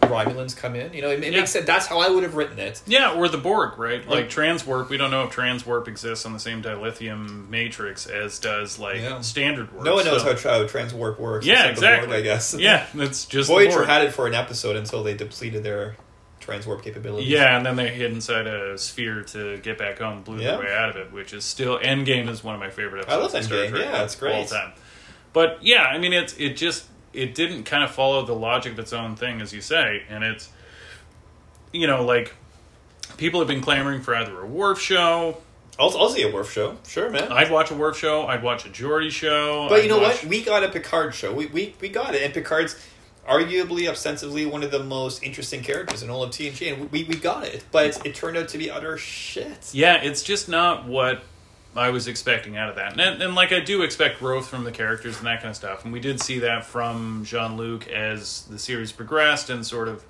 Romulans 0.00 0.56
come 0.56 0.74
in. 0.74 0.94
You 0.94 1.02
know, 1.02 1.10
it, 1.10 1.22
it 1.22 1.32
Yeah. 1.34 1.40
makes 1.40 1.50
sense. 1.50 1.66
That's 1.66 1.84
how 1.86 2.00
I 2.00 2.08
would 2.08 2.22
have 2.22 2.34
written 2.34 2.58
it. 2.58 2.80
Yeah, 2.86 3.12
or 3.12 3.28
the 3.28 3.36
Borg, 3.36 3.78
right? 3.78 4.08
Like 4.08 4.30
transwarp, 4.30 4.88
we 4.88 4.96
don't 4.96 5.10
know 5.10 5.24
if 5.24 5.34
transwarp 5.36 5.86
exists 5.86 6.24
on 6.24 6.32
the 6.32 6.38
same 6.40 6.62
dilithium 6.62 7.46
matrix 7.50 8.06
as 8.06 8.38
does 8.38 8.78
like 8.78 9.02
Yeah. 9.02 9.20
standard 9.20 9.70
warp. 9.70 9.84
No 9.84 9.96
one 9.96 10.06
knows 10.06 10.22
so- 10.22 10.34
how, 10.50 10.60
how 10.62 10.66
transwarp 10.66 11.18
works. 11.18 11.44
Yeah, 11.44 11.56
the 11.64 11.68
Borg, 11.68 11.72
exactly. 11.72 12.16
I 12.16 12.20
guess. 12.22 12.54
Yeah, 12.54 12.86
that's 12.94 13.24
just 13.36 13.48
Voyager 13.50 13.84
had 13.84 14.02
it 14.02 14.14
for 14.14 14.26
an 14.26 14.32
episode 14.34 14.76
until 14.76 15.02
they 15.02 15.12
depleted 15.12 15.62
their 15.62 15.96
transwarp 16.42 16.82
capabilities. 16.82 17.28
Yeah, 17.28 17.56
and 17.56 17.64
then 17.64 17.76
they 17.76 17.88
hid 17.88 18.12
inside 18.12 18.46
a 18.46 18.76
sphere 18.76 19.22
to 19.28 19.58
get 19.58 19.78
back 19.78 19.98
home, 19.98 20.22
blew 20.22 20.38
Yeah. 20.40 20.52
their 20.56 20.60
way 20.60 20.74
out 20.74 20.90
of 20.90 20.96
it, 20.96 21.12
which 21.12 21.32
is 21.32 21.44
still 21.44 21.78
Endgame 21.78 22.28
is 22.28 22.42
one 22.44 22.54
of 22.54 22.60
my 22.60 22.70
favorite 22.70 23.00
episodes. 23.02 23.12
I 23.12 23.16
love 23.22 23.34
of 23.34 23.44
Star 23.44 23.58
Endgame, 23.58 23.68
Trek 23.70 23.84
yeah, 23.84 24.02
it's 24.04 24.14
great 24.16 24.34
all 24.34 24.44
time. 24.44 24.72
But 25.32 25.58
yeah, 25.62 25.82
I 25.84 25.98
mean, 25.98 26.12
it's 26.12 26.34
it 26.36 26.56
just 26.56 26.86
it 27.12 27.34
didn't 27.34 27.64
kind 27.64 27.84
of 27.84 27.90
follow 27.90 28.24
the 28.26 28.34
logic 28.34 28.72
of 28.72 28.78
its 28.78 28.92
own 28.92 29.16
thing, 29.16 29.40
as 29.40 29.52
you 29.52 29.60
say, 29.60 30.02
and 30.08 30.22
it's 30.24 30.48
you 31.72 31.86
know 31.86 32.04
like 32.04 32.34
people 33.16 33.40
have 33.40 33.48
been 33.48 33.60
clamoring 33.60 34.02
for 34.02 34.14
either 34.14 34.40
a 34.40 34.46
Worf 34.46 34.80
show. 34.80 35.38
I'll, 35.78 35.96
I'll 35.96 36.10
see 36.10 36.22
a 36.22 36.30
Worf 36.30 36.52
show. 36.52 36.76
Sure, 36.86 37.08
man. 37.08 37.32
I'd 37.32 37.50
watch 37.50 37.70
a 37.70 37.74
Worf 37.74 37.96
show. 37.98 38.26
I'd 38.26 38.42
watch 38.42 38.66
a 38.66 38.68
Geordi 38.68 39.10
show. 39.10 39.68
but 39.70 39.76
I'd 39.80 39.84
you 39.84 39.88
know 39.88 39.98
watch- 40.00 40.22
what? 40.22 40.26
We 40.26 40.42
got 40.42 40.62
a 40.62 40.68
Picard 40.68 41.14
show. 41.14 41.32
We, 41.32 41.46
we, 41.46 41.74
we 41.80 41.88
got 41.88 42.14
it. 42.14 42.22
And 42.22 42.34
Picard's 42.34 42.76
arguably, 43.28 43.88
ostensibly, 43.88 44.46
one 44.46 44.62
of 44.62 44.70
the 44.70 44.82
most 44.82 45.22
interesting 45.22 45.62
characters 45.62 46.02
in 46.02 46.10
all 46.10 46.22
of 46.22 46.30
TNG. 46.30 46.48
And 46.48 46.56
G, 46.56 46.68
and 46.68 46.92
we, 46.92 47.04
we 47.04 47.16
got 47.16 47.44
it. 47.44 47.64
But 47.70 47.92
mm. 47.92 48.06
it 48.06 48.14
turned 48.14 48.36
out 48.36 48.48
to 48.48 48.58
be 48.58 48.70
utter 48.70 48.98
shit. 48.98 49.70
Yeah, 49.72 50.02
it's 50.02 50.22
just 50.22 50.48
not 50.48 50.86
what 50.86 51.22
I 51.74 51.90
was 51.90 52.06
expecting 52.06 52.56
out 52.56 52.68
of 52.68 52.76
that. 52.76 52.98
And, 52.98 53.22
and 53.22 53.34
like 53.34 53.52
I 53.52 53.60
do 53.60 53.82
expect 53.82 54.18
growth 54.18 54.48
from 54.48 54.64
the 54.64 54.72
characters 54.72 55.18
and 55.18 55.26
that 55.26 55.40
kind 55.40 55.50
of 55.50 55.56
stuff. 55.56 55.84
And 55.84 55.92
we 55.92 56.00
did 56.00 56.20
see 56.20 56.40
that 56.40 56.66
from 56.66 57.24
Jean 57.24 57.56
Luc 57.56 57.88
as 57.88 58.42
the 58.42 58.58
series 58.58 58.92
progressed 58.92 59.48
and 59.50 59.66
sort 59.66 59.88
of 59.88 60.04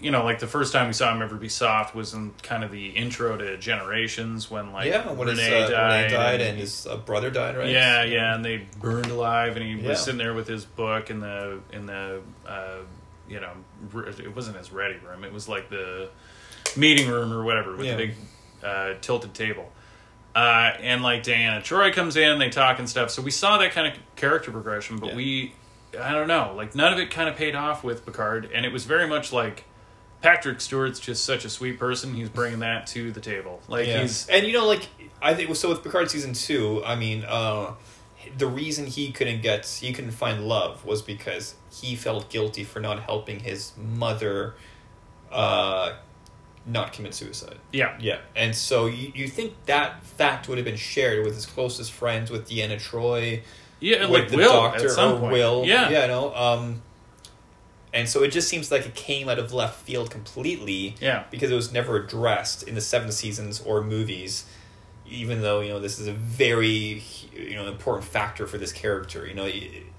you 0.00 0.10
know, 0.10 0.22
like 0.24 0.38
the 0.40 0.46
first 0.46 0.72
time 0.72 0.86
we 0.88 0.92
saw 0.92 1.14
him 1.14 1.22
ever 1.22 1.36
be 1.36 1.48
soft 1.48 1.94
was 1.94 2.12
in 2.14 2.32
kind 2.42 2.62
of 2.62 2.70
the 2.70 2.88
intro 2.90 3.36
to 3.36 3.56
Generations 3.56 4.50
when 4.50 4.72
like 4.72 4.86
yeah, 4.88 5.10
when 5.10 5.28
his, 5.28 5.38
uh, 5.38 5.68
died, 5.68 6.02
Renee 6.04 6.08
died 6.14 6.40
and, 6.40 6.50
and- 6.50 6.58
his 6.58 6.86
uh, 6.86 6.96
brother 6.98 7.30
died, 7.30 7.56
right? 7.56 7.68
yeah, 7.70 8.02
yeah, 8.04 8.34
and 8.34 8.44
they 8.44 8.66
burned 8.80 9.06
alive, 9.10 9.56
and 9.56 9.64
he 9.64 9.72
Yeah. 9.72 9.88
was 9.90 10.00
sitting 10.04 10.18
there 10.18 10.34
with 10.34 10.46
his 10.48 10.64
book 10.64 11.10
in 11.10 11.20
the 11.20 11.60
in 11.72 11.86
the 11.86 12.20
uh, 12.46 12.78
you 13.28 13.40
know 13.40 13.52
it 13.94 14.34
wasn't 14.36 14.56
his 14.56 14.70
ready 14.72 14.98
room; 14.98 15.24
it 15.24 15.32
was 15.32 15.48
like 15.48 15.70
the 15.70 16.08
meeting 16.76 17.08
room 17.08 17.32
or 17.32 17.42
whatever 17.44 17.74
with 17.76 17.86
Yeah. 17.86 17.96
the 17.96 18.06
big 18.06 18.14
uh, 18.62 18.94
tilted 19.00 19.32
table. 19.34 19.70
Uh, 20.34 20.74
and 20.80 21.02
like 21.02 21.22
Deanna 21.22 21.62
Troi 21.62 21.90
comes 21.94 22.14
in, 22.16 22.38
they 22.38 22.50
talk 22.50 22.78
and 22.78 22.86
stuff. 22.88 23.10
So 23.10 23.22
we 23.22 23.30
saw 23.30 23.56
that 23.56 23.72
kind 23.72 23.86
of 23.86 23.98
character 24.16 24.50
progression, 24.50 24.98
but 24.98 25.10
Yeah. 25.10 25.16
we, 25.16 25.54
I 25.98 26.12
don't 26.12 26.28
know, 26.28 26.52
like 26.54 26.74
none 26.74 26.92
of 26.92 26.98
it 26.98 27.10
kind 27.10 27.26
of 27.30 27.36
paid 27.36 27.54
off 27.54 27.82
with 27.82 28.04
Picard, 28.04 28.50
and 28.52 28.66
it 28.66 28.72
was 28.72 28.84
very 28.84 29.08
much 29.08 29.32
like 29.32 29.64
Patrick 30.26 30.60
Stewart's 30.60 30.98
just 30.98 31.22
such 31.24 31.44
a 31.44 31.48
sweet 31.48 31.78
person. 31.78 32.14
He's 32.14 32.28
bringing 32.28 32.58
that 32.58 32.86
to 32.88 33.12
the 33.12 33.20
table. 33.20 33.62
Like 33.68 33.86
Yeah. 33.86 34.02
he's 34.02 34.26
and 34.28 34.44
you 34.46 34.52
know, 34.52 34.66
like 34.66 34.88
I 35.22 35.34
think 35.34 35.54
so 35.54 35.68
with 35.68 35.82
Picard 35.84 36.10
season 36.10 36.32
two. 36.32 36.82
I 36.84 36.96
mean, 36.96 37.24
uh, 37.26 37.74
the 38.36 38.46
reason 38.48 38.86
he 38.86 39.12
couldn't 39.12 39.40
get 39.42 39.66
he 39.66 39.92
couldn't 39.92 40.10
find 40.10 40.48
love 40.48 40.84
was 40.84 41.00
because 41.00 41.54
he 41.72 41.94
felt 41.94 42.28
guilty 42.28 42.64
for 42.64 42.80
not 42.80 43.04
helping 43.04 43.38
his 43.40 43.72
mother, 43.76 44.54
uh, 45.30 45.92
not 46.66 46.92
commit 46.92 47.14
suicide. 47.14 47.58
yeah, 47.72 47.96
Yeah, 48.00 48.18
and 48.34 48.52
so 48.54 48.86
you, 48.86 49.12
you 49.14 49.28
think 49.28 49.52
that 49.66 50.02
fact 50.04 50.48
would 50.48 50.58
have 50.58 50.64
been 50.64 50.74
shared 50.76 51.24
with 51.24 51.36
his 51.36 51.46
closest 51.46 51.92
friends, 51.92 52.30
with 52.30 52.48
Deanna 52.48 52.80
Troi, 52.80 53.42
yeah, 53.78 54.00
with 54.00 54.10
like 54.10 54.28
the 54.30 54.36
Will 54.38 54.52
doctor 54.52 54.86
at 54.86 54.90
some 54.90 55.12
or 55.14 55.20
point. 55.20 55.32
Will. 55.34 55.64
yeah, 55.64 55.88
yeah, 55.90 56.06
no. 56.06 56.34
Um, 56.34 56.82
and 57.96 58.08
so 58.08 58.22
it 58.22 58.28
just 58.28 58.48
seems 58.48 58.70
like 58.70 58.86
it 58.86 58.94
came 58.94 59.28
out 59.28 59.38
of 59.38 59.52
left 59.52 59.80
field 59.80 60.10
completely 60.10 60.94
yeah. 61.00 61.24
because 61.30 61.50
it 61.50 61.54
was 61.54 61.72
never 61.72 61.96
addressed 61.96 62.62
in 62.62 62.74
the 62.74 62.80
seven 62.80 63.10
seasons 63.10 63.60
or 63.60 63.82
movies 63.82 64.44
even 65.08 65.40
though 65.40 65.60
you 65.60 65.70
know 65.70 65.80
this 65.80 65.98
is 65.98 66.06
a 66.06 66.12
very 66.12 67.02
you 67.32 67.54
know 67.54 67.66
important 67.66 68.04
factor 68.06 68.46
for 68.46 68.58
this 68.58 68.72
character 68.72 69.26
you 69.26 69.34
know 69.34 69.50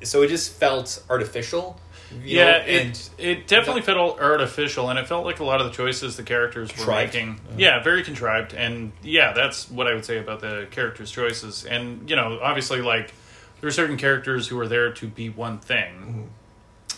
so 0.03 0.21
it 0.21 0.27
just 0.27 0.53
felt 0.53 1.03
artificial 1.09 1.79
you 2.23 2.37
yeah, 2.37 2.59
know, 2.59 2.63
it, 2.65 3.09
it 3.17 3.47
definitely 3.47 3.81
felt 3.81 4.21
artificial, 4.21 4.89
and 4.89 4.97
it 4.97 5.07
felt 5.07 5.25
like 5.25 5.39
a 5.39 5.43
lot 5.43 5.59
of 5.59 5.67
the 5.67 5.73
choices 5.73 6.15
the 6.15 6.23
characters 6.23 6.69
were 6.69 6.75
Contrived. 6.75 7.13
making. 7.13 7.39
Yeah, 7.57 7.83
very 7.83 8.03
contrived, 8.03 8.53
and 8.53 8.93
yeah, 9.03 9.33
that's 9.33 9.69
what 9.69 9.87
I 9.87 9.93
would 9.93 10.05
say 10.05 10.17
about 10.17 10.39
the 10.39 10.67
characters' 10.71 11.11
choices. 11.11 11.65
And 11.65 12.09
you 12.09 12.15
know, 12.15 12.39
obviously, 12.41 12.81
like 12.81 13.13
there 13.59 13.67
are 13.67 13.73
certain 13.73 13.97
characters 13.97 14.47
who 14.47 14.57
are 14.59 14.67
there 14.67 14.93
to 14.93 15.07
be 15.07 15.29
one 15.29 15.59
thing, 15.59 15.93
Mm-hmm. 15.95 16.21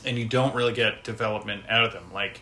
And 0.06 0.18
you 0.18 0.26
don't 0.26 0.56
really 0.56 0.74
get 0.74 1.04
development 1.04 1.64
out 1.70 1.84
of 1.86 1.94
them. 1.94 2.12
Like 2.14 2.42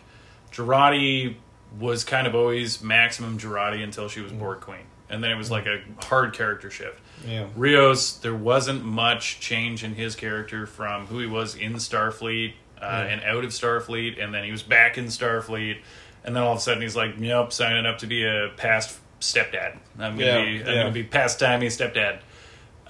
Jurati 0.52 1.36
was 1.78 2.04
kind 2.04 2.26
of 2.26 2.34
always 2.34 2.82
maximum 2.82 3.38
Jurati 3.38 3.82
until 3.82 4.08
she 4.08 4.20
was 4.20 4.30
Mm-hmm. 4.32 4.40
Borg 4.40 4.60
Queen, 4.60 4.84
and 5.10 5.22
then 5.22 5.30
it 5.30 5.36
was 5.36 5.50
like 5.50 5.66
a 5.66 5.82
hard 6.04 6.32
character 6.34 6.70
shift. 6.70 7.00
yeah 7.26 7.46
Rios, 7.56 8.14
there 8.18 8.34
wasn't 8.34 8.84
much 8.84 9.40
change 9.40 9.84
in 9.84 9.94
his 9.94 10.14
character 10.16 10.66
from 10.66 11.06
who 11.06 11.18
he 11.18 11.26
was 11.26 11.54
in 11.56 11.74
Starfleet 11.74 12.52
uh, 12.80 12.84
Yeah. 12.84 13.00
and 13.02 13.20
out 13.22 13.44
of 13.44 13.50
Starfleet, 13.50 14.22
and 14.22 14.32
then 14.32 14.44
he 14.44 14.50
was 14.50 14.62
back 14.62 14.96
in 14.96 15.06
Starfleet, 15.06 15.78
and 16.24 16.34
then 16.34 16.42
all 16.42 16.52
of 16.52 16.58
a 16.58 16.60
sudden 16.60 16.80
he's 16.82 16.96
like, 16.96 17.14
"Yep, 17.18 17.52
signing 17.52 17.84
up 17.86 17.98
to 17.98 18.06
be 18.06 18.24
a 18.24 18.50
past 18.56 18.98
stepdad. 19.20 19.76
I'm 19.98 20.16
gonna 20.16 20.24
Yeah, 20.26 20.44
be, 20.44 20.58
I'm 20.60 20.64
gonna 20.64 20.90
be 20.92 21.02
past 21.04 21.38
timey 21.40 21.66
stepdad." 21.66 22.20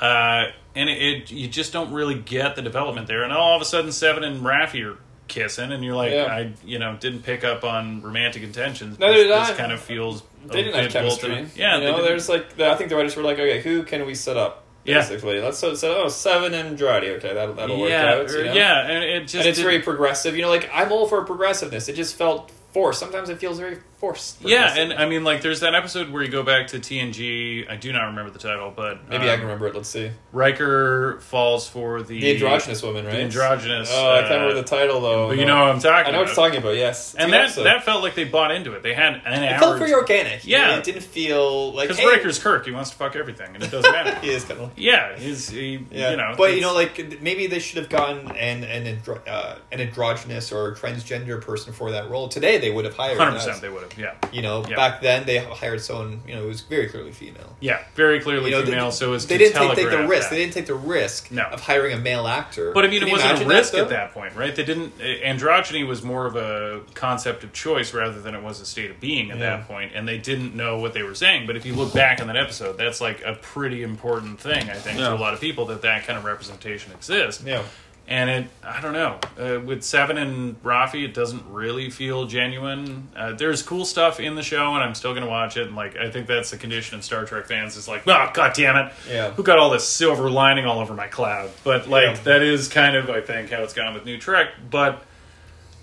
Uh, 0.01 0.51
and 0.75 0.89
it, 0.89 1.03
it, 1.03 1.31
you 1.31 1.49
just 1.49 1.73
don't 1.73 1.93
really 1.93 2.15
get 2.15 2.55
the 2.57 2.63
development 2.63 3.07
there, 3.09 3.23
and 3.25 3.33
all 3.33 3.57
of 3.57 3.63
a 3.63 3.65
sudden 3.65 3.91
Seven 3.93 4.23
and 4.25 4.43
Raffi 4.43 4.85
are 4.89 4.99
kissing, 5.27 5.73
and 5.73 5.85
you're 5.85 5.97
like, 5.97 6.13
Yeah. 6.13 6.25
I, 6.25 6.53
you 6.65 6.79
know, 6.79 6.97
didn't 6.99 7.23
pick 7.23 7.45
up 7.45 7.65
on 7.65 8.01
romantic 8.03 8.43
intentions. 8.43 8.99
Neither 8.99 9.27
This-. 9.27 9.49
This 9.49 9.57
kind 9.57 9.73
of 9.73 9.81
feels 9.81 10.23
they 10.47 10.63
didn't 10.63 10.81
have 10.83 10.93
chemistry 10.93 11.29
bolted. 11.31 11.51
Yeah, 11.57 11.79
you 11.79 11.85
know 11.85 12.03
there's 12.03 12.29
like 12.29 12.59
i 12.61 12.75
think 12.77 12.89
the 12.91 12.97
writers 12.97 13.17
were 13.17 13.25
like 13.25 13.39
okay 13.39 13.61
who 13.61 13.83
can 13.83 14.07
we 14.07 14.15
set 14.15 14.37
up 14.37 14.65
Yeah. 14.85 15.01
basically 15.01 15.41
let's 15.41 15.59
so, 15.59 15.75
so 15.75 16.05
oh 16.05 16.09
seven 16.09 16.55
and 16.55 16.79
Jurati 16.79 17.17
okay 17.17 17.35
that'll, 17.35 17.55
that'll 17.55 17.79
work 17.79 17.91
out 17.91 18.31
you 18.31 18.45
know? 18.45 18.53
yeah, 18.55 18.87
and 18.89 19.05
it 19.05 19.23
just 19.23 19.35
and 19.35 19.47
it's 19.47 19.59
didn't- 19.59 19.71
very 19.71 19.83
progressive 19.83 20.37
you 20.37 20.43
know 20.43 20.49
like 20.49 20.71
i'm 20.73 20.93
all 20.93 21.07
for 21.09 21.23
progressiveness 21.25 21.89
it 21.89 21.97
just 21.97 22.15
felt 22.15 22.53
forced 22.79 23.01
sometimes 23.01 23.29
it 23.29 23.39
feels 23.39 23.59
very 23.59 23.79
forced 23.99 24.41
Yeah, 24.41 24.77
and 24.79 24.93
I 24.93 25.09
mean, 25.09 25.25
like, 25.25 25.43
there's 25.43 25.59
that 25.61 25.75
episode 25.75 26.11
where 26.13 26.23
you 26.23 26.31
go 26.31 26.45
back 26.45 26.69
to 26.69 26.79
TNG. 26.79 27.69
I 27.69 27.75
do 27.75 27.93
not 27.93 28.05
remember 28.07 28.31
the 28.31 28.39
title, 28.39 28.73
but 28.75 29.09
maybe 29.09 29.25
i 29.29 29.33
um, 29.33 29.39
can 29.41 29.47
remember 29.49 29.67
it 29.67 29.75
let's 29.75 29.89
see 29.89 30.13
Riker 30.33 31.19
falls 31.21 31.69
for 31.69 32.03
the 32.03 32.21
The 32.21 32.33
androgynous 32.35 32.81
woman, 32.83 33.05
right? 33.05 33.13
the 33.15 33.21
androgynous, 33.23 33.91
Oh, 33.93 34.13
I 34.15 34.21
can't 34.21 34.31
uh, 34.33 34.35
remember 34.37 34.55
the 34.55 34.63
title 34.69 35.01
though. 35.01 35.29
But 35.29 35.39
you 35.39 35.45
No. 35.47 35.57
know 35.57 35.63
what 35.65 35.71
I'm 35.75 35.81
talking 35.81 36.07
I 36.07 36.11
know 36.13 36.19
what 36.19 36.31
about. 36.31 36.37
you're 36.37 36.47
talking 36.47 36.59
about. 36.61 36.77
Yes, 36.77 37.15
It's 37.15 37.23
and 37.25 37.33
that 37.33 37.41
episode. 37.43 37.65
that 37.65 37.83
felt 37.85 38.05
like 38.05 38.15
they 38.15 38.23
bought 38.25 38.53
into 38.53 38.73
it. 38.75 38.85
They 38.85 38.95
had 38.95 39.15
an 39.27 39.43
it 39.43 39.53
hour. 39.53 39.59
felt 39.59 39.79
very 39.81 39.93
organic. 39.95 40.47
Yeah. 40.47 40.77
it 40.77 40.85
didn't 40.85 41.03
feel 41.03 41.73
like 41.73 41.89
because 41.89 41.99
hey, 41.99 42.07
Riker's 42.07 42.39
Kirk. 42.39 42.65
He 42.67 42.71
wants 42.71 42.91
to 42.91 42.97
fuck 42.97 43.17
everything, 43.17 43.55
and 43.55 43.65
it 43.65 43.71
doesn't 43.73 43.91
matter. 43.91 44.17
He 44.23 44.31
is 44.31 44.45
kind 44.45 44.61
of. 44.61 44.71
yeah, 44.77 45.17
he's 45.17 45.49
he, 45.49 45.85
Yeah, 45.91 46.11
you 46.13 46.17
know, 46.17 46.35
but 46.39 46.55
you 46.55 46.61
know, 46.61 46.73
like 46.75 47.21
maybe 47.21 47.47
they 47.49 47.59
should 47.59 47.79
have 47.79 47.89
gotten 47.89 48.31
an 48.37 48.63
an 48.65 48.85
andro- 48.97 49.27
uh, 49.27 49.57
an 49.73 49.81
androgynous 49.81 50.53
or 50.53 50.75
transgender 50.77 51.41
person 51.41 51.73
for 51.73 51.91
that 51.91 52.11
role. 52.11 52.29
Today, 52.29 52.59
they 52.59 52.68
they 52.69 52.75
would 52.75 52.85
have 52.85 52.95
hired. 52.97 53.19
Hundred 53.19 53.33
percent, 53.33 53.61
they 53.61 53.69
would 53.69 53.83
have. 53.83 53.99
Yeah, 53.99 54.15
You 54.33 54.43
know, 54.43 54.65
Yeah. 54.69 54.77
back 54.77 55.01
then 55.01 55.25
they 55.27 55.39
hired 55.39 55.81
someone. 55.81 56.21
You 56.27 56.35
know, 56.35 56.45
it 56.45 56.47
was 56.49 56.61
very 56.61 56.89
clearly 56.89 57.13
female. 57.13 57.57
yeah, 57.61 57.79
very 57.95 58.21
clearly 58.21 58.51
You 58.51 58.59
know, 58.59 58.65
female. 58.65 58.85
they, 58.87 58.91
so 58.97 59.13
it's 59.15 59.25
they 59.25 59.39
didn't 59.39 59.55
take, 59.61 59.75
take 59.77 59.91
the 59.91 60.07
risk. 60.07 60.29
that. 60.29 60.35
They 60.35 60.43
didn't 60.43 60.55
take 60.55 60.67
the 60.67 60.75
risk 60.75 61.31
No. 61.31 61.45
of 61.45 61.61
hiring 61.63 61.95
a 61.95 61.99
male 61.99 62.27
actor. 62.27 62.73
But 62.73 62.85
I 62.85 62.89
mean, 62.89 63.01
Can 63.01 63.09
it 63.09 63.13
wasn't 63.13 63.43
a 63.43 63.47
risk 63.47 63.73
though? 63.73 63.83
at 63.83 63.89
that 63.89 64.13
point, 64.13 64.35
right? 64.37 64.55
They 64.55 64.65
didn't. 64.65 64.93
uh, 65.01 65.05
Androgyny 65.05 65.87
was 65.87 66.03
more 66.03 66.27
of 66.27 66.37
a 66.37 66.81
concept 66.95 67.45
of 67.45 67.53
choice 67.53 67.95
rather 67.95 68.21
than 68.21 68.35
it 68.35 68.43
was 68.43 68.61
a 68.61 68.67
state 68.67 68.91
of 68.91 69.01
being 69.01 69.31
at 69.31 69.39
Yeah. 69.39 69.57
that 69.57 69.69
point, 69.69 69.93
and 69.95 70.07
they 70.07 70.19
didn't 70.19 70.55
know 70.55 70.79
what 70.79 70.93
they 70.93 71.03
were 71.03 71.15
saying. 71.15 71.47
But 71.47 71.57
if 71.57 71.65
you 71.65 71.75
look 71.75 71.95
back 71.95 72.21
on 72.21 72.27
that 72.27 72.37
episode, 72.37 72.77
that's 72.79 73.01
like 73.01 73.23
a 73.25 73.35
pretty 73.35 73.83
important 73.83 74.41
thing, 74.41 74.69
I 74.71 74.75
think, 74.75 74.99
Yeah. 74.99 75.09
to 75.09 75.15
a 75.15 75.17
lot 75.17 75.35
of 75.35 75.41
people 75.41 75.65
that 75.67 75.83
that 75.83 76.07
kind 76.07 76.19
of 76.19 76.25
representation 76.25 76.93
exists. 76.93 77.43
Yeah. 77.45 77.63
And 78.11 78.31
it, 78.31 78.47
I 78.65 78.81
don't 78.81 78.95
know, 78.95 79.19
uh, 79.39 79.61
with 79.61 79.83
Seven 79.83 80.17
and 80.17 80.63
Raffi, 80.63 81.05
it 81.05 81.13
doesn't 81.13 81.43
really 81.51 81.91
feel 81.91 82.25
genuine. 82.27 83.09
Uh, 83.15 83.33
there's 83.35 83.61
cool 83.63 83.85
stuff 83.85 84.19
in 84.19 84.35
the 84.35 84.43
show, 84.43 84.73
and 84.75 84.83
I'm 84.83 84.95
still 84.95 85.13
going 85.13 85.25
to 85.25 85.29
watch 85.29 85.59
it. 85.59 85.67
And 85.67 85.77
like, 85.77 85.95
I 85.99 86.11
think 86.11 86.27
that's 86.27 86.51
the 86.51 86.57
condition 86.57 86.97
of 86.99 87.05
Star 87.05 87.27
Trek 87.27 87.45
fans 87.45 87.77
is 87.77 87.87
like, 87.87 88.09
oh 88.09 88.31
god 88.33 88.55
damn 88.55 88.77
it, 88.77 88.93
Yeah. 89.11 89.31
who 89.33 89.43
got 89.43 89.59
all 89.59 89.69
this 89.69 89.87
silver 89.87 90.31
lining 90.31 90.65
all 90.65 90.79
over 90.81 90.95
my 90.95 91.07
cloud? 91.07 91.51
But 91.65 91.87
like, 91.91 92.17
Yeah. 92.17 92.23
that 92.25 92.43
is 92.43 92.69
kind 92.69 92.97
of, 92.97 93.11
I 93.11 93.21
think, 93.21 93.51
how 93.51 93.63
it's 93.63 93.75
gone 93.75 93.93
with 93.93 94.07
New 94.07 94.17
Trek. 94.17 94.49
But 94.71 95.03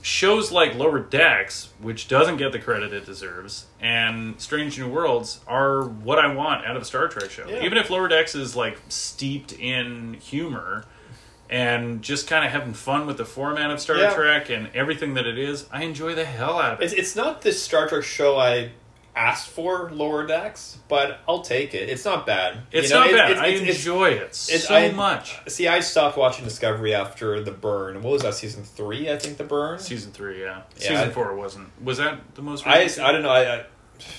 shows 0.01 0.51
like 0.51 0.75
Lower 0.75 0.99
Decks, 0.99 1.69
which 1.79 2.07
doesn't 2.07 2.37
get 2.37 2.51
the 2.51 2.59
credit 2.59 2.91
it 2.93 3.05
deserves, 3.05 3.65
and 3.79 4.39
Strange 4.41 4.79
New 4.79 4.87
Worlds 4.89 5.41
are 5.47 5.83
what 5.83 6.19
I 6.19 6.33
want 6.33 6.65
out 6.65 6.75
of 6.75 6.81
a 6.81 6.85
Star 6.85 7.07
Trek 7.07 7.29
show. 7.29 7.47
Yeah. 7.47 7.63
Even 7.63 7.77
if 7.77 7.89
Lower 7.91 8.07
Decks 8.07 8.33
is 8.35 8.55
like 8.55 8.79
steeped 8.89 9.53
in 9.53 10.15
humor 10.15 10.85
and 11.49 12.01
just 12.01 12.27
kind 12.27 12.43
of 12.45 12.51
having 12.51 12.73
fun 12.73 13.05
with 13.07 13.17
the 13.17 13.25
format 13.25 13.71
of 13.71 13.79
Star 13.79 13.97
Yeah. 13.97 14.13
Trek 14.13 14.49
and 14.49 14.69
everything 14.73 15.13
that 15.15 15.25
it 15.27 15.37
is, 15.37 15.65
I 15.71 15.83
enjoy 15.83 16.15
the 16.15 16.25
hell 16.25 16.59
out 16.59 16.73
of 16.73 16.81
it. 16.81 16.85
It's, 16.85 16.93
it's 16.93 17.15
not 17.15 17.41
the 17.41 17.51
Star 17.51 17.87
Trek 17.87 18.03
show 18.03 18.37
I 18.37 18.71
asked 19.15 19.47
for, 19.47 19.89
Lower 19.91 20.27
Decks, 20.27 20.77
but 20.89 21.19
I'll 21.27 21.41
take 21.41 21.73
it. 21.73 21.87
It's 21.89 22.03
not 22.03 22.25
bad. 22.25 22.57
It's 22.73 22.89
You 22.89 22.95
know, 22.95 22.99
not 23.01 23.09
it- 23.11 23.15
bad. 23.15 23.31
it's- 23.31 23.43
I 23.43 23.47
it's- 23.47 23.61
it's- 23.61 23.77
enjoy 23.77 24.09
it 24.09 24.35
so 24.35 24.75
I- 24.75 24.91
much. 24.91 25.37
See, 25.47 25.67
I 25.69 25.79
stopped 25.79 26.17
watching 26.17 26.43
Discovery 26.43 26.93
after 26.93 27.39
The 27.41 27.51
Burn. 27.51 28.01
What 28.01 28.11
was 28.11 28.21
that, 28.23 28.33
season 28.33 28.63
three, 28.63 29.09
I 29.09 29.17
think, 29.17 29.37
The 29.37 29.45
Burn? 29.45 29.79
Season 29.79 30.11
three, 30.11 30.41
yeah. 30.41 30.63
Yeah, 30.75 30.79
season 30.89 30.97
I- 30.97 31.09
four 31.11 31.33
wasn't. 31.33 31.69
Was 31.81 31.97
that 31.99 32.19
the 32.35 32.41
most? 32.41 32.67
I, 32.67 32.89
I 33.01 33.11
don't 33.13 33.21
know. 33.21 33.29
I, 33.29 33.55
I, 33.59 33.65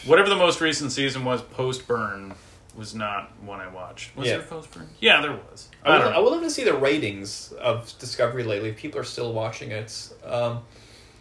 Whatever 0.07 0.31
the 0.31 0.37
most 0.37 0.63
recent 0.63 0.91
season 0.93 1.27
was, 1.27 1.43
post 1.43 1.87
burn 1.87 2.35
was 2.77 2.95
not 2.95 3.33
one 3.43 3.61
I 3.61 3.69
watched. 3.69 4.15
Was 4.17 4.27
Yeah. 4.29 4.39
there 4.39 4.47
post 4.47 4.71
burn? 4.73 4.89
Yeah, 5.01 5.21
there 5.23 5.33
was. 5.33 5.69
I, 5.85 5.89
I 5.89 5.93
would, 5.93 5.99
don't 6.05 6.13
I 6.13 6.17
know. 6.17 6.23
would 6.25 6.31
love 6.33 6.43
to 6.43 6.51
see 6.51 6.65
the 6.65 6.75
ratings 6.75 7.53
of 7.61 7.93
Discovery 7.99 8.45
lately. 8.45 8.73
People 8.73 9.01
are 9.01 9.05
still 9.05 9.33
watching 9.33 9.71
it. 9.71 10.13
Um, 10.25 10.61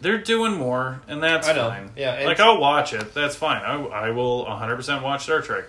They're 0.00 0.18
doing 0.18 0.52
more, 0.54 1.00
and 1.08 1.22
that's 1.22 1.48
I 1.48 1.52
know. 1.54 1.68
fine. 1.70 1.90
Yeah, 1.96 2.12
and- 2.14 2.26
like 2.26 2.38
I'll 2.40 2.60
watch 2.60 2.92
it. 2.92 3.14
That's 3.14 3.34
fine. 3.36 3.62
I, 3.62 3.82
I 3.82 4.10
will 4.10 4.44
100 4.44 4.76
percent 4.76 5.02
watch 5.02 5.22
Star 5.24 5.40
Trek. 5.40 5.64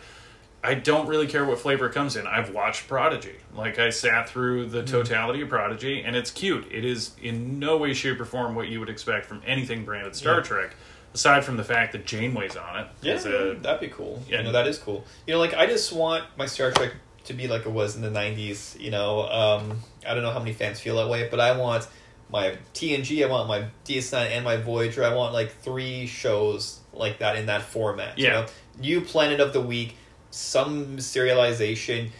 I 0.64 0.74
don't 0.74 1.08
really 1.08 1.28
care 1.28 1.46
what 1.46 1.60
flavor 1.60 1.86
it 1.88 1.94
comes 1.94 2.18
in. 2.18 2.28
I've 2.28 2.54
watched 2.54 2.88
Prodigy. 2.90 3.36
Like 3.56 3.80
I 3.80 3.90
sat 3.92 4.28
through 4.28 4.66
the 4.66 4.80
Mm-hmm. 4.80 4.88
totality 4.92 5.42
of 5.42 5.50
Prodigy, 5.50 6.02
and 6.02 6.16
it's 6.16 6.32
cute. 6.32 6.68
It 6.72 6.84
is 6.84 7.12
in 7.22 7.60
no 7.60 7.78
way, 7.78 7.94
shape, 7.94 8.20
or 8.20 8.26
form 8.26 8.54
what 8.56 8.68
you 8.68 8.80
would 8.82 8.90
expect 8.90 9.28
from 9.28 9.42
anything 9.46 9.86
branded 9.86 10.16
Star 10.16 10.38
Yeah. 10.38 10.42
Trek, 10.44 10.76
aside 11.18 11.44
from 11.44 11.58
the 11.58 11.64
fact 11.64 11.94
that 11.94 12.06
Janeway's 12.06 12.56
on 12.56 12.80
it. 12.82 12.88
yeah, 13.02 13.14
a- 13.26 13.56
that'd 13.56 13.82
be 13.82 13.88
cool. 13.88 14.22
Yeah. 14.30 14.38
You 14.38 14.44
know, 14.46 14.52
that 14.52 14.68
is 14.68 14.78
cool. 14.78 15.04
You 15.26 15.34
know, 15.34 15.40
like 15.40 15.56
I 15.56 15.66
just 15.66 15.92
want 15.92 16.24
my 16.38 16.46
Star 16.46 16.72
Trek 16.72 16.92
to 17.26 17.34
be 17.34 17.48
like 17.48 17.66
it 17.66 17.72
was 17.72 17.96
in 17.96 18.02
the 18.04 18.10
'90s. 18.12 18.80
You 18.80 18.92
know, 18.92 19.28
um, 19.28 19.80
I 20.08 20.14
don't 20.14 20.22
know 20.24 20.32
how 20.32 20.40
many 20.40 20.54
fans 20.54 20.80
feel 20.80 20.96
that 20.98 21.10
way, 21.10 21.28
but 21.30 21.40
I 21.40 21.58
want 21.58 21.88
my 22.30 22.58
TNG, 22.76 23.26
I 23.26 23.30
want 23.30 23.48
my 23.48 23.66
DS9 23.86 24.14
and 24.32 24.46
my 24.46 24.58
Voyager. 24.58 25.04
I 25.04 25.14
want 25.14 25.34
like 25.34 25.52
three 25.62 26.06
shows 26.08 26.80
like 26.94 27.20
that 27.20 27.36
in 27.38 27.46
that 27.48 27.62
format. 27.64 28.18
You 28.20 28.26
Yeah. 28.26 28.32
know? 28.34 28.46
New 28.80 29.02
Planet 29.02 29.40
of 29.40 29.54
the 29.54 29.62
Week, 29.62 29.96
some 30.30 30.98
serialization, 30.98 32.12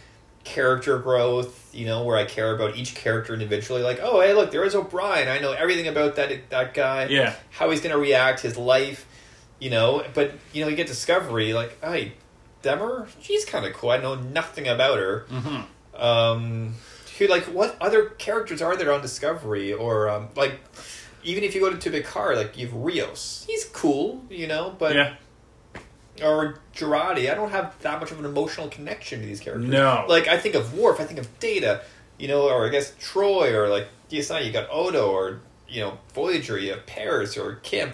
character 0.48 0.98
growth, 0.98 1.68
you 1.74 1.84
know, 1.86 2.04
where 2.04 2.16
I 2.16 2.24
care 2.24 2.54
about 2.54 2.76
each 2.76 2.94
character 2.94 3.34
individually. 3.34 3.82
Like, 3.82 4.00
oh, 4.02 4.20
hey, 4.20 4.32
look, 4.32 4.50
there 4.50 4.64
is 4.64 4.74
O'Brien. 4.74 5.28
I 5.28 5.38
know 5.38 5.52
everything 5.52 5.86
about 5.86 6.16
that 6.16 6.50
that 6.50 6.74
guy. 6.74 7.06
Yeah. 7.06 7.34
How 7.50 7.70
he's 7.70 7.80
going 7.80 7.92
to 7.92 7.98
react, 8.00 8.40
his 8.40 8.56
life, 8.56 9.06
you 9.58 9.70
know. 9.70 10.04
But, 10.14 10.32
you 10.52 10.62
know, 10.62 10.68
you 10.68 10.76
get 10.76 10.86
Discovery, 10.86 11.52
like, 11.52 11.78
hey, 11.82 12.14
Detmer, 12.62 13.08
she's 13.20 13.44
kind 13.44 13.66
of 13.66 13.74
cool. 13.74 13.90
I 13.90 13.98
know 13.98 14.14
nothing 14.14 14.66
about 14.66 14.98
her. 14.98 15.26
Mhm. 15.30 15.64
Um, 16.00 16.74
who, 17.18 17.26
like, 17.26 17.44
what 17.44 17.76
other 17.80 18.06
characters 18.10 18.62
are 18.62 18.76
there 18.76 18.92
on 18.92 19.02
Discovery? 19.02 19.72
Or, 19.72 20.08
um, 20.08 20.28
like, 20.36 20.60
even 21.24 21.44
if 21.44 21.54
you 21.54 21.60
go 21.60 21.70
to, 21.70 21.76
to 21.76 21.90
Picard, 21.90 22.36
like, 22.36 22.56
you 22.56 22.66
have 22.66 22.74
Rios. 22.74 23.44
He's 23.46 23.64
cool, 23.66 24.24
you 24.30 24.46
know, 24.46 24.74
but 24.78 24.94
yeah. 24.94 25.14
Or 26.22 26.58
Jurati. 26.74 27.30
I 27.30 27.34
don't 27.34 27.50
have 27.50 27.78
that 27.80 28.00
much 28.00 28.10
of 28.10 28.18
an 28.18 28.24
emotional 28.24 28.68
connection 28.68 29.20
to 29.20 29.26
these 29.26 29.40
characters. 29.40 29.68
No. 29.68 30.04
Like 30.08 30.28
I 30.28 30.38
think 30.38 30.54
of 30.54 30.74
Worf, 30.74 31.00
I 31.00 31.04
think 31.04 31.18
of 31.18 31.38
Data, 31.38 31.82
you 32.18 32.28
know, 32.28 32.48
or 32.48 32.66
I 32.66 32.70
guess 32.70 32.92
Troi, 32.92 33.52
or 33.52 33.68
like 33.68 33.88
DS9, 34.10 34.44
you 34.46 34.52
got 34.52 34.68
Odo, 34.70 35.10
or 35.10 35.40
you 35.68 35.80
know 35.80 35.98
Voyager, 36.14 36.58
you 36.58 36.70
have 36.70 36.86
Paris 36.86 37.36
or 37.36 37.56
Kim. 37.56 37.92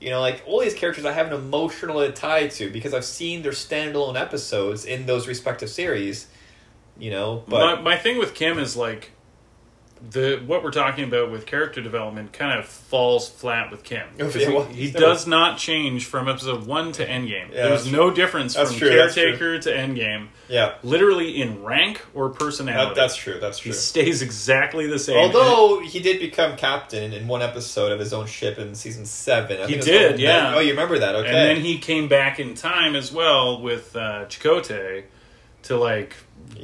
You 0.00 0.10
know, 0.10 0.20
like 0.20 0.42
all 0.46 0.60
these 0.60 0.74
characters 0.74 1.04
I 1.04 1.12
have 1.12 1.28
an 1.28 1.32
emotional 1.32 2.10
tie 2.12 2.48
to 2.48 2.70
because 2.70 2.92
I've 2.92 3.04
seen 3.04 3.42
their 3.42 3.52
standalone 3.52 4.20
episodes 4.20 4.84
in 4.84 5.06
those 5.06 5.26
respective 5.26 5.70
series. 5.70 6.26
You 6.98 7.10
know, 7.10 7.42
but 7.48 7.76
my, 7.76 7.82
my 7.82 7.96
thing 7.96 8.18
with 8.18 8.34
Kim 8.34 8.58
is 8.58 8.76
like 8.76 9.10
the 10.10 10.42
what 10.46 10.62
we're 10.62 10.70
talking 10.70 11.04
about 11.04 11.30
with 11.30 11.46
character 11.46 11.80
development 11.80 12.32
kind 12.32 12.58
of 12.58 12.66
falls 12.66 13.28
flat 13.28 13.70
with 13.70 13.84
Kim. 13.84 14.06
Oh, 14.20 14.24
yeah, 14.26 14.30
he- 14.46 14.52
well, 14.52 14.64
he 14.64 14.86
never- 14.86 14.98
does 14.98 15.26
not 15.26 15.58
change 15.58 16.04
from 16.06 16.28
episode 16.28 16.66
one 16.66 16.92
to 16.92 17.06
Endgame. 17.06 17.48
Yeah, 17.52 17.68
There's 17.68 17.90
no 17.90 18.10
difference 18.10 18.54
That's 18.54 18.70
from 18.70 18.78
true, 18.80 18.90
caretaker 18.90 19.58
to 19.60 19.70
Endgame, 19.70 20.28
yeah, 20.48 20.74
literally 20.82 21.40
in 21.40 21.62
rank 21.64 22.02
or 22.14 22.28
personality. 22.30 22.94
that, 22.94 23.00
that's 23.00 23.16
true. 23.16 23.38
That's 23.40 23.58
true. 23.58 23.70
he 23.70 23.72
true. 23.72 23.80
stays 23.80 24.22
exactly 24.22 24.86
the 24.86 24.98
same. 24.98 25.16
Although 25.16 25.80
he 25.80 26.00
did 26.00 26.20
become 26.20 26.56
captain 26.56 27.12
in 27.12 27.26
one 27.28 27.42
episode 27.42 27.92
of 27.92 27.98
his 27.98 28.12
own 28.12 28.26
ship 28.26 28.58
in 28.58 28.74
season 28.74 29.06
seven, 29.06 29.60
I 29.60 29.66
He 29.66 29.74
think 29.74 29.86
it 29.88 30.02
was 30.10 30.10
did, 30.12 30.20
yeah. 30.20 30.54
Oh, 30.54 30.60
you 30.60 30.70
remember 30.70 30.98
that? 30.98 31.14
Okay. 31.14 31.28
and 31.28 31.36
then 31.36 31.56
he 31.64 31.78
came 31.78 32.08
back 32.08 32.38
in 32.38 32.54
time 32.54 32.94
as 32.96 33.10
well 33.12 33.60
with 33.60 33.94
uh, 33.96 34.26
Chakotay 34.26 35.04
to 35.64 35.76
like 35.76 36.14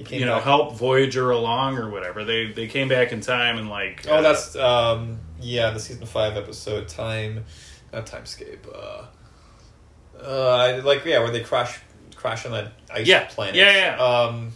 you 0.09 0.25
know 0.27 0.37
back- 0.37 0.45
help 0.45 0.75
Voyager 0.77 1.31
along 1.31 1.77
or 1.79 1.91
whatever. 1.91 2.25
They 2.25 2.47
they 2.53 2.67
came 2.69 2.89
back 2.89 3.13
in 3.13 3.21
time 3.21 3.59
and 3.59 3.69
like 3.69 4.07
Oh, 4.09 4.17
uh, 4.17 4.21
that's 4.23 4.57
um, 4.57 5.19
yeah, 5.41 5.71
the 5.71 5.81
season 5.81 6.07
five 6.07 6.37
episode 6.37 6.89
time, 6.89 7.45
not 7.93 8.07
timescape. 8.07 8.67
Uh, 8.73 9.07
uh, 10.23 10.49
I- 10.57 10.79
like 10.81 11.05
yeah, 11.05 11.19
where 11.21 11.31
they 11.31 11.41
crash 11.43 11.79
crash 12.17 12.45
on 12.47 12.53
that 12.53 12.73
ice 12.93 13.07
Yeah. 13.07 13.25
planet. 13.25 13.55
Yeah, 13.55 13.97
yeah. 13.97 14.05
Um, 14.05 14.53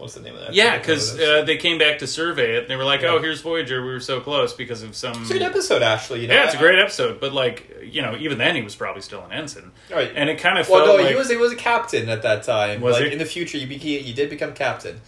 what's 0.00 0.14
the 0.14 0.20
name 0.22 0.34
of 0.34 0.40
that? 0.40 0.54
Yeah, 0.54 0.78
because 0.78 1.12
what 1.12 1.20
it 1.20 1.22
is. 1.22 1.28
uh, 1.42 1.44
they 1.44 1.56
came 1.56 1.78
back 1.78 1.98
to 2.00 2.06
survey 2.06 2.56
it. 2.56 2.58
and 2.62 2.68
They 2.68 2.76
were 2.76 2.84
like, 2.84 3.02
Yeah. 3.02 3.10
"Oh, 3.10 3.18
here's 3.20 3.40
Voyager. 3.40 3.82
We 3.84 3.92
were 3.92 4.00
so 4.00 4.20
close 4.20 4.52
because 4.52 4.82
of 4.82 4.96
some." 4.96 5.20
it's 5.22 5.30
a 5.30 5.34
good 5.34 5.42
episode 5.42 5.82
actually. 5.82 6.22
You 6.22 6.28
know, 6.28 6.34
Yeah, 6.34 6.46
it's 6.46 6.54
a 6.54 6.58
great 6.58 6.78
episode. 6.78 7.20
But 7.20 7.32
like, 7.32 7.70
you 7.84 8.02
know, 8.02 8.16
even 8.18 8.38
then 8.38 8.56
he 8.56 8.62
was 8.62 8.74
probably 8.74 9.02
still 9.02 9.22
an 9.24 9.32
ensign, 9.32 9.70
Right. 9.90 10.10
and 10.14 10.28
it 10.30 10.38
kind 10.38 10.58
of 10.58 10.68
well, 10.68 10.84
felt 10.84 10.96
no, 10.98 11.02
like. 11.04 11.12
he 11.12 11.16
was 11.18 11.30
he 11.30 11.36
was 11.36 11.52
a 11.52 11.56
captain 11.56 12.08
at 12.08 12.22
that 12.22 12.42
time. 12.42 12.80
Was 12.80 12.96
like 12.96 13.06
he? 13.06 13.12
in 13.12 13.18
the 13.18 13.24
future, 13.24 13.58
you 13.58 13.66
became 13.66 14.04
you 14.04 14.14
did 14.14 14.30
become 14.30 14.52
captain. 14.54 15.00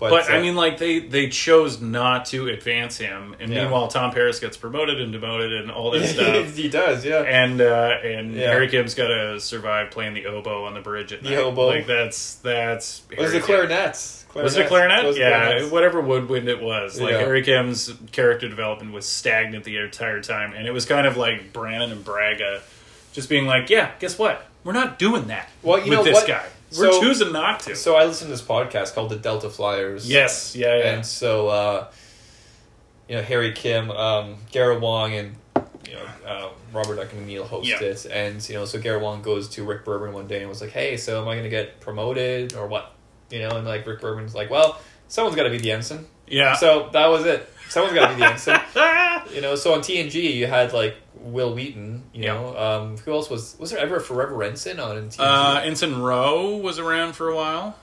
But, 0.00 0.10
but 0.10 0.30
uh, 0.30 0.34
I 0.34 0.40
mean, 0.40 0.54
like 0.54 0.78
they 0.78 1.00
they 1.00 1.28
chose 1.28 1.80
not 1.80 2.26
to 2.26 2.46
advance 2.48 2.98
him, 2.98 3.34
and 3.40 3.52
Yeah. 3.52 3.62
meanwhile 3.62 3.88
Tom 3.88 4.12
Paris 4.12 4.38
gets 4.38 4.56
promoted 4.56 5.00
and 5.00 5.12
demoted 5.12 5.52
and 5.52 5.72
all 5.72 5.90
this 5.90 6.10
stuff. 6.14 6.54
he 6.54 6.68
does. 6.68 7.04
Yeah. 7.04 7.22
And 7.22 7.60
uh, 7.60 7.96
and 8.04 8.32
Yeah. 8.34 8.50
Harry 8.52 8.68
Kim's 8.68 8.94
got 8.94 9.08
to 9.08 9.40
survive 9.40 9.90
playing 9.90 10.14
the 10.14 10.26
oboe 10.26 10.64
on 10.66 10.74
the 10.74 10.80
bridge 10.80 11.12
at 11.12 11.22
The 11.24 11.30
night. 11.30 11.38
oboe. 11.38 11.66
like 11.66 11.86
that's 11.88 12.36
that's. 12.36 13.02
It 13.10 13.18
was 13.18 13.30
Harry 13.32 13.40
the 13.40 13.46
Kim. 13.46 13.56
clarinets. 13.56 14.24
Was 14.34 14.56
it 14.56 14.66
a 14.66 14.68
clarinet? 14.68 15.16
Yeah, 15.16 15.30
clarinets. 15.46 15.70
whatever 15.72 16.00
woodwind 16.00 16.48
it 16.48 16.62
was. 16.62 17.00
Like 17.00 17.12
Yeah. 17.12 17.18
Harry 17.18 17.42
Kim's 17.42 17.92
character 18.12 18.48
development 18.48 18.92
was 18.92 19.04
stagnant 19.04 19.64
the 19.64 19.78
entire 19.78 20.20
time, 20.22 20.52
and 20.52 20.64
it 20.68 20.70
was 20.70 20.84
kind 20.86 21.08
of 21.08 21.16
like 21.16 21.52
Brannon 21.52 21.90
and 21.90 22.04
Braga 22.04 22.62
just 23.12 23.28
being 23.28 23.46
like, 23.46 23.68
"Yeah, 23.68 23.90
guess 23.98 24.16
what? 24.16 24.46
We're 24.62 24.74
not 24.74 24.98
doing 25.00 25.26
that 25.28 25.48
Well, 25.62 25.78
you 25.78 25.84
with 25.90 25.92
know 25.98 26.04
this 26.04 26.14
what? 26.14 26.28
guy. 26.28 26.44
We're 26.76 26.92
So- 26.92 27.00
choosing 27.00 27.32
not 27.32 27.60
to." 27.60 27.76
So 27.76 27.96
I 27.96 28.04
listened 28.04 28.28
to 28.28 28.32
this 28.36 28.42
podcast 28.46 28.94
called 28.94 29.10
the 29.10 29.16
Delta 29.16 29.48
Flyers. 29.48 30.08
yes, 30.08 30.54
yeah, 30.56 30.76
yeah. 30.76 30.90
And 30.92 31.06
so, 31.06 31.48
uh, 31.48 31.86
you 33.08 33.16
know, 33.16 33.22
Harry 33.22 33.52
Kim, 33.52 33.90
um, 33.90 34.36
Garrett 34.52 34.80
Wang, 34.80 35.14
and 35.14 35.36
you 35.86 35.94
know, 35.94 36.04
uh, 36.30 36.48
Robert 36.72 36.96
Duncan 36.96 37.26
McNeil 37.26 37.44
host 37.46 37.68
Yeah. 37.68 37.80
it. 37.80 38.06
And 38.10 38.46
you 38.48 38.54
know, 38.56 38.64
so 38.66 38.78
Garrett 38.78 39.02
Wang 39.02 39.22
goes 39.22 39.48
to 39.50 39.64
Rick 39.64 39.84
Berman 39.84 40.12
one 40.12 40.26
day 40.26 40.40
and 40.40 40.48
was 40.48 40.60
like, 40.60 40.72
"Hey, 40.72 40.96
so 40.98 41.22
am 41.22 41.28
I 41.28 41.32
going 41.32 41.44
to 41.44 41.48
get 41.50 41.80
promoted 41.80 42.54
or 42.54 42.66
what?" 42.66 42.92
You 43.30 43.40
know, 43.40 43.50
and 43.56 43.66
like 43.66 43.86
Rick 43.86 44.00
Berman's 44.00 44.34
like, 44.34 44.50
"Well, 44.50 44.78
someone's 45.08 45.36
got 45.36 45.44
to 45.44 45.50
be 45.50 45.58
the 45.58 45.72
ensign." 45.72 46.06
yeah. 46.26 46.54
So 46.56 46.90
that 46.92 47.06
was 47.06 47.24
it. 47.24 47.48
Someone's 47.70 47.94
got 47.94 48.08
to 48.08 48.14
be 48.14 48.20
the 48.20 48.26
ensign. 48.28 48.60
You 49.34 49.42
know, 49.42 49.56
so 49.56 49.74
on 49.74 49.80
TNG 49.80 50.14
you 50.34 50.46
had 50.46 50.72
like 50.72 50.96
Wil 51.20 51.54
Wheaton. 51.54 52.04
You 52.12 52.24
Yeah. 52.24 52.34
know, 52.34 52.56
um, 52.56 52.96
who 52.98 53.12
else 53.12 53.28
was 53.30 53.56
was 53.58 53.70
there 53.70 53.78
ever 53.80 53.96
a 53.96 54.00
Forever 54.00 54.42
Ensign 54.42 54.78
on 54.80 55.08
TNG? 55.08 55.18
uh, 55.20 55.60
Ensign 55.64 56.00
Ro 56.00 56.56
was 56.56 56.78
around 56.78 57.14
for 57.14 57.28
a 57.28 57.34
while. 57.36 57.76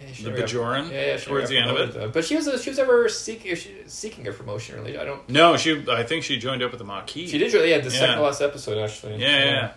Yeah, 0.00 0.30
The 0.30 0.42
Bajoran? 0.42 0.92
Yeah, 0.92 1.06
yeah, 1.06 1.16
Towards 1.16 1.50
the 1.50 1.58
end 1.58 1.70
of 1.70 1.76
it? 1.76 1.92
though. 1.92 2.08
But 2.08 2.24
she 2.24 2.36
was 2.36 2.62
she 2.62 2.70
was 2.70 2.78
ever 2.78 3.08
seeking 3.08 3.56
seeking 3.86 4.28
a 4.28 4.32
promotion. 4.32 4.76
Really, 4.76 4.96
I 4.96 5.04
don't. 5.04 5.28
No, 5.28 5.56
she. 5.56 5.84
I 5.90 6.04
think 6.04 6.22
she 6.22 6.38
joined 6.38 6.62
up 6.62 6.70
with 6.70 6.78
the 6.78 6.84
Maquis. 6.84 7.30
She 7.30 7.38
did 7.38 7.52
really. 7.52 7.70
Yeah, 7.70 7.78
the 7.78 7.90
second 7.90 8.10
Yeah. 8.10 8.14
to 8.16 8.22
last 8.22 8.40
episode 8.40 8.78
actually. 8.78 9.16
Yeah, 9.16 9.44
yeah, 9.44 9.70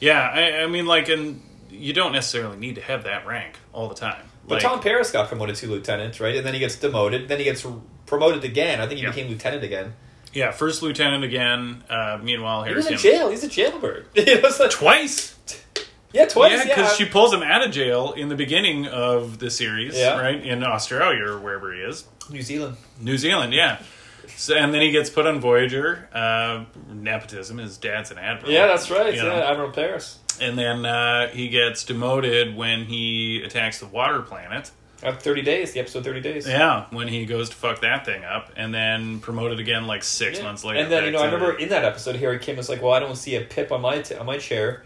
yeah. 0.00 0.30
I, 0.32 0.62
I 0.62 0.66
mean, 0.68 0.86
like, 0.86 1.10
and 1.10 1.42
you 1.70 1.92
don't 1.92 2.12
necessarily 2.12 2.56
need 2.56 2.76
to 2.76 2.80
have 2.80 3.04
that 3.04 3.26
rank 3.26 3.56
all 3.74 3.88
the 3.88 3.94
time. 3.94 4.22
But 4.46 4.54
Like, 4.54 4.62
Tom 4.62 4.80
Paris 4.80 5.10
got 5.10 5.28
promoted 5.28 5.56
to 5.56 5.66
lieutenant, 5.66 6.18
right? 6.18 6.34
And 6.36 6.46
then 6.46 6.54
he 6.54 6.60
gets 6.60 6.76
demoted. 6.76 7.28
Then 7.28 7.36
he 7.36 7.44
gets 7.44 7.66
promoted 8.06 8.42
again. 8.44 8.80
I 8.80 8.86
think 8.86 8.98
he 9.00 9.04
Yeah. 9.04 9.10
became 9.10 9.28
lieutenant 9.28 9.62
again. 9.62 9.92
Yeah, 10.38 10.50
first 10.52 10.82
lieutenant 10.82 11.24
again. 11.24 11.82
Uh, 11.90 12.18
meanwhile, 12.22 12.62
He 12.62 12.68
Harry 12.68 12.76
was 12.76 12.86
in 12.86 12.92
Kim 12.96 13.00
jail. 13.12 13.30
He's 13.30 13.44
a 13.44 13.48
jailbird. 13.48 14.06
It 14.14 14.42
was 14.42 14.58
like- 14.60 14.70
twice. 14.70 15.36
yeah, 16.12 16.26
twice. 16.26 16.52
yeah, 16.52 16.56
Yeah, 16.58 16.64
because 16.76 16.96
she 16.96 17.04
pulls 17.04 17.32
him 17.32 17.42
out 17.42 17.64
of 17.66 17.70
jail 17.72 18.12
in 18.12 18.28
the 18.28 18.36
beginning 18.36 18.86
of 18.86 19.38
the 19.38 19.50
series, 19.50 19.96
Yeah. 19.98 20.18
right 20.20 20.42
in 20.44 20.62
Australia 20.64 21.24
or 21.24 21.38
wherever 21.38 21.72
he 21.74 21.80
is, 21.80 22.04
New 22.30 22.42
Zealand. 22.42 22.76
New 23.00 23.18
Zealand. 23.18 23.52
Yeah. 23.52 23.78
So, 24.36 24.54
and 24.54 24.72
then 24.74 24.82
he 24.82 24.90
gets 24.90 25.10
put 25.10 25.26
on 25.26 25.40
Voyager. 25.40 26.08
Uh, 26.12 26.64
nepotism. 26.92 27.58
His 27.58 27.76
dad's 27.78 28.10
an 28.10 28.18
admiral. 28.18 28.52
Yeah, 28.52 28.66
that's 28.66 28.90
right. 28.90 29.12
You 29.14 29.20
Yeah, 29.22 29.28
know. 29.28 29.42
Admiral 29.42 29.70
Paris. 29.70 30.18
And 30.40 30.56
then 30.56 30.84
uh, 30.86 31.28
he 31.28 31.48
gets 31.48 31.82
demoted 31.84 32.54
when 32.56 32.84
he 32.84 33.42
attacks 33.44 33.80
the 33.80 33.86
water 33.86 34.20
planet. 34.20 34.70
After 35.02 35.20
thirty 35.20 35.42
days, 35.42 35.72
the 35.72 35.80
episode 35.80 36.04
thirty 36.04 36.20
days. 36.20 36.46
Yeah, 36.48 36.86
when 36.90 37.06
he 37.08 37.24
goes 37.26 37.50
to 37.50 37.56
fuck 37.56 37.80
that 37.82 38.04
thing 38.04 38.24
up, 38.24 38.50
and 38.56 38.74
then 38.74 39.20
promoted 39.20 39.60
again 39.60 39.86
like 39.86 40.02
six 40.02 40.38
Yeah. 40.38 40.44
months 40.44 40.64
later. 40.64 40.80
And 40.80 40.90
then 40.90 41.04
you 41.04 41.10
know, 41.12 41.20
I 41.20 41.26
to- 41.28 41.32
remember 41.36 41.56
in 41.58 41.68
that 41.68 41.84
episode, 41.84 42.16
Harry 42.16 42.38
Kim 42.38 42.56
was 42.56 42.68
like, 42.68 42.82
"Well, 42.82 42.92
I 42.92 42.98
don't 42.98 43.14
see 43.16 43.36
a 43.36 43.42
pip 43.42 43.70
on 43.70 43.80
my 43.80 44.00
t- 44.00 44.14
on 44.16 44.26
my 44.26 44.38
chair." 44.38 44.84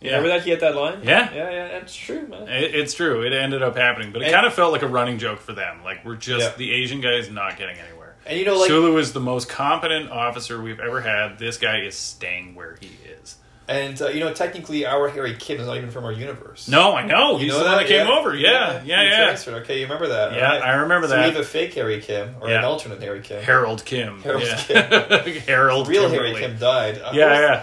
Yeah. 0.00 0.12
Remember 0.12 0.28
that 0.30 0.44
he 0.44 0.50
had 0.50 0.60
that 0.60 0.74
line? 0.76 1.00
Yeah. 1.02 1.30
yeah, 1.34 1.50
yeah. 1.50 1.68
That's 1.68 1.94
true, 1.94 2.26
man. 2.26 2.48
It, 2.48 2.74
it's 2.74 2.94
true. 2.94 3.20
It 3.22 3.34
ended 3.34 3.62
up 3.62 3.76
happening, 3.76 4.12
but 4.12 4.22
it 4.22 4.26
And- 4.26 4.34
kind 4.34 4.46
of 4.46 4.54
felt 4.54 4.72
like 4.72 4.80
a 4.82 4.88
running 4.88 5.18
joke 5.18 5.40
for 5.40 5.52
them. 5.52 5.82
Like 5.84 6.04
we're 6.06 6.14
just 6.16 6.40
Yeah. 6.42 6.52
the 6.56 6.72
Asian 6.72 7.00
guy 7.02 7.14
is 7.16 7.28
not 7.28 7.58
getting 7.58 7.76
anywhere. 7.76 8.14
And 8.24 8.38
you 8.38 8.44
know, 8.46 8.56
like, 8.56 8.68
Sulu 8.68 8.96
is 8.98 9.12
the 9.12 9.20
most 9.20 9.48
competent 9.48 10.10
officer 10.10 10.60
we've 10.62 10.80
ever 10.80 11.00
had. 11.02 11.38
This 11.38 11.58
guy 11.58 11.80
is 11.80 11.96
staying 11.96 12.54
where 12.54 12.76
he 12.80 12.90
is. 13.20 13.36
And 13.70 14.02
uh, 14.02 14.08
you 14.08 14.20
know, 14.20 14.32
technically, 14.34 14.84
our 14.84 15.08
Harry 15.08 15.34
Kim 15.36 15.60
is 15.60 15.66
not 15.66 15.76
even 15.76 15.90
from 15.90 16.04
our 16.04 16.12
universe. 16.12 16.68
No, 16.68 16.94
I 16.96 17.06
know. 17.06 17.32
You 17.38 17.44
He's 17.44 17.52
know 17.52 17.58
the 17.60 17.64
one 17.64 17.76
that 17.78 17.86
came 17.86 18.06
Yeah. 18.06 18.12
over. 18.18 18.34
Yeah, 18.36 18.82
yeah, 18.84 19.02
yeah. 19.02 19.24
transferred. 19.24 19.62
Okay, 19.62 19.76
you 19.78 19.84
remember 19.84 20.08
that? 20.08 20.32
Yeah, 20.34 20.44
alright. 20.52 20.62
I 20.62 20.72
remember 20.74 21.06
so 21.08 21.14
that. 21.14 21.26
we 21.28 21.32
have 21.32 21.40
a 21.40 21.44
fake 21.46 21.72
Harry 21.74 22.00
Kim 22.00 22.34
or 22.40 22.48
an 22.50 22.64
alternate 22.64 23.00
Harry 23.02 23.20
Kim. 23.20 23.42
Harold 23.42 23.84
Kim. 23.84 24.20
Harold 24.22 24.42
yeah. 24.68 25.22
Harold 25.46 25.88
Real 25.88 26.08
Kimberly. 26.10 26.30
Harry 26.34 26.40
Kim 26.48 26.58
died. 26.58 26.96
Uh, 26.98 27.00
what 27.04 27.06
was- 27.12 27.16
Yeah, 27.16 27.40
yeah. 27.40 27.62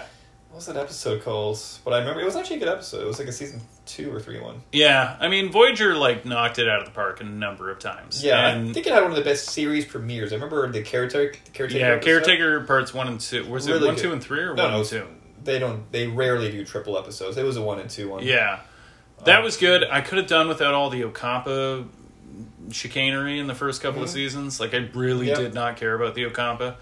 What 0.50 0.56
was 0.56 0.74
that 0.74 0.76
episode 0.76 1.22
called? 1.22 1.60
But 1.84 1.92
I 1.94 1.98
remember 2.00 2.20
it 2.20 2.24
was 2.24 2.34
actually 2.34 2.56
a 2.56 2.58
good 2.60 2.68
episode. 2.68 3.02
It 3.02 3.06
was 3.06 3.20
like 3.20 3.28
a 3.28 3.32
season 3.32 3.60
two 3.86 4.12
or 4.12 4.18
three 4.18 4.40
one. 4.40 4.60
Yeah, 4.72 5.16
I 5.20 5.28
mean 5.28 5.52
Voyager 5.52 5.94
like 5.94 6.24
knocked 6.24 6.58
it 6.58 6.68
out 6.68 6.80
of 6.80 6.86
the 6.86 6.90
park 6.90 7.20
a 7.20 7.24
number 7.24 7.70
of 7.70 7.78
times. 7.78 8.24
Yeah, 8.24 8.48
and 8.48 8.70
I 8.70 8.72
think 8.72 8.86
it 8.86 8.92
had 8.92 9.02
one 9.02 9.12
of 9.12 9.16
the 9.16 9.22
best 9.22 9.50
series 9.50 9.84
premieres. 9.84 10.32
I 10.32 10.34
remember 10.34 10.68
the 10.72 10.82
caretaker. 10.82 11.36
The 11.44 11.50
caretaker. 11.52 11.78
yeah, 11.78 11.92
episode. 11.92 12.04
caretaker 12.24 12.60
parts 12.64 12.92
one 12.92 13.06
and 13.06 13.20
two. 13.20 13.48
Was 13.48 13.68
it 13.68 13.72
Really 13.72 13.86
one, 13.86 13.94
good. 13.94 14.02
two, 14.02 14.12
and 14.12 14.22
three, 14.22 14.40
or 14.40 14.54
No, 14.56 14.62
one 14.64 14.72
no, 14.72 14.78
and 14.80 14.88
two? 14.88 15.06
They 15.48 15.58
don't. 15.58 15.90
They 15.90 16.06
rarely 16.06 16.50
do 16.50 16.62
triple 16.62 16.98
episodes. 16.98 17.38
It 17.38 17.42
was 17.44 17.56
a 17.56 17.62
one 17.62 17.78
and 17.80 17.88
two 17.88 18.10
one. 18.10 18.22
Yeah, 18.22 18.60
that 19.24 19.42
was 19.42 19.56
good. 19.56 19.82
I 19.90 20.02
could 20.02 20.18
have 20.18 20.26
done 20.26 20.46
without 20.46 20.74
all 20.74 20.90
the 20.90 21.00
Ocampa 21.02 21.86
chicanery 22.70 23.38
in 23.38 23.46
the 23.46 23.54
first 23.54 23.80
couple 23.80 24.02
of 24.02 24.08
Mhm. 24.10 24.12
seasons. 24.12 24.60
Like 24.60 24.74
I 24.74 24.88
really 24.92 25.28
Yeah. 25.28 25.36
did 25.36 25.54
not 25.54 25.76
care 25.78 25.94
about 25.94 26.14
the 26.14 26.24
Ocampa. 26.24 26.74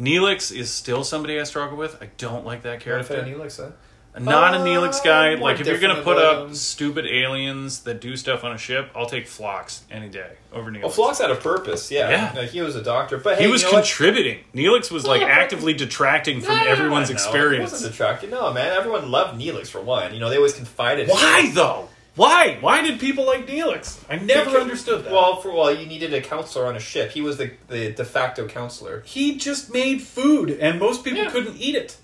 Neelix 0.00 0.50
is 0.56 0.72
still 0.72 1.04
somebody 1.04 1.38
I 1.38 1.44
struggle 1.44 1.76
with. 1.76 2.02
I 2.02 2.08
don't 2.16 2.46
like 2.46 2.62
that 2.62 2.84
You're 2.86 2.96
not 2.96 3.02
a 3.02 3.08
fan 3.08 3.24
character. 3.26 3.38
Neelix, 3.44 3.56
huh? 3.58 3.70
Not 4.18 4.54
a 4.54 4.58
Uh, 4.58 4.64
Neelix 4.64 5.02
guy. 5.04 5.34
Like 5.34 5.58
if 5.60 5.66
you're 5.66 5.78
gonna 5.80 6.02
put 6.02 6.18
up 6.18 6.46
um, 6.46 6.54
stupid 6.54 7.04
aliens 7.06 7.80
that 7.80 8.00
do 8.00 8.16
stuff 8.16 8.44
on 8.44 8.52
a 8.52 8.58
ship, 8.58 8.90
I'll 8.94 9.06
take 9.06 9.26
Phlox 9.26 9.82
any 9.90 10.08
day 10.08 10.30
over 10.52 10.70
Neelix. 10.70 10.82
Well, 10.82 10.90
Phlox 10.90 11.18
had 11.18 11.30
a 11.32 11.34
purpose. 11.34 11.90
Yeah, 11.90 12.32
Yeah. 12.34 12.42
He 12.44 12.60
was 12.60 12.76
a 12.76 12.82
doctor, 12.82 13.18
but 13.18 13.40
he 13.40 13.48
was 13.48 13.62
you 13.62 13.68
know 13.68 13.74
what? 13.74 13.84
contributing. 13.84 14.38
Neelix 14.54 14.90
was 14.92 15.04
like 15.04 15.22
actively 15.22 15.74
detracting 15.74 16.40
from 16.40 16.56
No, 16.56 16.64
everyone's 16.64 17.08
no, 17.10 17.14
experience. 17.14 17.72
Wasn't 17.72 17.90
detracting. 17.92 18.30
No, 18.30 18.52
man. 18.52 18.72
Everyone 18.72 19.10
loved 19.10 19.40
Neelix 19.40 19.66
for 19.66 19.80
one. 19.80 20.14
You 20.14 20.20
know, 20.20 20.30
they 20.30 20.36
always 20.36 20.54
confided. 20.54 21.08
in 21.08 21.14
Why 21.14 21.50
though? 21.52 21.88
Why? 22.16 22.58
Why 22.60 22.80
did 22.82 23.00
people 23.00 23.26
like 23.26 23.48
Neelix? 23.48 23.98
I 24.08 24.14
never 24.14 24.44
Because- 24.44 24.62
understood 24.62 25.04
that. 25.04 25.12
Well, 25.12 25.40
for 25.40 25.50
well, 25.52 25.74
you 25.74 25.86
needed 25.86 26.14
a 26.14 26.20
counselor 26.20 26.66
on 26.66 26.76
a 26.76 26.80
ship. 26.80 27.10
He 27.10 27.20
was 27.20 27.38
the 27.38 27.50
the 27.66 27.90
de 27.90 28.04
facto 28.04 28.46
counselor. 28.46 29.02
he 29.04 29.36
just 29.36 29.72
made 29.72 30.00
food, 30.02 30.50
and 30.60 30.78
most 30.78 31.02
people 31.02 31.24
Yeah. 31.24 31.30
couldn't 31.30 31.56
eat 31.60 31.74
it. 31.74 31.96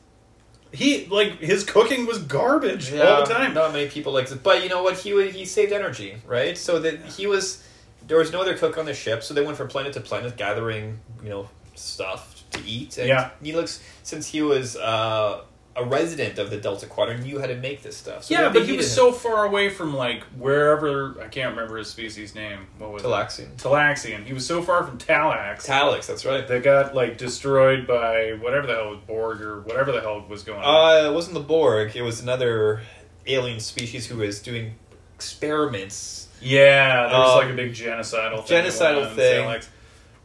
He 0.72 1.06
like 1.06 1.38
his 1.38 1.64
cooking 1.64 2.06
was 2.06 2.18
garbage 2.18 2.92
all 2.94 3.26
the 3.26 3.32
time. 3.32 3.54
Not 3.54 3.72
many 3.72 3.88
people 3.88 4.12
liked 4.12 4.30
it, 4.30 4.42
but 4.42 4.62
you 4.62 4.68
know 4.68 4.82
what? 4.82 4.98
He 4.98 5.30
he 5.30 5.44
saved 5.44 5.72
energy, 5.72 6.16
right? 6.26 6.56
So 6.56 6.78
that 6.80 7.00
he 7.06 7.26
was 7.26 7.64
there 8.06 8.18
was 8.18 8.32
no 8.32 8.40
other 8.40 8.56
cook 8.56 8.78
on 8.78 8.86
the 8.86 8.94
ship, 8.94 9.22
so 9.22 9.34
they 9.34 9.44
went 9.44 9.56
from 9.56 9.68
planet 9.68 9.92
to 9.94 10.00
planet 10.00 10.36
gathering, 10.36 11.00
you 11.22 11.28
know, 11.28 11.48
stuff 11.74 12.44
to 12.52 12.60
eat. 12.64 12.98
And 12.98 13.08
Yeah. 13.08 13.30
Neelix, 13.42 13.80
since 14.02 14.28
he 14.28 14.42
was 14.42 14.76
uh, 14.76 15.42
a 15.76 15.84
resident 15.84 16.38
of 16.38 16.50
the 16.50 16.56
Delta 16.56 16.84
Quadrant, 16.86 17.22
knew 17.22 17.38
how 17.38 17.46
to 17.46 17.54
make 17.54 17.82
this 17.82 17.96
stuff. 17.96 18.24
So 18.24 18.34
yeah, 18.34 18.48
but 18.52 18.66
he 18.66 18.76
was 18.76 18.86
him. 18.86 18.92
so 18.92 19.12
far 19.12 19.44
away 19.46 19.68
from 19.68 19.94
like 19.94 20.24
wherever 20.36 21.16
I 21.22 21.28
can't 21.28 21.54
remember 21.54 21.76
his 21.78 21.88
species 21.88 22.34
name. 22.34 22.66
What 22.78 22.92
was 22.92 23.02
Talaxian. 23.04 23.40
it? 23.50 23.56
Talaxian. 23.58 24.24
He 24.24 24.32
was 24.32 24.44
so 24.44 24.62
far 24.62 24.82
from 24.84 24.98
Talax. 24.98 25.64
Talax, 25.64 26.06
that's 26.06 26.24
right. 26.24 26.46
that 26.46 26.62
got 26.64 26.94
like 26.94 27.18
destroyed 27.18 27.86
by 27.86 28.32
whatever 28.40 28.66
the 28.66 28.74
hell 28.74 28.90
was 28.90 28.98
Borg 29.06 29.40
or 29.42 29.60
whatever 29.60 29.92
the 29.92 30.00
hell 30.00 30.24
was 30.28 30.42
going 30.42 30.60
on. 30.60 31.04
Uh, 31.06 31.08
it 31.10 31.14
wasn't 31.14 31.34
the 31.34 31.40
Borg. 31.40 31.94
It 31.94 32.02
was 32.02 32.20
another 32.20 32.80
alien 33.26 33.60
species 33.60 34.06
who 34.06 34.16
was 34.16 34.40
doing 34.42 34.74
experiments. 35.14 36.28
Yeah, 36.42 37.06
there 37.08 37.18
was 37.18 37.30
Um, 37.30 37.38
like 37.38 37.50
a 37.50 37.56
big 37.56 37.74
genocidal 37.74 38.44
thing 38.44 38.64
genocidal 38.64 39.14
thing. 39.14 39.62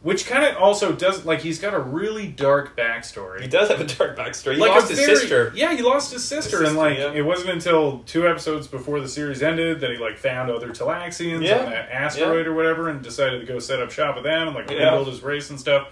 Salax. 0.06 0.08
which 0.08 0.26
kind 0.26 0.44
of 0.44 0.56
also 0.62 0.92
does 0.92 1.24
like 1.24 1.40
he's 1.40 1.58
got 1.58 1.74
a 1.74 1.78
really 1.78 2.26
dark 2.28 2.76
backstory. 2.76 3.40
He 3.42 3.48
does 3.48 3.68
have 3.68 3.80
a 3.80 3.84
dark 3.84 4.16
backstory. 4.16 4.54
He 4.54 4.60
like 4.60 4.70
lost 4.70 4.88
his 4.90 4.98
very- 5.00 5.16
sister. 5.16 5.52
Yeah, 5.54 5.74
he 5.74 5.82
lost 5.82 6.12
his 6.12 6.24
sister, 6.24 6.60
His 6.60 6.68
and 6.70 6.78
like 6.78 6.98
yeah. 6.98 7.12
it 7.12 7.22
wasn't 7.22 7.50
until 7.50 7.98
two 8.06 8.26
episodes 8.28 8.66
before 8.66 9.00
the 9.00 9.08
series 9.08 9.42
ended 9.42 9.80
that 9.80 9.90
he 9.90 9.96
like 9.96 10.16
found 10.18 10.50
other 10.50 10.68
Talaxians 10.68 11.42
Yeah. 11.46 11.58
on 11.58 11.70
that 11.70 11.90
asteroid 11.90 12.46
or 12.46 12.54
whatever, 12.54 12.88
and 12.88 13.02
decided 13.02 13.40
to 13.40 13.46
go 13.46 13.58
set 13.58 13.80
up 13.80 13.90
shop 13.90 14.14
with 14.14 14.24
them 14.24 14.48
and 14.48 14.56
like 14.56 14.70
Yeah. 14.70 14.84
rebuild 14.90 15.08
his 15.08 15.22
race 15.22 15.50
and 15.50 15.58
stuff. 15.60 15.88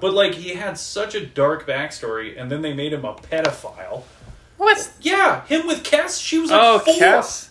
But 0.00 0.12
like 0.12 0.34
he 0.34 0.54
had 0.54 0.76
such 0.78 1.14
a 1.14 1.24
dark 1.24 1.66
backstory, 1.66 2.40
and 2.40 2.50
then 2.50 2.62
they 2.62 2.72
made 2.74 2.92
him 2.92 3.04
a 3.04 3.14
pedophile. 3.14 4.02
What? 4.56 4.90
Yeah, 5.00 5.44
him 5.46 5.66
with 5.66 5.82
Kes, 5.82 6.20
she 6.22 6.38
was 6.38 6.50
like 6.50 6.60
Oh, 6.62 6.78
four. 6.80 6.94
Kes. 6.94 7.48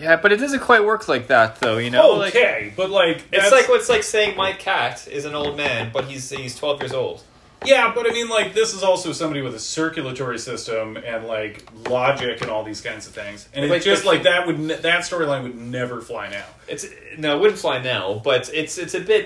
Yeah, 0.00 0.16
but 0.16 0.32
it 0.32 0.36
doesn't 0.38 0.60
quite 0.60 0.82
work 0.84 1.08
like 1.08 1.26
that, 1.26 1.60
though. 1.60 1.76
You 1.78 1.90
know, 1.90 2.12
like 2.12 2.34
okay, 2.34 2.72
but 2.76 2.90
like 2.90 3.16
It's 3.18 3.30
that's- 3.30 3.52
like 3.52 3.68
what's 3.68 3.88
like 3.90 4.02
saying 4.02 4.36
my 4.36 4.52
cat 4.52 5.06
is 5.06 5.24
an 5.26 5.34
old 5.34 5.56
man, 5.56 5.90
but 5.92 6.04
he's 6.06 6.30
he's 6.30 6.56
twelve 6.56 6.80
years 6.80 6.92
old. 6.92 7.22
Yeah, 7.66 7.92
but 7.94 8.06
I 8.08 8.14
mean, 8.14 8.30
like, 8.30 8.54
this 8.54 8.72
is 8.72 8.82
also 8.82 9.12
somebody 9.12 9.42
with 9.42 9.54
a 9.54 9.58
circulatory 9.58 10.38
system 10.38 10.96
and 10.96 11.26
like 11.26 11.68
logic 11.90 12.40
and 12.40 12.50
all 12.50 12.64
these 12.64 12.80
kinds 12.80 13.06
of 13.06 13.12
things, 13.12 13.46
and 13.52 13.68
Like, 13.68 13.76
it's 13.76 13.84
just 13.84 14.06
like- 14.06 14.14
like 14.14 14.22
that 14.24 14.46
would 14.46 14.58
ne- 14.58 14.76
that 14.76 15.00
storyline 15.02 15.42
would 15.42 15.56
never 15.56 16.00
fly 16.00 16.30
now. 16.30 16.46
It's 16.68 16.86
no, 17.18 17.36
it 17.36 17.40
wouldn't 17.40 17.58
fly 17.60 17.76
now, 17.82 18.14
but 18.24 18.48
it's 18.54 18.78
it's 18.78 18.94
a 18.94 19.00
bit. 19.00 19.24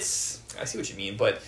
I 0.60 0.64
see 0.64 0.76
what 0.78 0.90
you 0.90 0.96
mean, 0.96 1.16
but 1.16 1.40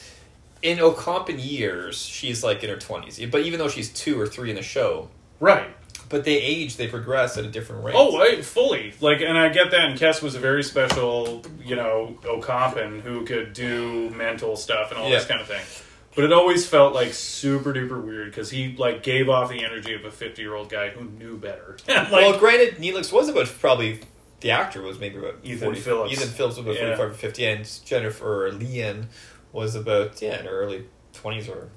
in 0.62 0.78
Ocampan 0.78 1.44
years, 1.44 2.00
she's 2.00 2.44
like 2.44 2.62
in 2.62 2.70
her 2.70 2.76
twenties. 2.76 3.18
But 3.32 3.40
even 3.42 3.58
though 3.58 3.68
she's 3.68 3.88
two 3.92 4.20
or 4.20 4.26
three 4.28 4.50
in 4.50 4.56
the 4.56 4.62
show, 4.62 5.08
Right. 5.40 5.68
But 6.08 6.24
they 6.24 6.34
age, 6.40 6.76
they 6.76 6.86
progress 6.86 7.36
at 7.36 7.44
a 7.44 7.48
different 7.48 7.84
rate. 7.84 7.94
Oh, 7.96 8.16
I, 8.20 8.40
fully. 8.42 8.94
Like, 9.00 9.20
and 9.20 9.36
I 9.36 9.48
get 9.48 9.70
that. 9.72 9.80
And 9.80 9.98
Kes 9.98 10.22
was 10.22 10.34
a 10.36 10.38
very 10.38 10.62
special, 10.62 11.42
you 11.64 11.74
know, 11.74 12.16
Ocampan 12.22 13.00
who 13.00 13.24
could 13.24 13.52
do 13.52 14.10
mental 14.10 14.56
stuff 14.56 14.90
and 14.92 15.00
all 15.00 15.10
this 15.10 15.24
kind 15.26 15.40
of 15.40 15.46
thing. 15.48 15.62
But 16.14 16.24
it 16.24 16.32
always 16.32 16.66
felt 16.66 16.94
like 16.94 17.12
super 17.12 17.72
duper 17.74 18.02
weird 18.02 18.30
because 18.30 18.50
he 18.50 18.74
like 18.76 19.02
gave 19.02 19.28
off 19.28 19.50
the 19.50 19.62
energy 19.64 19.92
of 19.94 20.04
a 20.04 20.10
fifty 20.10 20.40
year 20.42 20.54
old 20.54 20.70
guy 20.70 20.88
who 20.88 21.04
knew 21.04 21.36
better. 21.36 21.76
like, 21.88 22.10
well, 22.10 22.38
granted, 22.38 22.76
Neelix 22.76 23.12
was 23.12 23.28
about 23.28 23.46
probably 23.60 24.00
the 24.40 24.50
actor 24.50 24.80
was 24.80 24.98
maybe 24.98 25.16
about 25.18 25.36
Ethan 25.42 25.66
40, 25.74 25.80
Phillips. 25.80 26.12
Ethan 26.14 26.28
Phillips 26.28 26.56
was 26.56 26.64
about 26.64 26.74
Yeah. 26.76 26.96
forty-five 26.96 27.10
or 27.10 27.14
fifty, 27.14 27.44
and 27.44 27.68
Jennifer 27.84 28.50
Lien 28.52 29.08
was 29.52 29.74
about 29.74 30.22
yeah 30.22 30.38
in 30.38 30.46
her 30.46 30.52
early 30.58 30.86
twenties 31.12 31.48
or 31.50 31.68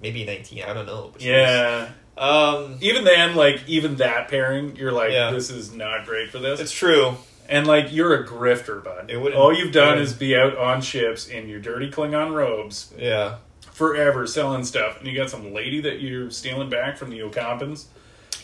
maybe 0.00 0.24
nineteen. 0.24 0.62
I 0.62 0.72
don't 0.72 0.86
know. 0.86 1.10
But 1.12 1.22
she 1.22 1.30
was- 1.30 1.36
yeah. 1.38 1.88
Um, 2.20 2.76
Even 2.80 3.04
then, 3.04 3.34
like 3.34 3.62
even 3.66 3.96
that 3.96 4.28
pairing, 4.28 4.76
you're 4.76 4.92
like, 4.92 5.12
Yeah. 5.12 5.30
this 5.30 5.50
is 5.50 5.72
not 5.72 6.04
great 6.06 6.30
for 6.30 6.38
this. 6.38 6.60
it's 6.60 6.72
true. 6.72 7.16
And 7.48 7.66
like 7.66 7.92
you're 7.92 8.14
a 8.14 8.24
grifter, 8.26 8.82
bud. 8.84 9.10
It 9.10 9.16
wouldn't- 9.16 9.40
All 9.40 9.52
you've 9.52 9.72
done 9.72 9.98
is 9.98 10.12
be 10.12 10.36
out 10.36 10.56
on 10.56 10.82
ships 10.82 11.26
in 11.26 11.48
your 11.48 11.58
dirty 11.60 11.90
Klingon 11.90 12.32
robes 12.32 12.92
Yeah. 12.96 13.36
forever 13.72 14.26
selling 14.26 14.64
stuff, 14.64 14.98
and 14.98 15.08
you 15.08 15.16
got 15.16 15.30
some 15.30 15.52
lady 15.52 15.80
that 15.80 16.00
you're 16.00 16.30
stealing 16.30 16.68
back 16.70 16.96
from 16.98 17.10
the 17.10 17.18
Ocampans. 17.20 17.86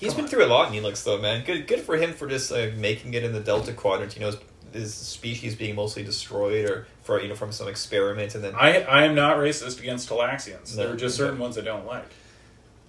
He's 0.01 0.13
been 0.15 0.27
through 0.27 0.45
a 0.45 0.47
lot, 0.47 0.73
Neelix, 0.73 1.05
though, 1.05 1.19
man. 1.19 1.45
Good, 1.45 1.67
good 1.67 1.81
for 1.81 1.97
him 1.97 2.13
for 2.13 2.27
just 2.27 2.51
uh, 2.53 2.69
making 2.77 3.15
it 3.15 3.23
in 3.25 3.33
the 3.33 3.41
Delta 3.41 3.73
Quadrant. 3.73 4.15
You 4.15 4.21
know, 4.23 4.27
his, 4.27 4.37
his 4.73 4.95
species 4.95 5.55
being 5.55 5.75
mostly 5.75 6.03
destroyed, 6.03 6.69
or 6.69 6.87
for 7.03 7.21
you 7.23 7.29
know 7.29 7.35
from 7.35 7.51
some 7.53 7.67
experiment, 7.69 8.35
and 8.35 8.43
then 8.45 8.55
I 8.57 8.83
I 8.83 9.05
am 9.05 9.15
not 9.15 9.37
racist 9.39 9.79
against 9.81 10.09
Talaxians. 10.11 10.77
No. 10.77 10.83
there 10.83 10.93
are 10.93 10.97
just 10.97 11.17
certain 11.17 11.39
ones 11.39 11.57
I 11.57 11.63
don't 11.63 11.87
like. 11.87 12.05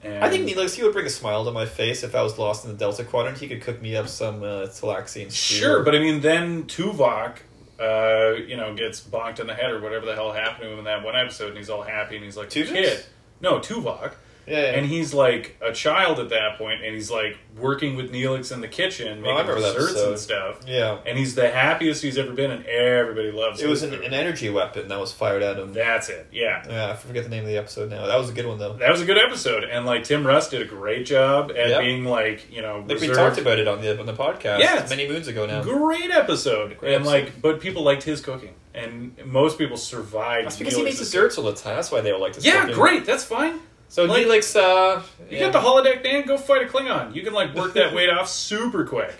And 0.03 0.23
I 0.23 0.29
think 0.29 0.47
Neelix, 0.47 0.75
he 0.75 0.83
would 0.83 0.93
bring 0.93 1.05
a 1.05 1.09
smile 1.09 1.43
to 1.45 1.51
my 1.51 1.65
face 1.65 2.03
if 2.03 2.13
I 2.15 2.21
was 2.21 2.37
lost 2.37 2.65
in 2.65 2.71
the 2.71 2.77
Delta 2.77 3.03
Quadrant. 3.03 3.39
He 3.39 3.47
could 3.47 3.61
cook 3.61 3.81
me 3.81 3.95
up 3.95 4.07
some 4.07 4.43
uh, 4.43 4.67
Talaxian 4.67 5.31
stew. 5.31 5.55
sure, 5.55 5.83
but 5.83 5.95
I 5.95 5.99
mean, 5.99 6.21
then 6.21 6.65
Tuvok 6.65 7.39
uh, 7.79 8.33
you 8.47 8.57
know, 8.57 8.73
gets 8.75 9.01
bonked 9.01 9.39
in 9.39 9.47
the 9.47 9.53
head 9.53 9.71
or 9.71 9.79
whatever 9.79 10.05
the 10.05 10.15
hell 10.15 10.31
happened 10.31 10.63
to 10.63 10.71
him 10.71 10.79
in 10.79 10.85
that 10.85 11.03
one 11.03 11.15
episode, 11.15 11.49
and 11.49 11.57
he's 11.57 11.69
all 11.69 11.83
happy 11.83 12.15
and 12.15 12.25
he's 12.25 12.37
like, 12.37 12.49
Tuvix? 12.49 12.73
kid. 12.73 13.05
No, 13.39 13.59
Tuvok. 13.59 14.13
Yeah, 14.47 14.59
yeah. 14.59 14.65
And 14.77 14.85
he's 14.85 15.13
like 15.13 15.57
a 15.61 15.73
child 15.73 16.19
at 16.19 16.29
that 16.29 16.57
point, 16.57 16.83
and 16.83 16.95
he's 16.95 17.11
like 17.11 17.37
working 17.57 17.95
with 17.95 18.11
Neelix 18.11 18.51
in 18.53 18.61
the 18.61 18.67
kitchen, 18.67 19.21
making 19.21 19.35
remember 19.37 19.59
that 19.59 19.73
desserts 19.73 19.91
episode. 19.93 20.09
and 20.09 20.19
stuff. 20.19 20.59
yeah. 20.67 20.99
And 21.05 21.17
he's 21.17 21.35
the 21.35 21.49
happiest 21.49 22.01
he's 22.03 22.17
ever 22.17 22.31
been, 22.33 22.51
and 22.51 22.65
everybody 22.65 23.31
loves 23.31 23.59
him. 23.59 23.67
It 23.67 23.69
was 23.69 23.83
an, 23.83 23.93
an 23.95 24.13
energy 24.13 24.49
weapon 24.49 24.87
that 24.87 24.99
was 24.99 25.11
fired 25.11 25.41
at 25.43 25.57
him. 25.57 25.73
That's 25.73 26.09
it. 26.09 26.27
Yeah. 26.31 26.63
Yeah, 26.69 26.91
I 26.91 26.95
forget 26.95 27.23
the 27.23 27.29
name 27.29 27.41
of 27.43 27.47
the 27.49 27.57
episode 27.57 27.89
now. 27.89 28.05
That 28.07 28.17
was 28.17 28.29
a 28.29 28.33
good 28.33 28.45
one 28.45 28.57
though. 28.57 28.73
That 28.73 28.91
was 28.91 29.01
a 29.01 29.05
good 29.05 29.17
episode, 29.17 29.63
and 29.65 29.85
like 29.85 30.03
Tim 30.05 30.25
Russ 30.25 30.49
did 30.49 30.61
a 30.61 30.65
great 30.65 31.05
job 31.05 31.51
at 31.51 31.69
Yeah. 31.69 31.79
being 31.79 32.05
like 32.05 32.49
you 32.51 32.61
know 32.61 32.75
I 32.83 32.87
think 32.87 33.01
we 33.01 33.09
reserved. 33.09 33.17
talked 33.17 33.37
about 33.39 33.59
it 33.59 33.67
on 33.67 33.81
the 33.81 33.99
on 33.99 34.05
the 34.05 34.13
podcast. 34.13 34.59
Yeah, 34.59 34.75
it's- 34.75 34.89
many 34.89 35.07
moons 35.07 35.27
ago 35.27 35.45
now. 35.45 35.61
Great 35.63 36.11
episode, 36.11 36.77
Great 36.77 36.93
and 36.95 37.05
episode. 37.05 37.23
like, 37.25 37.41
but 37.41 37.59
people 37.59 37.83
liked 37.83 38.03
his 38.03 38.21
cooking, 38.21 38.53
and 38.73 39.13
most 39.25 39.57
people 39.57 39.75
survived. 39.77 40.45
That's 40.45 40.57
because 40.57 40.75
he 40.75 40.83
makes 40.83 40.99
desserts 40.99 41.37
all 41.37 41.43
the 41.43 41.53
time. 41.53 41.75
That's 41.75 41.91
why 41.91 42.01
they 42.01 42.11
all 42.11 42.21
like 42.21 42.33
to. 42.33 42.41
Yeah, 42.41 42.71
great. 42.71 43.05
That's 43.05 43.23
fine. 43.25 43.59
So 43.89 44.03
Like- 44.03 44.25
Neelix, 44.25 44.55
uh, 44.55 45.01
You 45.29 45.37
yeah. 45.37 45.49
got 45.49 45.53
the 45.53 45.59
holodeck, 45.67 46.03
Dan. 46.03 46.25
Go 46.27 46.37
fight 46.37 46.61
a 46.61 46.65
Klingon. 46.65 47.15
You 47.15 47.21
can 47.23 47.33
like 47.33 47.55
work 47.55 47.73
that 47.73 47.93
weight 47.93 48.09
off 48.09 48.27
super 48.29 48.83
quick. 48.85 49.13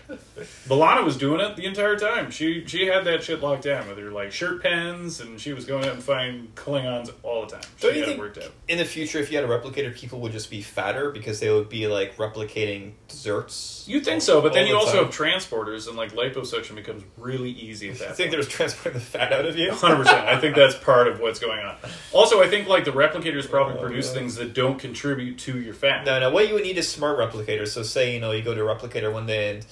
B'Elanna 0.68 1.04
was 1.04 1.18
doing 1.18 1.40
it 1.40 1.56
the 1.56 1.66
entire 1.66 1.98
time. 1.98 2.30
She 2.32 2.66
she 2.68 2.86
had 2.86 3.06
that 3.06 3.24
shit 3.24 3.42
locked 3.42 3.64
down 3.64 3.88
with 3.88 3.98
her 3.98 4.12
like 4.12 4.32
shirt 4.32 4.62
pens, 4.62 5.20
and 5.22 5.40
she 5.42 5.54
was 5.54 5.66
going 5.66 5.86
out 5.86 5.94
and 5.94 6.04
fighting 6.04 6.50
Klingons 6.56 7.12
all 7.24 7.46
the 7.46 7.54
time. 7.56 7.62
She 7.78 7.88
Don't 7.88 7.96
you 7.98 8.06
think 8.06 8.18
it 8.18 8.20
worked 8.20 8.38
out. 8.38 8.52
in 8.68 8.78
the 8.78 8.86
future, 8.86 9.20
if 9.20 9.32
you 9.32 9.38
had 9.40 9.50
a 9.50 9.52
replicator, 9.52 9.96
people 9.96 10.20
would 10.20 10.32
just 10.34 10.50
be 10.52 10.62
fatter 10.62 11.10
because 11.12 11.40
they 11.40 11.50
would 11.50 11.70
be 11.70 11.88
like 11.88 12.16
replicating 12.18 12.92
desserts? 13.08 13.86
You 13.88 14.02
think 14.02 14.22
so, 14.22 14.42
but 14.42 14.54
then 14.54 14.68
you 14.68 14.74
the 14.74 14.80
also 14.80 14.98
time? 14.98 15.06
have 15.06 15.14
transporters, 15.16 15.88
and 15.88 15.96
like 15.98 16.14
liposuction 16.14 16.76
becomes 16.76 17.04
really 17.18 17.50
easy 17.52 17.90
at 17.90 17.96
I 17.96 17.98
that. 18.08 18.18
think 18.18 18.32
they're 18.32 18.42
just 18.42 18.52
transporting 18.52 19.00
the 19.00 19.06
fat 19.06 19.32
out 19.34 19.46
of 19.46 19.58
you. 19.58 19.72
Hundred 19.72 19.98
percent. 19.98 20.28
I 20.28 20.38
think 20.40 20.56
that's 20.56 20.76
part 20.76 21.08
of 21.08 21.20
what's 21.20 21.40
going 21.40 21.60
on. 21.66 21.76
Also, 22.12 22.42
I 22.42 22.48
think 22.48 22.68
like 22.68 22.86
the 22.86 22.92
replicators 22.92 23.50
probably 23.50 23.76
Oh, 23.78 23.82
produce 23.82 24.08
yeah. 24.08 24.14
things 24.20 24.36
that 24.36 24.54
don't 24.58 24.80
contribute 24.80 25.38
to 25.40 25.60
your 25.60 25.74
fat. 25.76 26.04
No, 26.06 26.20
no. 26.20 26.32
What 26.32 26.48
you 26.48 26.56
would 26.56 26.64
need 26.64 26.78
is 26.78 26.90
smart 26.90 27.18
replicators. 27.20 27.68
So, 27.70 27.84
say 27.84 28.14
you 28.14 28.20
know 28.20 28.32
you 28.32 28.42
go 28.42 28.54
to 28.56 28.62
a 28.68 28.76
replicator 28.76 29.14
one 29.14 29.26
day 29.28 29.52
and, 29.56 29.66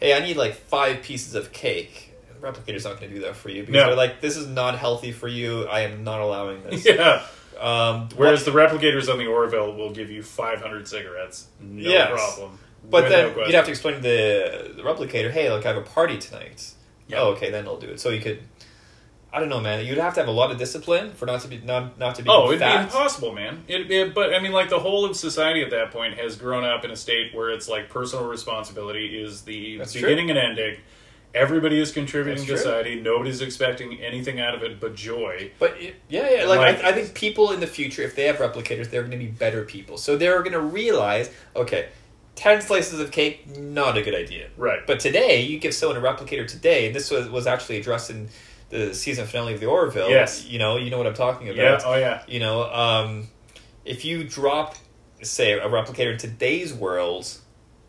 hey, 0.00 0.14
I 0.14 0.20
need 0.20 0.36
like 0.38 0.54
five 0.54 1.02
pieces 1.02 1.34
of 1.34 1.52
cake. 1.52 2.12
Replicator's 2.40 2.84
not 2.84 2.98
going 2.98 3.10
to 3.10 3.16
do 3.16 3.20
that 3.26 3.36
for 3.36 3.50
you 3.50 3.60
because 3.60 3.74
No. 3.74 3.86
they're 3.88 3.96
like, 3.96 4.22
this 4.22 4.36
is 4.38 4.46
not 4.46 4.78
healthy 4.78 5.12
for 5.12 5.28
you. 5.28 5.66
I 5.66 5.80
am 5.80 6.02
not 6.04 6.20
allowing 6.20 6.62
this. 6.64 6.86
Yeah. 6.86 7.22
Um, 7.60 8.08
Whereas 8.16 8.42
but, 8.44 8.52
the 8.54 8.58
replicators 8.58 9.12
on 9.12 9.18
the 9.18 9.26
Orville 9.26 9.74
will 9.76 9.90
give 9.92 10.10
you 10.10 10.22
500 10.22 10.88
cigarettes, 10.88 11.46
no 11.60 11.90
Yes. 11.90 12.08
problem. 12.10 12.58
but 12.88 13.10
then 13.10 13.34
question. 13.34 13.50
you'd 13.50 13.54
have 13.56 13.66
to 13.66 13.70
explain 13.70 13.96
to 13.96 14.00
the, 14.00 14.72
the 14.76 14.82
replicator, 14.82 15.30
hey, 15.30 15.52
like 15.52 15.66
I 15.66 15.68
have 15.68 15.76
a 15.76 15.82
party 15.82 16.16
tonight. 16.16 16.72
Yeah. 17.06 17.18
Oh, 17.20 17.32
okay, 17.32 17.50
then 17.50 17.64
they'll 17.66 17.78
do 17.78 17.88
it. 17.88 18.00
So 18.00 18.08
you 18.08 18.22
could, 18.22 18.40
I 19.32 19.38
don't 19.38 19.48
know, 19.48 19.60
man. 19.60 19.84
You'd 19.86 19.98
have 19.98 20.14
to 20.14 20.20
have 20.20 20.28
a 20.28 20.32
lot 20.32 20.50
of 20.50 20.58
discipline 20.58 21.12
for 21.12 21.26
not 21.26 21.40
to 21.42 21.48
be 21.48 21.58
not 21.58 21.98
not 21.98 22.16
to 22.16 22.22
be. 22.22 22.28
Oh, 22.30 22.48
it'd 22.48 22.58
be 22.58 22.64
impossible, 22.64 23.32
man. 23.32 23.62
It, 23.68 23.90
it, 23.90 24.14
but 24.14 24.34
I 24.34 24.40
mean, 24.40 24.52
like 24.52 24.70
the 24.70 24.78
whole 24.80 25.04
of 25.04 25.16
society 25.16 25.62
at 25.62 25.70
that 25.70 25.92
point 25.92 26.14
has 26.18 26.36
grown 26.36 26.64
up 26.64 26.84
in 26.84 26.90
a 26.90 26.96
state 26.96 27.34
where 27.34 27.50
it's 27.50 27.68
like 27.68 27.88
personal 27.88 28.26
responsibility 28.26 29.20
is 29.22 29.42
the 29.42 29.78
That's 29.78 29.92
true. 29.92 30.02
beginning 30.02 30.30
and 30.30 30.38
ending. 30.38 30.76
Everybody 31.32 31.78
is 31.78 31.92
contributing 31.92 32.44
to 32.44 32.56
society. 32.58 33.00
Nobody's 33.00 33.40
expecting 33.40 34.00
anything 34.00 34.40
out 34.40 34.56
of 34.56 34.64
it 34.64 34.80
but 34.80 34.96
joy. 34.96 35.52
But 35.60 35.80
it, 35.80 35.94
yeah, 36.08 36.28
yeah, 36.28 36.44
like, 36.46 36.58
Like- 36.58 36.84
I, 36.84 36.88
I 36.88 36.92
think 36.92 37.14
people 37.14 37.52
in 37.52 37.60
the 37.60 37.68
future, 37.68 38.02
if 38.02 38.16
they 38.16 38.24
have 38.24 38.38
replicators, 38.38 38.90
they're 38.90 39.02
going 39.02 39.12
to 39.12 39.16
be 39.16 39.28
better 39.28 39.64
people. 39.64 39.96
So 39.96 40.16
they're 40.16 40.40
going 40.40 40.54
to 40.54 40.60
realize, 40.60 41.30
okay, 41.54 41.90
ten 42.34 42.60
slices 42.60 42.98
of 42.98 43.12
cake, 43.12 43.56
not 43.56 43.96
a 43.96 44.02
good 44.02 44.16
idea. 44.16 44.48
Right. 44.56 44.84
But 44.84 44.98
today, 44.98 45.42
you 45.42 45.60
give 45.60 45.72
someone 45.72 45.96
a 45.96 46.00
replicator 46.00 46.48
today, 46.48 46.86
and 46.86 46.96
this 46.96 47.12
was 47.12 47.28
was 47.28 47.46
actually 47.46 47.78
addressed 47.78 48.10
in 48.10 48.28
the 48.70 48.94
season 48.94 49.26
finale 49.26 49.54
of 49.54 49.60
the 49.60 49.66
Orville. 49.66 50.08
Yes. 50.10 50.46
you 50.46 50.58
know, 50.58 50.76
you 50.76 50.90
know 50.90 50.98
what 50.98 51.06
I'm 51.06 51.14
talking 51.14 51.48
about. 51.48 51.56
Yeah. 51.56 51.80
Oh, 51.84 51.96
yeah. 51.96 52.22
You 52.28 52.40
know, 52.40 52.62
um, 52.72 53.28
if 53.84 54.04
you 54.04 54.24
drop, 54.24 54.76
say, 55.22 55.52
a 55.52 55.68
replicator 55.68 56.12
in 56.12 56.18
today's 56.18 56.72
world, 56.72 57.26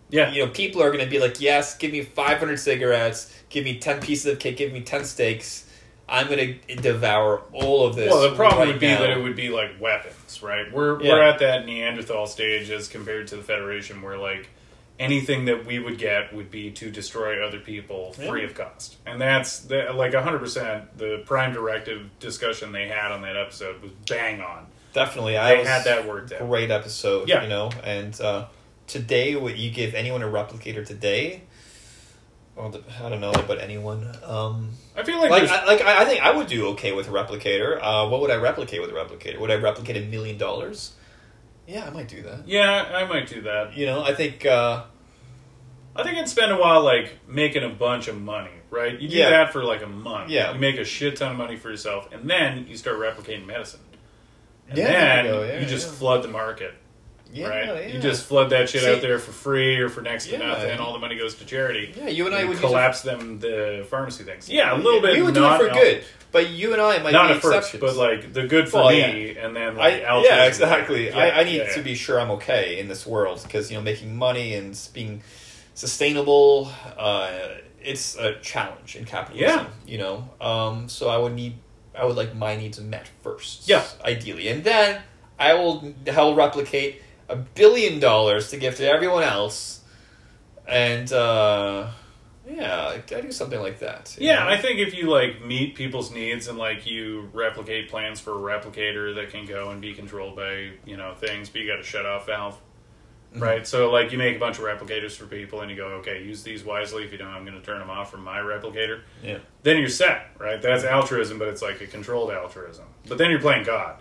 Yeah. 0.09 0.31
you 0.31 0.43
know, 0.45 0.51
people 0.51 0.81
are 0.81 0.91
going 0.91 1.03
to 1.03 1.09
be 1.09 1.19
like, 1.19 1.39
yes, 1.39 1.77
give 1.77 1.91
me 1.91 2.01
500 2.01 2.57
cigarettes, 2.59 3.33
give 3.49 3.63
me 3.63 3.77
10 3.79 4.01
pieces 4.01 4.25
of 4.33 4.39
cake, 4.39 4.57
give 4.57 4.73
me 4.73 4.81
10 4.81 5.05
steaks. 5.05 5.67
I'm 6.09 6.27
going 6.27 6.59
to 6.67 6.75
devour 6.75 7.41
all 7.53 7.85
of 7.87 7.95
this. 7.95 8.11
Well, 8.11 8.29
the 8.29 8.35
problem 8.35 8.59
right 8.63 8.67
would 8.69 8.79
be 8.81 8.87
now. 8.87 8.99
that 9.01 9.11
it 9.11 9.21
would 9.21 9.35
be 9.35 9.47
like 9.49 9.79
weapons, 9.79 10.41
right? 10.43 10.69
We're 10.73 11.01
Yeah. 11.01 11.13
we're 11.13 11.21
at 11.23 11.39
that 11.39 11.65
Neanderthal 11.65 12.27
stage 12.27 12.69
as 12.69 12.89
compared 12.89 13.27
to 13.29 13.37
the 13.37 13.43
Federation, 13.43 14.01
where 14.01 14.17
like 14.17 14.49
anything 15.01 15.45
that 15.45 15.65
we 15.65 15.79
would 15.79 15.97
get 15.97 16.33
would 16.33 16.49
be 16.51 16.71
to 16.71 16.89
destroy 16.91 17.45
other 17.45 17.59
people 17.59 18.13
free 18.13 18.41
Yeah. 18.41 18.47
of 18.47 18.55
cost, 18.55 18.97
and 19.05 19.19
that's 19.19 19.59
the, 19.59 19.91
like 19.93 20.13
hundred 20.13 20.39
percent. 20.39 20.97
The 20.97 21.23
Prime 21.25 21.51
Directive 21.53 22.09
discussion 22.19 22.71
they 22.71 22.87
had 22.87 23.11
on 23.11 23.21
that 23.23 23.35
episode 23.35 23.81
was 23.81 23.91
bang 24.07 24.39
on. 24.41 24.67
Definitely. 24.93 25.37
I 25.37 25.53
They 25.53 25.59
was 25.59 25.67
had 25.67 25.83
that 25.85 26.07
worked 26.07 26.31
out. 26.33 26.39
Great 26.47 26.69
episode, 26.71 27.27
Yeah. 27.29 27.43
you 27.43 27.49
know. 27.49 27.71
And 27.83 28.19
uh, 28.21 28.45
today, 28.87 29.35
what 29.35 29.57
you 29.57 29.71
give 29.71 29.93
anyone 29.95 30.21
a 30.21 30.27
replicator 30.27 30.85
today, 30.85 31.43
well, 32.55 32.73
I 33.01 33.07
don't 33.09 33.21
know 33.21 33.31
about 33.31 33.59
anyone. 33.61 34.13
Um, 34.25 34.71
I 34.95 35.03
feel 35.03 35.19
like, 35.19 35.31
like, 35.31 35.49
I, 35.49 35.65
like 35.65 35.81
I 35.81 36.01
I 36.01 36.05
think 36.05 36.21
I 36.21 36.31
would 36.35 36.47
do 36.47 36.67
okay 36.69 36.91
with 36.91 37.07
a 37.07 37.11
replicator. 37.11 37.79
Uh, 37.81 38.09
what 38.09 38.19
would 38.21 38.31
I 38.31 38.35
replicate 38.35 38.81
with 38.81 38.89
a 38.89 38.93
replicator? 38.93 39.39
Would 39.39 39.49
I 39.51 39.55
replicate 39.55 39.95
a 39.97 40.05
million 40.07 40.37
dollars? 40.37 40.91
Yeah, 41.67 41.85
I 41.85 41.89
might 41.91 42.09
do 42.09 42.21
that. 42.23 42.45
yeah, 42.47 42.91
I 42.93 43.05
might 43.05 43.27
do 43.27 43.41
that. 43.43 43.77
You 43.77 43.85
know, 43.85 44.03
I 44.03 44.13
think. 44.13 44.45
Uh, 44.45 44.83
I 45.95 46.03
think 46.03 46.17
I'd 46.17 46.29
spend 46.29 46.51
a 46.51 46.57
while 46.57 46.81
like 46.83 47.19
making 47.27 47.63
a 47.63 47.69
bunch 47.69 48.07
of 48.07 48.19
money, 48.19 48.51
right? 48.69 48.99
You 48.99 49.09
do 49.09 49.15
Yeah. 49.17 49.29
that 49.31 49.51
for 49.53 49.63
like 49.63 49.81
a 49.83 49.87
month. 49.87 50.29
Yeah. 50.29 50.53
You 50.53 50.59
make 50.59 50.77
a 50.77 50.85
shit 50.85 51.17
ton 51.17 51.31
of 51.31 51.37
money 51.37 51.57
for 51.57 51.69
yourself, 51.69 52.07
and 52.13 52.29
then 52.29 52.65
you 52.69 52.77
start 52.77 52.97
replicating 52.97 53.45
medicine. 53.45 53.81
And 54.69 54.77
Yeah, 54.77 54.91
then 55.23 55.25
you 55.25 55.41
yeah, 55.43 55.59
you 55.59 55.65
just 55.65 55.87
yeah. 55.87 55.93
flood 55.99 56.23
the 56.23 56.29
market. 56.29 56.73
yeah, 57.33 57.47
right? 57.47 57.93
You 57.93 57.99
just 57.99 58.25
flood 58.25 58.49
that 58.51 58.69
shit 58.69 58.81
See- 58.83 58.89
out 58.93 59.01
there 59.01 59.17
for 59.19 59.31
free 59.31 59.77
or 59.79 59.89
for 59.89 60.01
next 60.01 60.27
to 60.27 60.37
nothing, 60.37 60.69
and 60.71 60.79
all 60.81 60.93
the 60.93 60.99
money 60.99 61.17
goes 61.17 61.35
to 61.35 61.45
charity. 61.45 61.93
Yeah, 61.97 62.07
you 62.09 62.25
and 62.25 62.35
I 62.35 62.41
You 62.41 62.49
would 62.49 62.59
collapse 62.59 63.01
them 63.01 63.39
the 63.39 63.85
pharmacy 63.89 64.23
things. 64.23 64.49
Yeah, 64.49 64.73
a 64.73 64.77
little 64.77 65.01
bit. 65.01 65.15
We 65.15 65.21
would 65.23 65.33
do 65.33 65.45
it 65.45 65.57
for 65.57 65.69
good, 65.69 66.03
but 66.31 66.49
you 66.49 66.71
and 66.73 66.81
I 66.81 66.99
might 66.99 67.11
Not 67.13 67.27
be 67.29 67.33
at 67.35 67.41
first, 67.41 67.77
but 67.79 67.95
like 67.97 68.31
the 68.33 68.43
good 68.47 68.67
for 68.69 68.77
Well, 68.83 68.89
me, 68.89 69.35
and 69.37 69.53
then 69.55 69.75
I, 69.77 69.79
like 69.79 70.03
altruism. 70.03 70.37
yeah, 70.37 70.45
exactly. 70.45 71.11
I, 71.11 71.41
I 71.41 71.43
need 71.43 71.63
to 71.73 71.81
be 71.81 71.95
sure 71.95 72.19
I'm 72.19 72.31
okay 72.31 72.79
in 72.79 72.87
this 72.89 73.05
world 73.05 73.41
because 73.43 73.69
you 73.71 73.77
know 73.77 73.83
making 73.83 74.15
money 74.15 74.53
and 74.53 74.77
being 74.93 75.21
sustainable, 75.73 76.71
uh, 76.97 77.31
it's 77.81 78.15
a 78.15 78.39
challenge 78.41 78.95
in 78.95 79.05
capitalism. 79.05 79.67
You 79.85 79.97
know, 79.97 80.29
um, 80.39 80.89
so 80.89 81.09
I 81.09 81.17
would 81.17 81.33
need 81.33 81.55
I 81.95 82.05
would 82.05 82.15
like 82.15 82.35
my 82.35 82.55
needs 82.55 82.79
met 82.79 83.09
first. 83.21 83.67
Yeah. 83.67 83.85
ideally, 84.03 84.47
and 84.47 84.63
then 84.63 85.01
I 85.39 85.53
will 85.55 85.93
I'll 86.11 86.35
replicate 86.35 87.01
a 87.27 87.35
billion 87.35 87.99
dollars 87.99 88.49
to 88.51 88.57
give 88.57 88.75
to 88.77 88.87
everyone 88.87 89.23
else, 89.23 89.81
and 90.67 91.11
uh, 91.11 91.89
yeah, 92.47 92.97
I 93.15 93.21
do 93.21 93.31
something 93.31 93.59
like 93.59 93.79
that. 93.79 94.15
Yeah, 94.19 94.43
know? 94.43 94.49
I 94.49 94.57
think 94.57 94.79
if 94.79 94.93
you 94.93 95.09
like 95.09 95.43
meet 95.43 95.75
people's 95.75 96.11
needs 96.11 96.47
and 96.47 96.57
like 96.57 96.85
you 96.85 97.29
replicate 97.33 97.89
plans 97.89 98.19
for 98.19 98.31
a 98.31 98.59
replicator 98.59 99.15
that 99.15 99.29
can 99.29 99.45
go 99.45 99.69
and 99.69 99.81
be 99.81 99.93
controlled 99.93 100.35
by 100.35 100.71
you 100.85 100.97
know 100.97 101.13
things, 101.15 101.49
but 101.49 101.61
you 101.61 101.67
got 101.67 101.79
a 101.79 101.83
shut 101.83 102.05
off 102.05 102.27
valve, 102.27 102.57
Mm-hmm. 103.33 103.43
right? 103.43 103.65
So 103.67 103.89
like 103.89 104.11
you 104.11 104.17
make 104.17 104.35
a 104.35 104.39
bunch 104.39 104.59
of 104.59 104.65
replicators 104.65 105.13
for 105.13 105.25
people, 105.25 105.61
and 105.61 105.71
you 105.71 105.77
go, 105.77 105.87
okay, 105.99 106.21
use 106.23 106.43
these 106.43 106.65
wisely. 106.65 107.05
If 107.05 107.11
you 107.13 107.17
don't, 107.17 107.29
I'm 107.29 107.45
going 107.45 107.57
to 107.57 107.65
turn 107.65 107.79
them 107.79 107.89
off 107.89 108.11
from 108.11 108.23
my 108.23 108.39
replicator. 108.39 109.01
yeah. 109.23 109.37
Then 109.63 109.77
you're 109.77 109.87
set, 109.89 110.31
right? 110.37 110.61
That's 110.61 110.83
altruism, 110.83 111.39
but 111.39 111.47
it's 111.47 111.61
like 111.61 111.79
a 111.81 111.87
controlled 111.87 112.31
altruism. 112.31 112.85
But 113.07 113.17
then 113.17 113.29
you're 113.29 113.39
playing 113.39 113.63
God. 113.63 113.97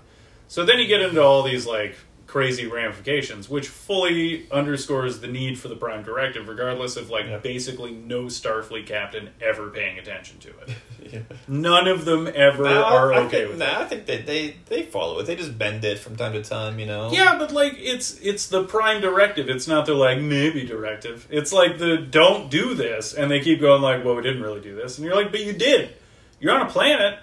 So 0.48 0.64
then 0.64 0.78
you 0.80 0.88
get 0.88 1.00
into 1.00 1.22
all 1.22 1.44
these 1.44 1.64
like 1.64 1.94
crazy 2.30 2.64
ramifications, 2.64 3.48
which 3.50 3.66
fully 3.66 4.46
underscores 4.52 5.18
the 5.18 5.26
need 5.26 5.58
for 5.58 5.66
the 5.66 5.74
Prime 5.74 6.04
Directive, 6.04 6.46
regardless 6.46 6.96
of 6.96 7.10
like 7.10 7.26
Yeah. 7.26 7.38
basically 7.38 7.90
no 7.90 8.26
Starfleet 8.26 8.86
captain 8.86 9.30
ever 9.42 9.68
paying 9.68 9.98
attention 9.98 10.38
to 10.38 10.48
it. 10.50 10.70
yeah. 11.12 11.20
None 11.48 11.88
of 11.88 12.04
them 12.04 12.28
ever 12.32 12.62
No, 12.62 12.84
are 12.84 13.12
I 13.12 13.18
okay 13.22 13.38
think, 13.38 13.48
with 13.50 13.58
no, 13.58 13.66
it. 13.66 13.74
I 13.74 13.84
think 13.86 14.06
that 14.06 14.26
they, 14.26 14.54
they 14.66 14.84
follow 14.84 15.18
it. 15.18 15.24
They 15.26 15.34
just 15.34 15.58
bend 15.58 15.84
it 15.84 15.98
from 15.98 16.14
time 16.14 16.34
to 16.34 16.42
time, 16.42 16.78
you 16.78 16.86
know. 16.86 17.10
Yeah, 17.10 17.36
but 17.36 17.50
like 17.50 17.74
it's 17.76 18.16
it's 18.20 18.46
the 18.46 18.62
prime 18.62 19.00
directive. 19.00 19.48
It's 19.48 19.66
not 19.66 19.86
the 19.86 19.94
like 19.94 20.20
maybe 20.20 20.64
directive. 20.64 21.26
It's 21.30 21.52
like 21.52 21.78
the 21.78 21.96
don't 21.96 22.48
do 22.48 22.74
this, 22.74 23.12
and 23.12 23.28
they 23.28 23.40
keep 23.40 23.60
going 23.60 23.82
like, 23.82 24.04
well, 24.04 24.14
we 24.14 24.22
didn't 24.22 24.42
really 24.42 24.60
do 24.60 24.76
this, 24.76 24.98
and 24.98 25.04
you're 25.04 25.16
like, 25.16 25.32
but 25.32 25.40
you 25.44 25.52
did. 25.52 25.90
You're 26.38 26.54
on 26.54 26.64
a 26.64 26.70
planet 26.70 27.18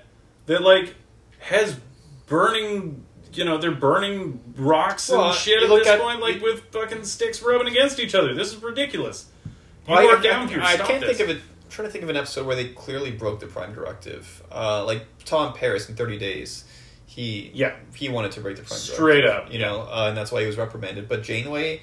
that 0.47 0.61
like 0.61 0.95
has 1.39 1.79
burning. 2.25 3.05
You 3.33 3.45
know, 3.45 3.57
they're 3.57 3.71
burning 3.71 4.39
rocks 4.57 5.09
Well, 5.09 5.25
and 5.29 5.35
shit 5.35 5.61
at 5.61 5.69
this 5.69 5.87
at- 5.87 5.99
point, 5.99 6.19
like 6.21 6.41
with 6.41 6.61
fucking 6.71 7.03
sticks 7.03 7.41
rubbing 7.41 7.67
against 7.67 7.99
each 7.99 8.15
other. 8.15 8.33
This 8.33 8.53
is 8.53 8.61
ridiculous. 8.63 9.25
You 9.45 9.51
Well, 9.93 9.99
I, 9.99 10.13
are 10.13 10.17
I- 10.17 10.21
down 10.21 10.47
here. 10.47 10.61
I 10.61 10.75
Stop 10.75 10.87
can't 10.87 11.01
this. 11.01 11.17
think 11.17 11.29
of 11.29 11.35
it. 11.37 11.41
I'm 11.41 11.69
trying 11.71 11.87
to 11.87 11.91
think 11.91 12.03
of 12.03 12.09
an 12.09 12.15
episode 12.17 12.45
where 12.47 12.55
they 12.55 12.69
clearly 12.69 13.11
broke 13.11 13.39
the 13.39 13.47
Prime 13.47 13.73
Directive. 13.73 14.41
Uh, 14.51 14.83
like 14.85 15.05
Tom 15.25 15.53
Paris 15.53 15.89
in 15.89 15.95
Thirty 15.95 16.17
Days, 16.17 16.63
he 17.05 17.51
Yeah. 17.53 17.75
he 17.93 18.09
wanted 18.09 18.31
to 18.33 18.41
break 18.41 18.55
the 18.55 18.63
Prime 18.63 18.69
directive. 18.79 18.95
Straight 18.95 19.21
Directive, 19.21 19.45
up, 19.47 19.53
you 19.53 19.59
know, 19.59 19.81
uh, 19.81 20.05
and 20.07 20.17
that's 20.17 20.31
why 20.31 20.41
he 20.41 20.47
was 20.47 20.57
reprimanded. 20.57 21.07
But 21.09 21.23
Janeway, 21.23 21.81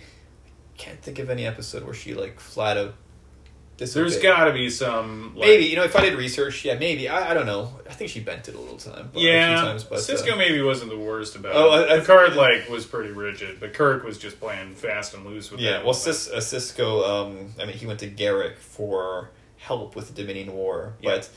can't 0.77 1.01
think 1.03 1.19
of 1.19 1.31
any 1.31 1.47
episode 1.47 1.85
where 1.85 1.95
she 1.95 2.15
like 2.15 2.41
flat 2.41 2.77
out 2.79 2.95
This 3.77 3.93
There's 3.93 4.19
got 4.19 4.45
to 4.45 4.53
be 4.53 4.71
some. 4.71 5.35
Like, 5.35 5.49
maybe 5.49 5.65
you 5.65 5.75
know 5.75 5.83
if 5.83 5.97
I 5.97 6.01
did 6.03 6.15
research, 6.17 6.65
yeah, 6.65 6.79
maybe 6.79 7.09
I, 7.09 7.33
I 7.33 7.35
don't 7.35 7.47
know. 7.47 7.81
I 7.91 7.93
think 7.93 8.11
she 8.11 8.21
bent 8.21 8.49
it 8.49 8.55
a 8.55 8.59
little 8.61 8.77
time, 8.77 9.11
but, 9.13 9.19
a 9.19 9.21
few 9.23 9.29
Yeah, 9.31 9.57
times, 9.57 9.83
but 9.83 9.99
Sisko 9.99 10.35
uh, 10.35 10.37
maybe 10.37 10.63
wasn't 10.63 10.91
the 10.91 10.99
worst 10.99 11.35
about 11.35 11.57
Oh, 11.57 11.73
it. 11.83 11.91
I- 11.91 11.97
I- 11.97 11.99
Picard 12.01 12.37
like 12.37 12.69
was 12.69 12.87
pretty 12.87 13.11
rigid, 13.11 13.59
but 13.59 13.73
Kirk 13.75 14.05
was 14.05 14.17
just 14.17 14.39
playing 14.39 14.77
fast 14.77 15.15
and 15.15 15.27
loose 15.27 15.51
with 15.51 15.61
yeah. 15.61 15.73
that. 15.73 15.85
Well, 15.85 15.93
Cis, 15.95 16.31
uh, 16.31 16.37
Sisko, 16.37 17.05
um, 17.09 17.55
I 17.61 17.65
mean, 17.65 17.77
he 17.77 17.85
went 17.87 17.99
to 18.01 18.09
Garak 18.09 18.59
for 18.59 19.31
help 19.57 19.97
with 19.97 20.07
the 20.07 20.23
Dominion 20.23 20.53
War, 20.55 20.95
Yeah. 21.01 21.17
but 21.17 21.31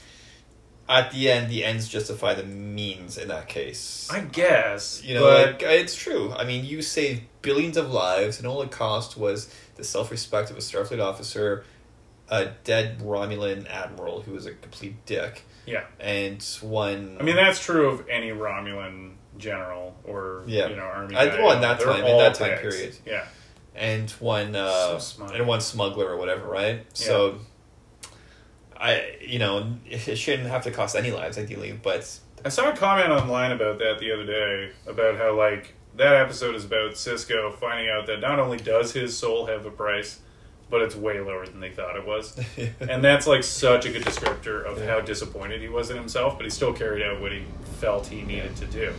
at 0.89 1.11
the 1.11 1.31
end, 1.31 1.49
the 1.51 1.65
ends 1.65 1.88
justify 1.89 2.35
the 2.35 2.43
means 2.43 3.17
in 3.17 3.29
that 3.29 3.49
case. 3.49 4.07
I 4.11 4.19
guess 4.21 5.01
You 5.03 5.15
know, 5.15 5.27
like, 5.27 5.63
it's 5.63 5.95
true. 5.95 6.33
I 6.38 6.43
mean, 6.45 6.65
you 6.65 6.81
saved 6.83 7.23
billions 7.41 7.77
of 7.77 7.91
lives, 7.91 8.38
and 8.38 8.47
all 8.47 8.61
it 8.61 8.69
cost 8.71 9.17
was 9.17 9.51
the 9.75 9.83
self 9.83 10.11
respect 10.11 10.51
of 10.51 10.55
a 10.57 10.61
Starfleet 10.61 11.03
officer, 11.03 11.65
a 12.30 12.47
dead 12.63 12.99
Romulan 12.99 13.69
admiral 13.69 14.21
who 14.21 14.34
was 14.34 14.45
a 14.45 14.53
complete 14.53 15.05
dick, 15.05 15.43
yeah. 15.65 15.84
and 15.99 16.41
one. 16.61 17.17
I 17.19 17.23
mean 17.23 17.36
that's 17.36 17.59
true 17.63 17.89
of 17.89 18.07
any 18.09 18.30
Romulan 18.32 19.13
general 19.38 19.95
or 20.03 20.43
Yeah. 20.47 20.67
you 20.67 20.75
know 20.75 20.84
army. 20.84 21.15
I- 21.15 21.25
well, 21.41 21.51
in 21.53 21.61
that 21.61 21.80
time- 21.80 22.03
in 22.03 22.17
that 22.17 22.34
time 22.36 22.49
dicks. 22.49 22.61
period. 22.75 22.95
Yeah, 23.05 23.25
and 23.75 24.09
one 24.19 24.55
uh, 24.55 24.97
So 24.99 25.25
and 25.25 25.47
one 25.47 25.61
smuggler 25.61 26.07
or 26.09 26.17
whatever, 26.17 26.47
right? 26.47 26.86
So, 26.93 27.39
I 28.75 29.17
you 29.21 29.39
know 29.39 29.78
it 29.89 30.17
shouldn't 30.17 30.49
have 30.49 30.63
to 30.63 30.71
cost 30.71 30.95
any 30.95 31.11
lives 31.11 31.38
ideally, 31.38 31.80
but 31.82 32.19
I 32.45 32.49
saw 32.49 32.69
a 32.69 32.75
comment 32.75 33.09
online 33.09 33.51
about 33.51 33.80
that 33.80 33.99
the 33.99 34.11
other 34.11 34.25
day 34.25 34.71
about 34.88 35.17
how 35.17 35.36
like 35.36 35.73
that 35.95 36.13
episode 36.15 36.53
is 36.55 36.65
about 36.65 36.91
Sisko 36.91 37.53
finding 37.55 37.89
out 37.89 38.05
that 38.05 38.19
not 38.19 38.38
only 38.39 38.57
does 38.57 38.93
his 38.93 39.17
soul 39.17 39.47
have 39.47 39.65
a 39.65 39.71
price, 39.71 40.19
but 40.70 40.82
it's 40.82 40.95
way 40.95 41.20
lower 41.20 41.45
than 41.45 41.59
they 41.59 41.72
thought 41.72 41.95
it 41.95 42.05
was. 42.05 42.39
And 42.80 43.03
that's 43.03 43.28
like 43.28 43.43
such 43.43 43.86
a 43.86 43.91
good 43.91 44.03
descriptor 44.03 44.63
of 44.63 44.82
how 44.82 45.01
disappointed 45.01 45.61
he 45.61 45.70
was 45.70 45.89
in 45.89 45.97
himself, 45.97 46.38
but 46.38 46.45
he 46.45 46.49
still 46.49 46.74
carried 46.74 47.03
out 47.03 47.22
what 47.22 47.32
he 47.32 47.43
felt 47.80 48.07
he 48.07 48.22
needed 48.22 48.55
to 48.57 48.65
do. 48.65 48.93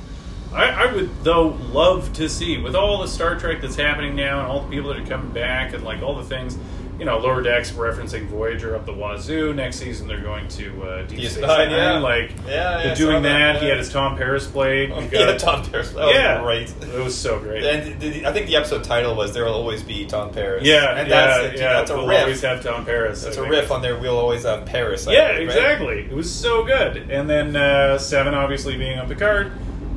I, 0.52 0.64
I 0.64 0.92
would 0.92 1.24
though 1.24 1.48
love 1.72 2.12
to 2.14 2.28
see 2.28 2.58
with 2.58 2.74
all 2.74 3.00
the 3.02 3.08
Star 3.08 3.38
Trek 3.38 3.60
that's 3.60 3.76
happening 3.76 4.16
now 4.16 4.40
and 4.40 4.48
all 4.48 4.62
the 4.62 4.68
people 4.68 4.92
that 4.92 5.00
are 5.00 5.06
coming 5.06 5.30
back 5.32 5.74
and 5.74 5.84
like 5.84 6.02
all 6.02 6.14
the 6.14 6.24
things, 6.24 6.56
you 6.98 7.04
know, 7.04 7.18
Lower 7.18 7.40
Decks 7.42 7.70
referencing 7.72 8.26
Voyager 8.26 8.74
up 8.74 8.84
the 8.84 8.92
wazoo. 8.92 9.54
Next 9.54 9.76
season 9.76 10.08
they're 10.08 10.20
going 10.20 10.48
to 10.48 10.82
uh, 10.82 11.02
Deep 11.06 11.20
Space 11.30 11.42
uh, 11.44 11.46
Nine. 11.46 11.70
yeah. 11.70 11.98
Like 12.00 12.30
Yeah, 12.30 12.78
yeah, 12.78 12.82
they're 12.82 12.94
doing 12.96 13.22
that, 13.22 13.28
that. 13.28 13.54
yeah. 13.54 13.60
He 13.60 13.68
had 13.68 13.78
his 13.78 13.88
Tom 13.92 14.16
Paris 14.16 14.46
played. 14.48 14.88
You 14.90 15.08
yeah, 15.12 15.36
Tom 15.38 15.64
Paris. 15.64 15.90
That 15.92 16.12
yeah, 16.12 16.42
great. 16.42 16.68
It 16.82 17.02
was 17.04 17.16
so 17.16 17.38
great. 17.38 17.62
And 17.64 18.00
the, 18.00 18.26
I 18.26 18.32
think 18.32 18.46
the 18.46 18.56
episode 18.56 18.82
title 18.82 19.14
was 19.14 19.32
"There 19.32 19.44
Will 19.44 19.54
Always 19.54 19.82
Be 19.84 20.06
Tom 20.06 20.32
Paris." 20.32 20.64
yeah, 20.64 20.96
and 20.98 21.08
yeah, 21.08 21.26
that's, 21.42 21.60
yeah. 21.60 21.72
that's 21.74 21.90
a 21.92 21.96
we'll 21.96 22.08
riff. 22.08 22.20
always 22.22 22.42
have 22.42 22.62
Tom 22.62 22.84
Paris. 22.84 23.22
That's 23.22 23.36
I 23.36 23.40
a 23.40 23.42
think. 23.44 23.54
riff 23.54 23.70
on 23.70 23.80
there. 23.80 23.96
We'll 23.98 24.18
always 24.18 24.42
have 24.42 24.66
Paris. 24.66 25.06
I 25.06 25.12
Yeah, 25.12 25.26
think, 25.28 25.38
right? 25.50 25.56
exactly. 25.56 25.98
It 26.00 26.12
was 26.14 26.32
so 26.34 26.64
good. 26.64 27.10
And 27.10 27.30
then 27.30 27.54
uh, 27.54 27.98
Seven, 27.98 28.34
obviously 28.34 28.76
being 28.76 28.98
on 28.98 29.06
Picard, 29.08 29.52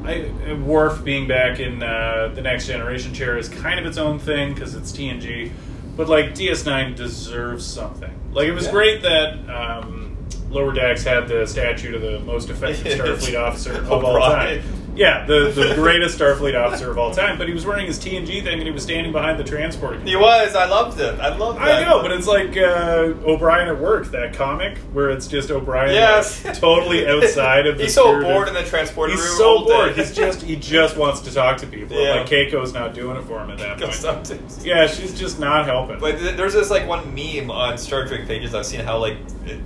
I, 0.05 0.53
Worf 0.63 1.03
being 1.03 1.27
back 1.27 1.59
in 1.59 1.81
uh, 1.81 2.31
the 2.35 2.41
Next 2.41 2.67
Generation 2.67 3.13
chair 3.13 3.37
is 3.37 3.49
kind 3.49 3.79
of 3.79 3.85
its 3.87 3.97
own 3.97 4.19
thing 4.19 4.53
because 4.53 4.75
it's 4.75 4.91
TNG. 4.91 5.51
But 5.97 6.07
like 6.09 6.33
DS9 6.35 6.95
deserves 6.95 7.65
something. 7.65 8.11
Like 8.33 8.47
it 8.47 8.53
was 8.53 8.65
Yeah. 8.65 8.71
great 8.71 9.01
that 9.03 9.33
um, 9.49 10.15
Lower 10.49 10.71
Decks 10.73 11.03
had 11.03 11.27
the 11.27 11.45
statue 11.45 11.91
to 11.91 11.99
the 11.99 12.19
most 12.19 12.49
effective 12.49 12.97
Starfleet 12.99 13.39
officer 13.39 13.73
of 13.73 13.91
all 13.91 14.19
time. 14.19 14.61
Yeah, 14.93 15.25
the, 15.25 15.51
the 15.51 15.73
greatest 15.75 16.19
Starfleet 16.19 16.59
officer 16.59 16.91
of 16.91 16.97
all 16.97 17.11
time. 17.13 17.37
But 17.37 17.47
he 17.47 17.53
was 17.53 17.65
wearing 17.65 17.85
his 17.85 17.97
TNG 17.97 18.43
thing 18.43 18.55
and 18.59 18.63
he 18.63 18.71
was 18.71 18.83
standing 18.83 19.11
behind 19.13 19.39
the 19.39 19.43
transport. 19.43 20.01
He 20.01 20.15
was. 20.15 20.53
I 20.55 20.65
loved 20.65 20.99
it. 20.99 21.19
I 21.19 21.35
loved 21.35 21.59
that. 21.59 21.83
I 21.83 21.89
know, 21.89 22.01
but 22.01 22.11
it's 22.11 22.27
like 22.27 22.57
uh, 22.57 23.13
O'Brien 23.25 23.69
at 23.69 23.79
Work, 23.79 24.07
that 24.11 24.33
comic 24.33 24.77
where 24.93 25.09
it's 25.09 25.27
just 25.27 25.49
O'Brien 25.49 25.93
Yes. 25.93 26.43
like, 26.43 26.59
totally 26.59 27.07
outside 27.09 27.67
of 27.67 27.77
the 27.77 27.83
He's 27.85 27.93
so 27.93 28.03
spirit 28.03 28.25
of- 28.25 28.33
bored 28.33 28.47
in 28.49 28.53
the 28.53 28.63
transporter 28.63 29.13
He's 29.13 29.21
room. 29.21 29.37
so 29.37 29.45
all 29.59 29.65
day. 29.65 29.73
bored. 29.73 29.95
He's 29.95 30.13
just 30.13 30.41
he 30.41 30.55
just 30.57 30.97
wants 30.97 31.21
to 31.21 31.33
talk 31.33 31.57
to 31.59 31.67
people. 31.67 31.97
Yeah. 31.97 32.15
Like 32.15 32.27
Keiko's 32.27 32.73
not 32.73 32.93
doing 32.93 33.15
it 33.15 33.23
for 33.23 33.39
him 33.41 33.51
at 33.51 33.59
that 33.59 33.79
Go 33.79 33.87
point. 33.87 34.25
to- 34.25 34.67
Yeah, 34.67 34.87
she's 34.87 35.17
just 35.17 35.39
not 35.39 35.65
helping. 35.65 35.99
But 35.99 36.19
there's 36.35 36.53
this 36.53 36.69
like 36.69 36.87
one 36.87 37.15
meme 37.15 37.49
on 37.49 37.77
Star 37.77 38.05
Trek 38.07 38.27
pages 38.27 38.53
I've 38.53 38.65
seen 38.65 38.81
how 38.81 38.97
like 38.97 39.17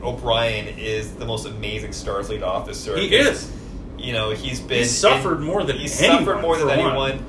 O'Brien 0.03 0.67
is 0.77 1.13
the 1.15 1.25
most 1.25 1.45
amazing 1.47 1.91
Starfleet 1.91 2.43
officer. 2.43 2.95
he 2.97 3.07
is. 3.15 3.51
You 4.05 4.13
know, 4.13 4.31
he's 4.31 4.59
been 4.61 4.79
He 4.79 4.85
suffered 4.85 5.39
more 5.41 5.63
than 5.63 5.77
he 5.77 5.87
suffered 5.87 6.41
more 6.41 6.57
than 6.57 6.69
anyone. 6.69 7.25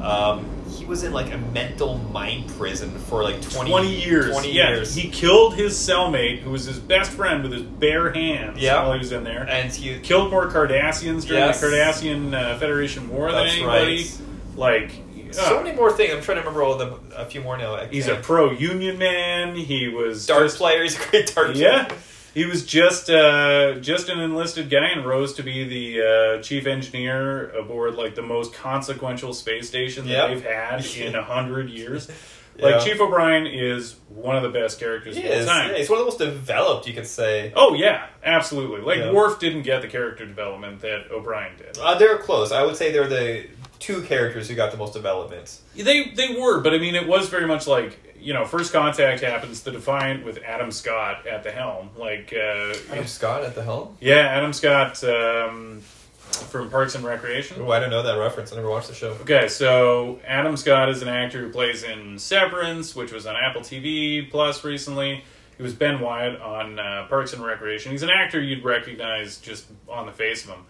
Um, 0.00 0.50
he 0.70 0.84
was 0.86 1.02
in 1.04 1.12
like 1.12 1.32
a 1.32 1.38
mental 1.38 1.98
mind 1.98 2.48
prison 2.58 2.90
for 2.90 3.22
like 3.22 3.40
20, 3.42 3.70
20 3.70 3.88
years. 4.04 4.30
20 4.32 4.52
yeah, 4.52 4.70
years. 4.70 4.94
He 4.94 5.08
killed 5.08 5.54
his 5.54 5.74
cellmate, 5.74 6.40
who 6.40 6.50
was 6.50 6.64
his 6.64 6.78
best 6.78 7.10
friend, 7.12 7.42
with 7.42 7.52
his 7.52 7.62
bare 7.62 8.10
hands 8.12 8.58
Yeah. 8.60 8.82
while 8.82 8.92
he 8.94 8.98
was 8.98 9.12
in 9.12 9.24
there. 9.24 9.46
and 9.48 9.70
he 9.72 9.98
Killed 10.00 10.30
more 10.30 10.48
Cardassians 10.50 11.26
during 11.26 11.44
Yes. 11.44 11.60
the 11.60 11.66
Cardassian 11.68 12.34
uh, 12.34 12.58
Federation 12.58 13.08
War 13.08 13.30
than 13.30 13.44
That's 13.44 13.56
anybody. 13.56 13.96
right. 13.96 14.18
Like, 14.56 14.90
so 15.32 15.58
uh, 15.58 15.62
many 15.62 15.76
more 15.76 15.90
things. 15.92 16.12
I'm 16.14 16.20
trying 16.22 16.36
to 16.36 16.40
remember 16.42 16.62
all 16.62 16.76
the 16.76 16.98
a 17.16 17.24
few 17.24 17.40
more 17.40 17.56
now. 17.56 17.76
He's 17.90 18.06
a 18.08 18.16
pro 18.16 18.50
union 18.52 18.98
man. 18.98 19.56
He 19.56 19.88
was 19.88 20.26
dart 20.26 20.44
just- 20.44 20.58
player. 20.58 20.82
He's 20.82 20.96
a 20.98 21.08
great 21.10 21.34
dart 21.34 21.54
Yeah, 21.56 21.84
player. 21.86 21.98
He 22.34 22.44
was 22.44 22.66
just 22.66 23.08
uh, 23.10 23.74
just 23.76 24.08
an 24.08 24.18
enlisted 24.20 24.68
guy 24.68 24.88
and 24.88 25.06
rose 25.06 25.34
to 25.34 25.42
be 25.42 25.64
the 25.64 26.02
uh, 26.38 26.42
chief 26.42 26.66
engineer 26.66 27.50
aboard 27.50 27.94
like 27.94 28.14
the 28.14 28.22
most 28.22 28.52
consequential 28.52 29.32
space 29.32 29.68
station 29.68 30.04
that 30.06 30.10
Yep. 30.12 30.28
they've 30.30 30.44
had 30.44 30.84
in 30.96 31.14
a 31.14 31.22
hundred 31.22 31.70
years. 31.70 32.10
Like 32.56 32.74
Yeah. 32.74 32.84
Chief 32.84 33.00
O'Brien 33.00 33.48
is 33.48 33.96
one 34.10 34.36
of 34.36 34.44
the 34.44 34.48
best 34.48 34.78
characters 34.78 35.16
He 35.16 35.26
of 35.26 35.40
all 35.40 35.44
time. 35.44 35.70
Yeah, 35.72 35.76
he's 35.78 35.90
one 35.90 35.98
of 35.98 36.04
the 36.06 36.10
most 36.12 36.18
developed, 36.20 36.86
you 36.86 36.92
could 36.94 37.08
say. 37.08 37.52
Oh 37.56 37.74
yeah, 37.74 38.06
absolutely. 38.22 38.80
Like 38.82 38.98
Yeah. 38.98 39.10
Worf 39.10 39.40
didn't 39.40 39.62
get 39.62 39.82
the 39.82 39.88
character 39.88 40.24
development 40.24 40.78
that 40.82 41.10
O'Brien 41.10 41.56
did. 41.56 41.76
Uh, 41.78 41.98
they're 41.98 42.16
close. 42.18 42.52
I 42.52 42.62
would 42.62 42.76
say 42.76 42.92
they're 42.92 43.08
the 43.08 43.46
two 43.80 44.02
characters 44.02 44.48
who 44.48 44.54
got 44.54 44.70
the 44.70 44.76
most 44.78 44.92
development. 44.92 45.58
They 45.74 46.10
they 46.10 46.36
were, 46.38 46.60
but 46.60 46.72
I 46.72 46.78
mean, 46.78 46.94
it 46.94 47.08
was 47.08 47.28
very 47.28 47.48
much 47.48 47.66
like 47.66 47.98
you 48.24 48.32
know, 48.32 48.44
first 48.46 48.72
contact 48.72 49.20
happens. 49.20 49.62
The 49.62 49.70
Defiant 49.70 50.24
with 50.24 50.38
Adam 50.44 50.70
Scott 50.72 51.26
at 51.26 51.44
the 51.44 51.50
helm, 51.50 51.90
like 51.96 52.32
uh, 52.32 52.74
Adam 52.90 53.06
Scott 53.06 53.44
at 53.44 53.54
the 53.54 53.62
helm. 53.62 53.96
yeah, 54.00 54.16
Adam 54.16 54.52
Scott 54.52 55.04
um, 55.04 55.80
from 55.80 56.70
Parks 56.70 56.94
and 56.94 57.04
Recreation. 57.04 57.58
Oh, 57.60 57.70
I 57.70 57.80
don't 57.80 57.90
know 57.90 58.02
that 58.02 58.18
reference. 58.18 58.52
I 58.52 58.56
never 58.56 58.70
watched 58.70 58.88
the 58.88 58.94
show. 58.94 59.10
Okay, 59.22 59.48
so 59.48 60.18
Adam 60.26 60.56
Scott 60.56 60.88
is 60.88 61.02
an 61.02 61.08
actor 61.08 61.40
who 61.40 61.50
plays 61.50 61.82
in 61.82 62.18
Severance, 62.18 62.96
which 62.96 63.12
was 63.12 63.26
on 63.26 63.36
Apple 63.36 63.60
TV 63.60 64.28
Plus 64.30 64.64
recently. 64.64 65.22
He 65.56 65.62
was 65.62 65.74
Ben 65.74 66.00
Wyatt 66.00 66.40
on 66.40 66.78
uh, 66.78 67.06
Parks 67.08 67.32
and 67.32 67.44
Recreation. 67.44 67.92
He's 67.92 68.02
an 68.02 68.10
actor 68.10 68.40
you'd 68.40 68.64
recognize 68.64 69.38
just 69.38 69.66
on 69.88 70.06
the 70.06 70.12
face 70.12 70.44
of 70.44 70.50
him. 70.50 70.64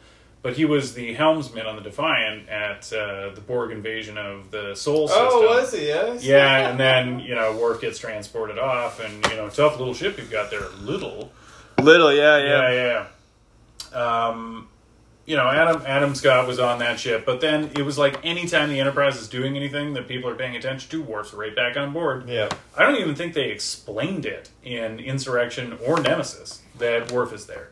But 0.44 0.58
he 0.58 0.66
was 0.66 0.92
the 0.92 1.14
helmsman 1.14 1.64
on 1.64 1.76
the 1.76 1.80
Defiant 1.80 2.50
at 2.50 2.92
uh, 2.92 3.30
the 3.30 3.40
Borg 3.40 3.70
invasion 3.70 4.18
of 4.18 4.50
the 4.50 4.74
Sol 4.74 5.08
system. 5.08 5.26
Oh, 5.26 5.40
was 5.40 5.72
he? 5.72 5.86
Yes. 5.86 6.22
Yeah, 6.22 6.68
and 6.68 6.78
then, 6.78 7.18
you 7.18 7.34
know, 7.34 7.56
Worf 7.56 7.80
gets 7.80 7.98
transported 7.98 8.58
off, 8.58 9.00
and, 9.00 9.26
you 9.30 9.36
know, 9.36 9.48
tough 9.48 9.78
little 9.78 9.94
ship 9.94 10.18
you've 10.18 10.30
got 10.30 10.50
there. 10.50 10.68
Little. 10.82 11.32
Little, 11.80 12.12
yeah, 12.12 12.36
Yeah, 12.36 13.06
yeah. 13.94 13.98
Um, 13.98 14.68
you 15.24 15.34
know, 15.36 15.48
Adam 15.48 15.82
Adam 15.86 16.14
Scott 16.14 16.46
was 16.46 16.58
on 16.58 16.78
that 16.80 17.00
ship, 17.00 17.24
but 17.24 17.40
then 17.40 17.70
it 17.74 17.80
was 17.80 17.96
like 17.96 18.22
anytime 18.22 18.68
the 18.68 18.80
Enterprise 18.80 19.16
is 19.16 19.28
doing 19.28 19.56
anything 19.56 19.94
that 19.94 20.06
people 20.08 20.28
are 20.28 20.34
paying 20.34 20.56
attention 20.56 20.90
to, 20.90 21.02
Worf's 21.02 21.32
right 21.32 21.56
back 21.56 21.78
on 21.78 21.94
board. 21.94 22.28
Yeah. 22.28 22.50
I 22.76 22.82
don't 22.82 22.96
even 22.96 23.14
think 23.14 23.32
they 23.32 23.48
explained 23.50 24.26
it 24.26 24.50
in 24.62 25.00
Insurrection 25.00 25.78
or 25.86 26.00
Nemesis 26.00 26.60
that 26.78 27.10
Worf 27.10 27.32
is 27.32 27.46
there. 27.46 27.70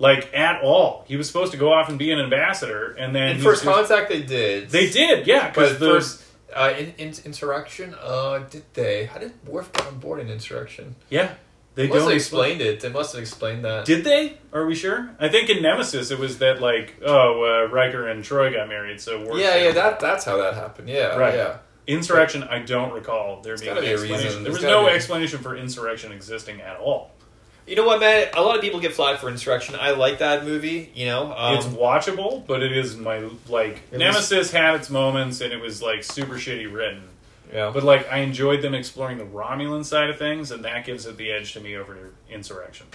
Like 0.00 0.34
at 0.34 0.62
all. 0.62 1.04
He 1.06 1.16
was 1.16 1.26
supposed 1.28 1.52
to 1.52 1.58
go 1.58 1.72
off 1.72 1.88
and 1.90 1.98
be 1.98 2.10
an 2.10 2.18
ambassador, 2.18 2.92
and 2.98 3.14
then 3.14 3.36
In 3.36 3.42
First 3.42 3.62
just- 3.64 3.74
Contact, 3.88 4.08
they 4.10 4.22
did. 4.22 4.70
They 4.70 4.88
did, 4.90 5.26
yeah. 5.26 5.50
Because 5.50 5.78
the 5.78 5.86
first, 5.90 6.24
uh, 6.56 6.72
in, 6.76 6.94
in 6.96 7.14
Insurrection, 7.24 7.94
uh, 8.02 8.38
did 8.50 8.64
they? 8.74 9.04
How 9.04 9.18
did 9.18 9.32
Worf 9.46 9.70
get 9.74 9.86
on 9.86 9.98
board 9.98 10.20
in 10.20 10.30
Insurrection? 10.30 10.96
yeah, 11.10 11.34
they 11.74 11.86
must 11.86 11.98
don't 11.98 12.08
have 12.08 12.16
explain. 12.16 12.50
explained 12.52 12.60
it. 12.62 12.80
They 12.80 12.88
must 12.88 13.12
have 13.12 13.20
explained 13.20 13.64
that. 13.66 13.84
Did 13.84 14.02
they? 14.04 14.38
Are 14.54 14.64
we 14.64 14.74
sure? 14.74 15.10
I 15.20 15.28
think 15.28 15.50
in 15.50 15.62
Nemesis 15.62 16.10
it 16.10 16.18
was 16.18 16.38
that 16.38 16.62
like 16.62 16.94
oh 17.04 17.44
uh, 17.66 17.70
Riker 17.70 18.08
and 18.08 18.24
Troi 18.24 18.54
got 18.54 18.68
married, 18.68 19.02
so 19.02 19.22
Worf 19.26 19.38
yeah, 19.38 19.54
yeah, 19.56 19.72
that 19.72 20.00
that's 20.00 20.24
how 20.24 20.38
that 20.38 20.54
happened. 20.54 20.88
Yeah, 20.88 21.14
Right. 21.16 21.34
yeah. 21.34 21.58
Insurrection, 21.86 22.42
I 22.44 22.60
don't 22.60 22.92
recall 22.92 23.42
there 23.42 23.56
being 23.58 23.76
an 23.76 23.80
be 23.82 23.88
a 23.88 23.92
explanation. 23.92 24.24
reason. 24.26 24.42
There 24.44 24.52
was 24.52 24.62
no 24.62 24.86
be. 24.86 24.92
explanation 24.92 25.40
for 25.40 25.56
Insurrection 25.56 26.10
existing 26.12 26.60
at 26.62 26.78
all. 26.78 27.10
You 27.66 27.76
know 27.76 27.84
what, 27.84 28.00
man? 28.00 28.28
A 28.34 28.42
lot 28.42 28.56
of 28.56 28.62
people 28.62 28.80
get 28.80 28.92
flagged 28.94 29.20
for 29.20 29.28
Insurrection. 29.28 29.76
I 29.80 29.90
like 29.92 30.18
that 30.18 30.44
movie. 30.44 30.90
You 30.94 31.06
know, 31.06 31.32
um, 31.36 31.56
it's 31.56 31.66
watchable, 31.66 32.44
but 32.46 32.62
it 32.62 32.76
is 32.76 32.96
my 32.96 33.18
like 33.48 33.76
It 33.90 33.92
was- 33.92 33.98
Nemesis 34.00 34.50
had 34.50 34.74
its 34.74 34.90
moments 34.90 35.40
and 35.40 35.52
it 35.52 35.60
was 35.60 35.80
like 35.80 36.02
super 36.02 36.34
shitty 36.34 36.72
written. 36.72 37.04
yeah. 37.52 37.70
But 37.72 37.84
like 37.84 38.10
I 38.12 38.18
enjoyed 38.18 38.62
them 38.62 38.74
exploring 38.74 39.18
the 39.18 39.24
Romulan 39.24 39.84
side 39.84 40.10
of 40.10 40.18
things, 40.18 40.50
and 40.50 40.64
that 40.64 40.84
gives 40.84 41.06
it 41.06 41.16
the 41.16 41.30
edge 41.30 41.52
to 41.52 41.60
me 41.60 41.76
over 41.76 41.96
Insurrection. 42.28 42.86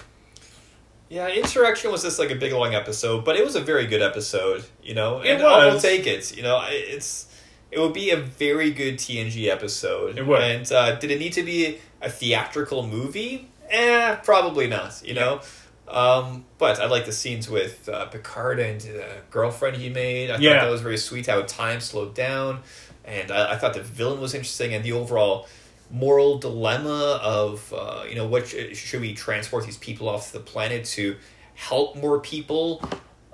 Yeah, 1.07 1.27
Insurrection 1.29 1.91
was 1.91 2.01
just 2.01 2.17
like 2.17 2.31
a 2.31 2.35
big 2.35 2.51
long 2.51 2.73
episode, 2.73 3.23
but 3.23 3.35
it 3.37 3.45
was 3.45 3.55
a 3.55 3.61
very 3.61 3.85
good 3.85 4.01
episode. 4.01 4.65
You 4.83 4.95
know, 4.95 5.21
It 5.21 5.29
and 5.35 5.43
I 5.43 5.67
will 5.71 5.79
take 5.79 6.07
it. 6.07 6.35
You 6.35 6.41
know, 6.43 6.65
it's 6.67 7.27
it 7.71 7.79
would 7.79 7.93
be 7.93 8.09
a 8.09 8.17
very 8.17 8.71
good 8.71 8.95
TNG 8.97 9.47
episode. 9.49 10.17
It 10.17 10.25
would. 10.25 10.41
And 10.41 10.71
uh, 10.71 10.95
did 10.95 11.11
it 11.11 11.19
need 11.19 11.33
to 11.33 11.43
be 11.43 11.77
a 12.01 12.09
theatrical 12.09 12.85
movie? 12.87 13.49
Eh, 13.69 14.15
probably 14.23 14.67
not. 14.67 15.01
You 15.05 15.13
know. 15.15 15.41
Um, 15.87 16.45
but 16.57 16.79
I 16.79 16.87
like 16.87 17.05
the 17.05 17.11
scenes 17.11 17.47
with 17.47 17.87
uh, 17.87 18.05
Picard 18.07 18.59
and 18.59 18.81
the 18.81 19.05
girlfriend 19.29 19.77
he 19.77 19.89
made. 19.89 20.31
I 20.31 20.37
Yeah. 20.37 20.53
thought 20.59 20.65
that 20.65 20.71
was 20.71 20.81
very 20.81 20.97
sweet. 20.97 21.27
How 21.27 21.41
time 21.43 21.79
slowed 21.79 22.15
down, 22.15 22.61
and 23.03 23.29
I, 23.31 23.53
I 23.53 23.57
thought 23.57 23.75
the 23.75 23.83
villain 23.83 24.19
was 24.19 24.33
interesting, 24.33 24.73
and 24.73 24.83
the 24.83 24.93
overall 24.93 25.47
moral 25.91 26.39
dilemma 26.39 27.19
of 27.21 27.71
uh, 27.71 28.03
you 28.09 28.15
know 28.15 28.25
what 28.25 28.47
sh- 28.47 28.75
should 28.75 29.01
we 29.01 29.13
transport 29.13 29.65
these 29.65 29.77
people 29.77 30.09
off 30.09 30.31
the 30.31 30.39
planet 30.39 30.85
to 30.85 31.17
help 31.53 31.95
more 31.95 32.19
people. 32.19 32.81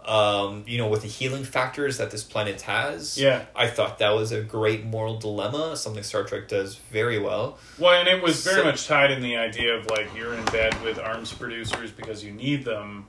Um, 0.04 0.64
you 0.68 0.80
know, 0.80 0.88
with 0.88 1.04
the 1.04 1.08
healing 1.08 1.43
factors 1.43 1.99
that 1.99 2.10
this 2.10 2.24
planet 2.24 2.62
has. 2.62 3.20
Yeah. 3.20 3.45
I 3.56 3.68
thought 3.68 3.99
that 3.99 4.10
was 4.16 4.32
a 4.32 4.41
great 4.41 4.84
moral 4.84 5.20
dilemma, 5.20 5.78
something 5.78 6.02
Star 6.02 6.24
Trek 6.24 6.47
does 6.47 6.76
very 6.91 7.20
well. 7.20 7.60
Well, 7.78 7.99
and 7.99 8.08
it 8.08 8.24
was 8.24 8.43
very 8.43 8.58
So- 8.58 8.64
much 8.64 8.88
tied 8.88 9.12
in 9.12 9.22
the 9.22 9.38
idea 9.38 9.76
of 9.76 9.86
like 9.91 10.08
you're 10.16 10.34
in 10.34 10.43
bed 10.45 10.82
with 10.84 10.97
arms 10.97 11.32
producers 11.32 11.91
because 11.91 12.24
you 12.24 12.32
need 12.32 12.66
them, 12.66 13.06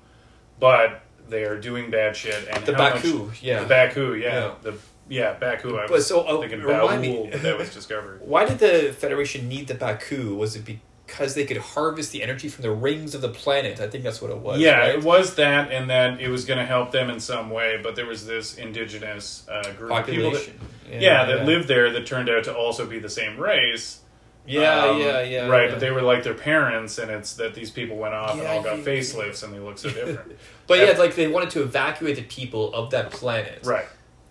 but 0.61 1.01
they 1.31 1.45
are 1.45 1.59
doing 1.59 1.91
bad 1.91 2.15
shit. 2.15 2.47
And 2.51 2.65
The 2.67 2.75
how 2.77 2.91
much- 2.91 3.03
Ba'ku, 3.03 3.31
yeah. 3.41 3.65
the 3.65 3.75
Ba'ku, 3.75 4.21
yeah, 4.21 4.29
Yeah. 4.35 4.51
the 4.61 4.75
yeah 5.09 5.35
Ba'ku. 5.41 5.79
I 5.79 5.87
But 5.87 5.91
was 5.93 6.07
so, 6.07 6.21
uh, 6.21 6.41
thinking 6.41 6.59
me- 6.61 6.67
Baul, 6.67 7.31
but 7.33 7.41
that 7.43 7.57
was 7.57 7.73
discovered. 7.73 8.21
Why 8.23 8.45
did 8.45 8.59
the 8.59 8.93
Federation 8.93 9.49
need 9.49 9.69
the 9.69 9.75
Ba'ku? 9.75 10.37
Was 10.37 10.57
it 10.57 10.67
because 11.13 11.35
they 11.35 11.45
could 11.45 11.59
harvest 11.59 12.11
the 12.11 12.23
energy 12.23 12.49
from 12.49 12.63
the 12.63 12.71
rings 12.71 13.15
of 13.15 13.21
the 13.21 13.29
planet? 13.29 13.81
I 13.81 13.87
think 13.87 14.03
that's 14.03 14.23
what 14.23 14.31
it 14.31 14.39
was. 14.39 14.59
yeah, 14.59 14.79
right? 14.79 14.95
it 14.95 15.05
was 15.05 15.35
that, 15.35 15.71
and 15.71 15.91
that 15.91 16.23
it 16.23 16.29
was 16.29 16.47
going 16.47 16.59
to 16.59 16.65
help 16.65 16.91
them 16.91 17.11
in 17.11 17.21
some 17.21 17.51
way. 17.51 17.79
But 17.83 17.97
there 17.97 18.07
was 18.07 18.27
this 18.27 18.57
indigenous 18.57 19.47
uh, 19.47 19.63
group 19.75 19.93
of 19.93 20.07
people 20.07 20.31
that, 20.31 20.39
population. 20.39 20.61
yeah, 20.91 21.27
that 21.27 21.45
lived 21.45 21.69
there 21.69 21.93
that 21.93 22.07
turned 22.07 22.31
out 22.31 22.45
to 22.45 22.57
also 22.57 22.87
be 22.87 22.99
the 22.99 23.11
same 23.11 23.39
race. 23.39 24.01
Yeah, 24.47 24.87
Um, 24.87 25.01
yeah, 25.01 25.21
yeah. 25.21 25.47
Right, 25.47 25.65
yeah. 25.65 25.71
but 25.71 25.81
they 25.81 25.91
were 25.91 26.01
like 26.01 26.25
their 26.25 26.35
parents, 26.35 26.97
and 26.99 27.11
it's 27.11 27.35
that 27.35 27.55
these 27.55 27.71
people 27.71 27.99
went 27.99 28.15
off 28.15 28.39
and 28.39 28.47
all 28.47 28.63
got 28.63 28.79
yeah, 28.79 28.85
facelifts, 28.85 29.45
and 29.45 29.53
they 29.53 29.59
look 29.59 29.79
so 29.79 29.91
different. 29.91 30.39
But 30.67 30.79
yeah, 30.79 30.87
it's 30.87 30.99
like 30.99 31.15
they 31.15 31.29
wanted 31.29 31.51
to 31.51 31.63
evacuate 31.63 32.17
the 32.17 32.23
people 32.23 32.73
of 32.73 32.91
that 32.91 33.11
planet. 33.11 33.67
right. 33.67 33.87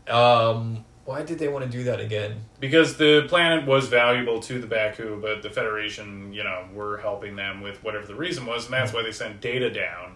Um, 0.09 0.83
why 1.05 1.23
did 1.23 1.39
they 1.39 1.47
want 1.47 1.65
to 1.65 1.71
do 1.71 1.83
that 1.85 1.99
again? 1.99 2.41
because 2.59 2.97
the 2.97 3.25
planet 3.27 3.65
was 3.65 3.87
valuable 3.87 4.39
to 4.41 4.59
the 4.61 4.67
Ba'ku, 4.67 5.19
but 5.21 5.41
the 5.41 5.49
Federation, 5.49 6.31
you 6.33 6.43
know, 6.43 6.63
were 6.73 6.97
helping 6.97 7.35
them 7.35 7.61
with 7.61 7.83
whatever 7.83 8.05
the 8.05 8.15
reason 8.15 8.45
was, 8.45 8.65
and 8.65 8.73
that's 8.73 8.93
why 8.93 9.01
they 9.03 9.11
sent 9.11 9.41
Data 9.41 9.69
down 9.71 10.13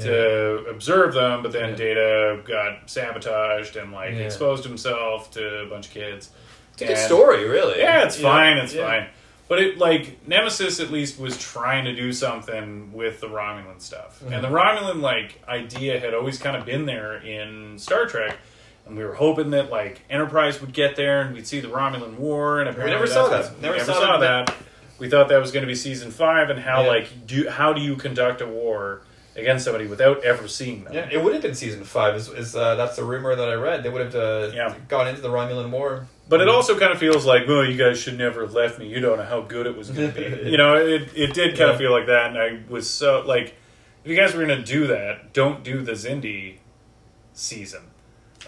to 0.00 0.64
observe 0.68 1.14
them. 1.14 1.42
But 1.42 1.52
then 1.52 1.70
Yeah. 1.70 1.76
Data 1.76 2.40
got 2.46 2.90
sabotaged 2.90 3.76
and 3.76 3.92
like 3.92 4.12
Yeah. 4.14 4.20
exposed 4.20 4.64
himself 4.64 5.30
to 5.32 5.60
a 5.60 5.66
bunch 5.66 5.86
of 5.88 5.92
kids. 5.94 6.30
It's 6.72 6.82
a 6.82 6.84
good 6.86 6.96
And- 6.96 7.06
story, 7.06 7.48
really. 7.48 7.78
Yeah, 7.78 8.04
it's 8.04 8.18
Yeah, 8.18 8.28
fine. 8.30 8.58
It's 8.58 8.74
yeah. 8.74 8.86
fine. 8.86 9.06
But 9.48 9.60
it 9.60 9.78
like 9.78 10.26
Nemesis 10.26 10.80
at 10.80 10.90
least 10.90 11.20
was 11.20 11.38
trying 11.38 11.84
to 11.84 11.94
do 11.94 12.12
something 12.12 12.92
with 12.92 13.20
the 13.20 13.28
Romulan 13.28 13.80
stuff, 13.80 14.18
Mm-hmm. 14.20 14.32
and 14.32 14.42
the 14.44 14.48
Romulan 14.48 15.00
like 15.00 15.40
idea 15.48 16.00
had 16.00 16.14
always 16.14 16.38
kind 16.38 16.56
of 16.56 16.64
been 16.64 16.86
there 16.86 17.14
in 17.18 17.78
Star 17.78 18.06
Trek, 18.06 18.36
and 18.86 18.96
we 18.96 19.04
were 19.04 19.14
hoping 19.14 19.50
that 19.50 19.70
like 19.70 20.00
Enterprise 20.08 20.60
would 20.60 20.72
get 20.72 20.96
there 20.96 21.20
and 21.22 21.34
we'd 21.34 21.46
see 21.46 21.60
the 21.60 21.68
Romulan 21.68 22.16
War, 22.16 22.60
and 22.60 22.68
apparently 22.68 22.92
we 22.94 23.00
never 23.00 23.06
saw 23.06 23.28
that. 23.28 23.54
we 23.56 23.60
Never 23.62 23.76
Never, 23.78 23.84
saw 23.92 24.00
saw, 24.00 24.18
that, 24.18 24.46
that. 24.46 24.56
We 24.98 25.10
thought 25.10 25.28
that 25.28 25.38
was 25.40 25.52
going 25.52 25.62
to 25.62 25.66
be 25.66 25.74
season 25.74 26.10
five, 26.10 26.48
and 26.50 26.58
how 26.60 26.82
Yeah. 26.82 26.88
like 26.88 27.26
do 27.26 27.48
how 27.48 27.72
do 27.72 27.80
you 27.80 27.96
conduct 27.96 28.40
a 28.40 28.46
war 28.46 29.02
against 29.34 29.64
somebody 29.66 29.86
without 29.86 30.24
ever 30.24 30.48
seeing 30.48 30.84
them? 30.84 30.94
Yeah, 30.94 31.08
it 31.12 31.22
would 31.22 31.34
have 31.34 31.42
been 31.42 31.54
season 31.54 31.84
five. 31.84 32.14
Is, 32.16 32.28
is 32.28 32.56
uh, 32.56 32.74
that's 32.76 32.96
the 32.96 33.04
rumor 33.04 33.34
that 33.36 33.48
I 33.48 33.54
read? 33.54 33.82
They 33.82 33.90
would 33.90 34.00
have 34.00 34.14
uh, 34.14 34.50
Yeah. 34.54 34.74
gone 34.88 35.08
into 35.08 35.20
the 35.20 35.28
Romulan 35.28 35.70
War. 35.70 36.06
But 36.28 36.40
it 36.40 36.48
also 36.48 36.76
kind 36.78 36.90
of 36.92 36.98
feels 36.98 37.24
like, 37.26 37.46
well, 37.46 37.64
you 37.64 37.76
guys 37.76 38.00
should 38.00 38.16
never 38.18 38.40
have 38.40 38.52
left 38.54 38.78
me. 38.80 38.88
You 38.88 38.98
don't 39.00 39.18
know 39.18 39.24
how 39.24 39.42
good 39.42 39.66
it 39.66 39.76
was 39.76 39.90
going 39.90 40.12
to 40.12 40.18
be. 40.44 40.50
you 40.50 40.56
know, 40.56 40.74
it, 40.74 41.10
it 41.14 41.34
did 41.34 41.50
kind 41.50 41.68
Yeah. 41.68 41.70
of 41.72 41.76
feel 41.78 41.92
like 41.92 42.06
that. 42.06 42.30
And 42.30 42.38
I 42.38 42.60
was 42.68 42.88
so, 42.90 43.22
like, 43.26 43.54
if 44.02 44.10
you 44.10 44.16
guys 44.16 44.34
were 44.34 44.44
going 44.44 44.58
to 44.58 44.64
do 44.64 44.86
that, 44.88 45.32
don't 45.34 45.62
do 45.62 45.82
the 45.82 45.92
Xindi 45.92 46.56
season. 47.32 47.82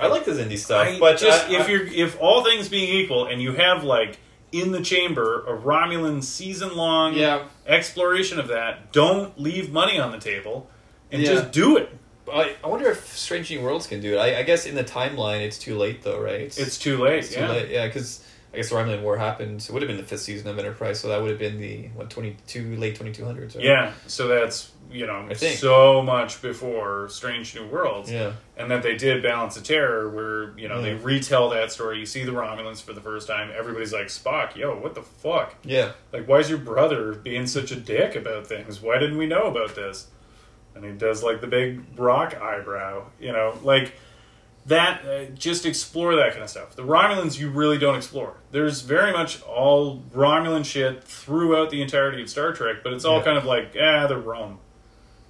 I 0.01 0.07
like 0.09 0.25
the 0.25 0.33
Xindi 0.33 0.57
stuff, 0.59 0.87
I 0.87 0.99
but 0.99 1.19
just, 1.19 1.49
I- 1.49 1.55
if 1.61 1.67
I- 1.67 1.71
you're, 1.71 1.87
if 1.87 2.19
all 2.21 2.45
things 2.45 2.69
being 2.69 2.89
equal 3.01 3.27
and 3.27 3.41
you 3.43 3.53
have, 3.53 3.85
like, 3.85 4.19
in 4.53 4.73
the 4.73 4.81
chamber, 4.81 5.45
a 5.47 5.53
Romulan 5.57 6.23
season 6.25 6.75
long 6.77 7.15
yeah, 7.15 7.45
exploration 7.67 8.39
of 8.41 8.49
that, 8.49 8.93
don't 8.93 9.39
leave 9.39 9.71
money 9.73 9.99
on 10.01 10.11
the 10.13 10.19
table 10.19 10.69
and 11.13 11.23
Yeah. 11.23 11.33
just 11.33 11.53
do 11.53 11.77
it. 11.77 11.91
I, 12.33 12.55
I 12.63 12.67
wonder 12.67 12.91
if 12.91 13.17
Strange 13.17 13.51
New 13.51 13.61
Worlds 13.63 13.87
can 13.87 14.01
do 14.01 14.15
it. 14.15 14.19
I, 14.19 14.41
I 14.41 14.43
guess 14.43 14.67
in 14.67 14.75
the 14.75 14.85
timeline, 14.85 15.41
it's 15.41 15.59
too 15.59 15.77
late, 15.79 16.03
though, 16.03 16.21
right? 16.21 16.41
It's 16.59 16.79
too 16.79 16.99
late. 16.99 17.21
It's 17.21 17.35
too 17.35 17.41
yeah. 17.41 17.49
late. 17.51 17.69
Yeah, 17.71 17.87
because 17.87 18.23
I 18.53 18.57
guess 18.57 18.71
the 18.71 18.77
Romulan 18.77 19.03
War 19.03 19.19
happened. 19.19 19.61
It 19.63 19.71
would 19.71 19.83
have 19.83 19.89
been 19.89 19.99
the 19.99 20.03
fifth 20.03 20.23
season 20.23 20.49
of 20.49 20.59
Enterprise, 20.59 21.01
so 21.01 21.09
that 21.09 21.21
would 21.21 21.31
have 21.31 21.39
been 21.39 21.59
the 21.59 21.89
what 21.89 22.09
twenty 22.09 22.37
two 22.47 22.77
late 22.77 22.97
twenty 22.97 23.13
two 23.13 23.25
hundreds. 23.25 23.55
Yeah, 23.57 23.93
so 24.07 24.27
that's 24.27 24.73
you 24.91 25.07
know 25.07 25.29
so 25.35 26.01
much 26.01 26.41
before 26.41 27.11
Strange 27.11 27.55
New 27.55 27.67
Worlds. 27.67 28.11
yeah, 28.11 28.33
and 28.57 28.71
that 28.71 28.83
they 28.83 28.97
did 28.97 29.23
Balance 29.23 29.59
of 29.59 29.65
Terror, 29.65 30.09
where 30.09 30.59
you 30.59 30.67
know 30.67 30.81
they 30.81 30.95
retell 30.95 31.51
that 31.51 31.71
story. 31.73 31.99
You 31.99 32.07
see 32.07 32.25
the 32.25 32.33
Romulans 32.33 32.83
for 32.83 32.95
the 32.95 33.03
first 33.03 33.29
time. 33.29 33.51
Everybody's 33.55 33.93
like, 33.93 34.07
"Spock, 34.07 34.57
yo, 34.57 34.79
what 34.79 34.95
the 34.95 35.03
fuck? 35.03 35.55
yeah. 35.63 35.93
Like, 36.11 36.27
why 36.27 36.39
is 36.39 36.49
your 36.49 36.59
brother 36.59 37.13
being 37.13 37.47
such 37.47 37.71
a 37.71 37.77
dick 37.77 38.17
about 38.17 38.47
things? 38.47 38.81
Why 38.81 38.99
didn't 38.99 39.19
we 39.19 39.27
know 39.27 39.43
about 39.49 39.75
this?" 39.75 40.07
And 40.75 40.85
he 40.87 40.93
does 40.93 41.23
like 41.23 41.43
the 41.43 41.49
big 41.49 41.83
rock 41.99 42.35
eyebrow, 42.41 43.07
you 43.21 43.33
know, 43.33 43.59
like 43.63 43.93
that. 44.69 45.03
Uh, 45.05 45.25
just 45.35 45.67
explore 45.67 46.15
that 46.17 46.31
kind 46.33 46.43
of 46.43 46.49
stuff. 46.51 46.75
The 46.77 46.83
Romulans, 46.83 47.39
you 47.39 47.51
really 47.51 47.79
don't 47.79 47.97
explore. 47.97 48.35
There's 48.53 48.81
very 48.83 49.13
much 49.13 49.43
all 49.43 50.03
Romulan 50.15 50.65
shit 50.65 51.03
throughout 51.05 51.71
the 51.71 51.83
entirety 51.83 52.23
of 52.23 52.31
Star 52.31 52.53
Trek, 52.53 52.77
but 52.83 52.93
it's 52.93 53.05
all 53.05 53.19
Yeah. 53.19 53.25
kind 53.25 53.39
of 53.39 53.45
like, 53.45 53.75
ah, 53.81 54.07
they're 54.07 54.19
Rome. 54.19 54.59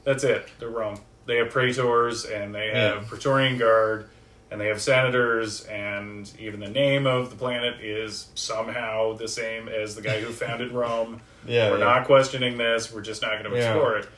That's 0.05 0.25
it. 0.25 0.49
They're 0.59 0.69
Rome. 0.69 1.01
They 1.27 1.37
have 1.37 1.51
praetors 1.51 2.25
and 2.25 2.55
they 2.55 2.69
have 2.69 3.03
Yeah. 3.03 3.09
Praetorian 3.09 3.59
Guard 3.59 4.09
and 4.51 4.59
they 4.61 4.69
have 4.69 4.81
senators 4.81 5.65
and 5.67 6.31
even 6.39 6.61
the 6.61 6.69
name 6.71 7.07
of 7.07 7.29
the 7.31 7.37
planet 7.37 7.81
is 7.83 8.29
somehow 8.35 9.13
the 9.15 9.29
same 9.29 9.69
as 9.69 9.95
the 9.95 10.01
guy 10.03 10.21
who 10.21 10.33
founded 10.33 10.73
Rome. 10.85 11.21
Yeah, 11.47 11.71
We're 11.71 11.79
yeah. 11.79 11.85
not 11.85 12.07
questioning 12.07 12.57
this. 12.57 12.93
We're 12.93 13.03
just 13.03 13.21
not 13.23 13.39
going 13.43 13.51
to 13.51 13.57
explore 13.57 13.99
it. 13.99 14.09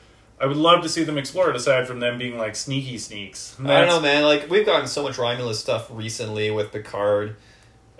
I 0.41 0.47
would 0.47 0.57
love 0.57 0.81
to 0.83 0.89
see 0.89 1.03
them 1.03 1.17
explore 1.17 1.49
it 1.51 1.55
aside 1.55 1.87
from 1.87 1.99
them 1.99 2.17
being 2.17 2.37
like 2.37 2.55
sneaky 2.55 2.97
sneaks. 2.97 3.55
I 3.63 3.81
don't 3.81 3.87
know, 3.87 4.01
man. 4.01 4.23
Like 4.23 4.49
we've 4.49 4.65
gotten 4.65 4.87
so 4.87 5.03
much 5.03 5.17
Romulus 5.17 5.59
stuff 5.59 5.87
recently 5.91 6.49
with 6.49 6.71
Picard, 6.71 7.35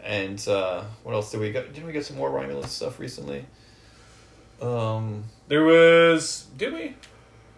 and 0.03 0.45
uh, 0.47 0.83
what 1.03 1.13
else 1.13 1.29
did 1.31 1.39
we 1.39 1.51
get? 1.51 1.71
Didn't 1.73 1.85
we 1.85 1.93
get 1.93 2.05
some 2.05 2.17
more 2.17 2.31
Romulus 2.31 2.71
stuff 2.71 2.99
recently? 2.99 3.45
Um, 4.61 5.23
There 5.47 5.63
was 5.63 6.47
did 6.57 6.73
we? 6.73 6.95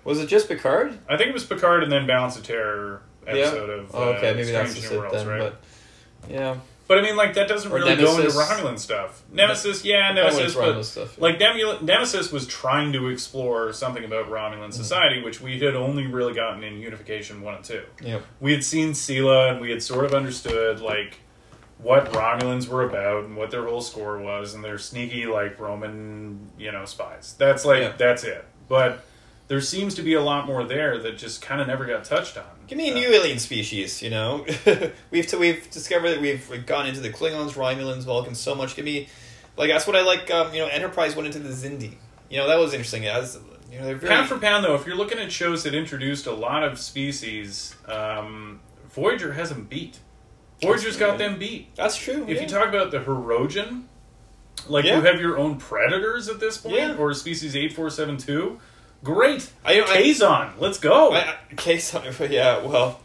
was 0.04 0.20
it 0.20 0.28
just 0.28 0.48
Picard? 0.50 0.98
I 1.10 1.16
think 1.18 1.30
it 1.30 1.34
was 1.34 1.46
Picard 1.46 1.84
and 1.84 1.92
then 1.92 2.06
Balance 2.06 2.36
of 2.38 2.44
Terror 2.44 3.02
episode 3.26 3.70
of 3.70 3.96
uh, 3.96 3.98
Oh, 3.98 4.04
okay, 4.14 4.34
maybe 4.34 4.48
Strange 4.50 4.76
just 4.76 4.92
New 4.92 4.98
it 4.98 5.00
Worlds, 5.00 5.16
then. 5.16 5.28
right? 5.28 5.40
But 5.40 5.62
yeah, 6.30 6.58
But 6.88 6.98
I 6.98 7.02
mean, 7.02 7.16
like 7.16 7.34
that 7.36 7.48
doesn't 7.48 7.72
Or 7.72 7.76
really 7.76 7.96
go 7.96 8.18
into 8.18 8.30
Romulan 8.32 8.78
stuff. 8.78 9.24
Nemesis, 9.32 9.86
yeah, 9.86 10.12
Nemesis, 10.12 10.54
but 10.54 10.84
stuff. 10.84 11.16
yeah. 11.18 11.24
like 11.24 11.40
Nemula- 11.40 11.82
Nemesis 11.82 12.32
was 12.32 12.46
trying 12.46 12.92
to 12.94 13.08
explore 13.08 13.72
something 13.72 14.04
about 14.04 14.30
Romulan 14.30 14.68
Mm. 14.70 14.74
society, 14.74 15.22
which 15.24 15.40
we 15.40 15.60
had 15.60 15.76
only 15.76 16.08
really 16.08 16.34
gotten 16.34 16.62
in 16.64 16.80
Unification 16.80 17.42
one 17.42 17.56
and 17.56 17.64
two. 17.64 17.84
yeah, 18.02 18.20
We 18.42 18.52
had 18.52 18.64
seen 18.66 18.92
Sela, 18.92 19.52
and 19.52 19.62
we 19.62 19.70
had 19.72 19.82
sort 19.82 20.04
of 20.06 20.14
understood 20.14 20.82
like 20.82 21.20
what 21.78 22.12
Romulans 22.14 22.68
were 22.68 22.84
about 22.84 23.24
and 23.26 23.36
what 23.38 23.50
their 23.52 23.64
whole 23.66 23.82
score 23.82 24.18
was, 24.18 24.54
and 24.54 24.64
they're 24.64 24.78
sneaky 24.78 25.26
like 25.26 25.60
Roman, 25.60 26.50
you 26.58 26.72
know, 26.72 26.86
spies. 26.86 27.36
That's 27.38 27.64
like 27.66 27.82
Yeah. 27.82 27.94
that's 27.98 28.24
it. 28.24 28.46
But 28.70 29.06
there 29.48 29.62
seems 29.62 29.96
to 29.96 30.02
be 30.04 30.14
a 30.14 30.22
lot 30.22 30.46
more 30.48 30.64
there 30.64 30.98
that 31.00 31.18
just 31.18 31.42
kind 31.42 31.60
of 31.62 31.68
never 31.68 31.86
got 31.86 32.04
touched 32.06 32.38
on. 32.38 32.44
Give 32.68 32.78
me 32.78 32.90
a 32.90 32.94
Uh, 32.94 33.00
new 33.00 33.08
alien 33.10 33.40
species. 33.40 34.02
You 34.02 34.10
know, 34.10 34.46
we've 35.12 35.28
t- 35.28 35.38
we've 35.38 35.70
discovered 35.70 36.12
that 36.12 36.22
we've 36.22 36.66
gone 36.66 36.88
into 36.88 37.00
the 37.02 37.10
Klingons, 37.10 37.54
Romulans, 37.54 38.04
Vulcans 38.04 38.40
so 38.40 38.56
much. 38.56 38.76
Give 38.76 38.86
me 38.86 39.10
like 39.58 39.70
that's 39.70 39.86
what 39.86 39.96
I 39.96 40.02
like. 40.02 40.32
Um, 40.32 40.54
you 40.54 40.60
know, 40.60 40.68
Enterprise 40.68 41.16
went 41.16 41.28
into 41.28 41.40
the 41.40 41.50
Xindi. 41.54 41.96
You 42.30 42.38
know, 42.38 42.48
that 42.48 42.58
was 42.58 42.74
interesting. 42.74 43.06
As 43.06 43.38
you 43.72 43.80
know, 43.80 43.86
they're 43.86 43.96
very 43.96 44.14
Pound 44.16 44.30
for 44.30 44.38
pound, 44.40 44.64
though, 44.64 44.76
if 44.76 44.86
you're 44.86 44.96
looking 44.96 45.20
at 45.20 45.32
shows 45.32 45.64
that 45.64 45.74
introduced 45.76 46.26
a 46.28 46.32
lot 46.34 46.64
of 46.64 46.80
species, 46.80 47.76
um, 47.88 48.60
Voyager 48.92 49.34
hasn't 49.34 49.70
beat. 49.70 50.00
Voyager's 50.62 50.96
got 50.96 51.18
them 51.18 51.38
beat. 51.40 51.76
that's 51.76 51.98
true. 51.98 52.24
If 52.28 52.38
yeah. 52.38 52.42
you 52.44 52.48
talk 52.48 52.70
about 52.70 52.92
the 52.92 53.00
Hirogen, 53.00 53.84
like 54.68 54.86
Yeah. 54.86 54.98
you 54.98 55.02
have 55.02 55.20
your 55.20 55.38
own 55.38 55.58
predators 55.58 56.30
at 56.30 56.40
this 56.40 56.58
point, 56.58 56.76
Yeah. 56.76 56.96
or 56.96 57.14
species 57.14 57.56
eight 57.56 57.74
four 57.74 57.90
seven 57.90 58.18
two. 58.18 58.60
Great, 59.04 59.52
I, 59.66 59.82
Kazon, 59.82 60.54
let's 60.60 60.80
go. 60.80 61.12
I, 61.12 61.20
I, 61.20 61.36
Kazon, 61.56 62.30
yeah, 62.32 62.66
well, 62.66 63.02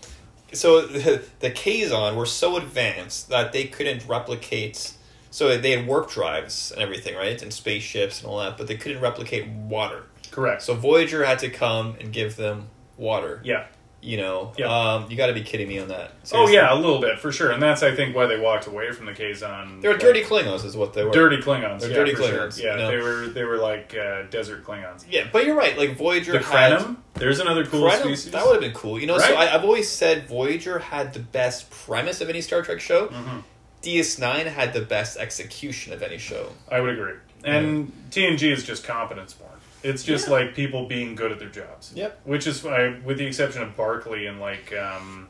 so 0.53 0.83
the, 0.87 1.23
the 1.41 1.51
Kazon 1.51 2.17
were 2.17 2.27
so 2.27 2.57
advanced 2.57 3.29
that 3.29 3.53
they 3.53 3.65
couldn't 3.65 4.07
replicate. 4.07 4.95
So 5.31 5.59
they 5.59 5.73
had 5.73 5.87
warp 5.87 6.11
drives 6.11 6.73
and 6.73 6.81
everything, 6.81 7.15
right, 7.15 7.41
and 7.43 7.53
spaceships 7.53 8.21
and 8.21 8.31
all 8.31 8.39
that, 8.39 8.57
but 8.57 8.67
they 8.67 8.77
couldn't 8.77 9.03
replicate 9.03 9.47
water. 9.47 10.05
Correct. 10.31 10.63
So 10.63 10.75
Voyager 10.75 11.25
had 11.25 11.39
to 11.41 11.51
come 11.51 11.97
and 12.01 12.13
give 12.13 12.37
them 12.37 12.69
water. 12.97 13.41
yeah, 13.45 13.67
You 14.01 14.17
know, 14.17 14.53
Yeah. 14.57 14.67
um, 14.95 15.11
you 15.11 15.17
got 15.17 15.27
to 15.27 15.33
be 15.33 15.43
kidding 15.43 15.67
me 15.67 15.81
on 15.81 15.89
that. 15.89 16.13
Oh 16.33 16.47
yeah, 16.49 16.73
a 16.73 16.77
little 16.77 17.01
bit 17.01 17.19
for 17.19 17.33
sure, 17.33 17.51
and 17.51 17.61
that's 17.61 17.83
I 17.83 17.95
think 17.97 18.15
why 18.15 18.27
they 18.27 18.39
walked 18.39 18.69
away 18.69 18.93
from 18.93 19.07
the 19.07 19.13
Kazon. 19.13 19.81
they 19.83 19.89
were 19.89 19.95
like, 19.95 20.01
dirty 20.01 20.23
Klingons, 20.23 20.65
is 20.65 20.77
what 20.77 20.95
they 20.95 21.05
were. 21.05 21.11
dirty 21.11 21.39
Klingons. 21.39 21.81
They're 21.81 21.91
yeah, 21.91 21.97
dirty 21.97 22.15
for 22.15 22.23
sure. 22.23 22.47
Klingons, 22.47 22.63
Yeah, 22.63 22.73
you 22.75 22.79
know? 22.79 22.91
they 22.93 22.97
were 22.99 23.27
they 23.27 23.43
were 23.45 23.57
like 23.57 23.97
uh, 24.01 24.23
desert 24.31 24.63
Klingons. 24.65 25.05
Yeah, 25.11 25.27
but 25.33 25.45
you're 25.47 25.57
right. 25.57 25.77
Like 25.77 25.97
Voyager 25.97 26.31
The 26.33 26.39
had 26.39 26.79
Krenim, 26.79 26.97
there's 27.15 27.41
another 27.41 27.67
cool 27.67 27.83
Krenim- 27.91 28.01
species. 28.03 28.31
That 28.31 28.47
would 28.47 28.53
have 28.53 28.61
been 28.63 28.73
cool. 28.73 29.01
You 29.01 29.09
know, 29.09 29.19
so 29.19 29.35
Right? 29.35 29.49
I, 29.51 29.55
I've 29.57 29.65
always 29.65 29.91
said 29.91 30.29
Voyager 30.29 30.79
had 30.79 31.13
the 31.13 31.21
best 31.21 31.69
premise 31.71 32.21
of 32.21 32.29
any 32.29 32.41
Star 32.41 32.63
Trek 32.63 32.79
show. 32.79 33.09
Mhm. 33.09 33.43
DS9 33.83 34.47
had 34.47 34.73
the 34.75 34.81
best 34.81 35.17
execution 35.17 35.93
of 35.93 36.03
any 36.03 36.19
show. 36.19 36.53
I 36.71 36.81
would 36.81 36.91
agree. 36.97 37.15
And 37.45 37.93
TNG 38.11 38.53
is 38.53 38.63
just 38.65 38.85
competence 38.85 39.33
born. 39.35 39.51
It's 39.83 40.03
just 40.03 40.27
Yeah. 40.27 40.33
like 40.35 40.55
people 40.55 40.87
being 40.87 41.15
good 41.15 41.31
at 41.33 41.39
their 41.39 41.49
jobs. 41.49 41.93
Yep. 41.95 42.21
Which 42.25 42.47
is 42.47 42.63
why, 42.65 42.97
with 43.05 43.19
the 43.19 43.27
exception 43.27 43.63
of 43.63 43.77
Barkley 43.77 44.27
and 44.27 44.41
like, 44.41 44.73
um, 44.77 45.29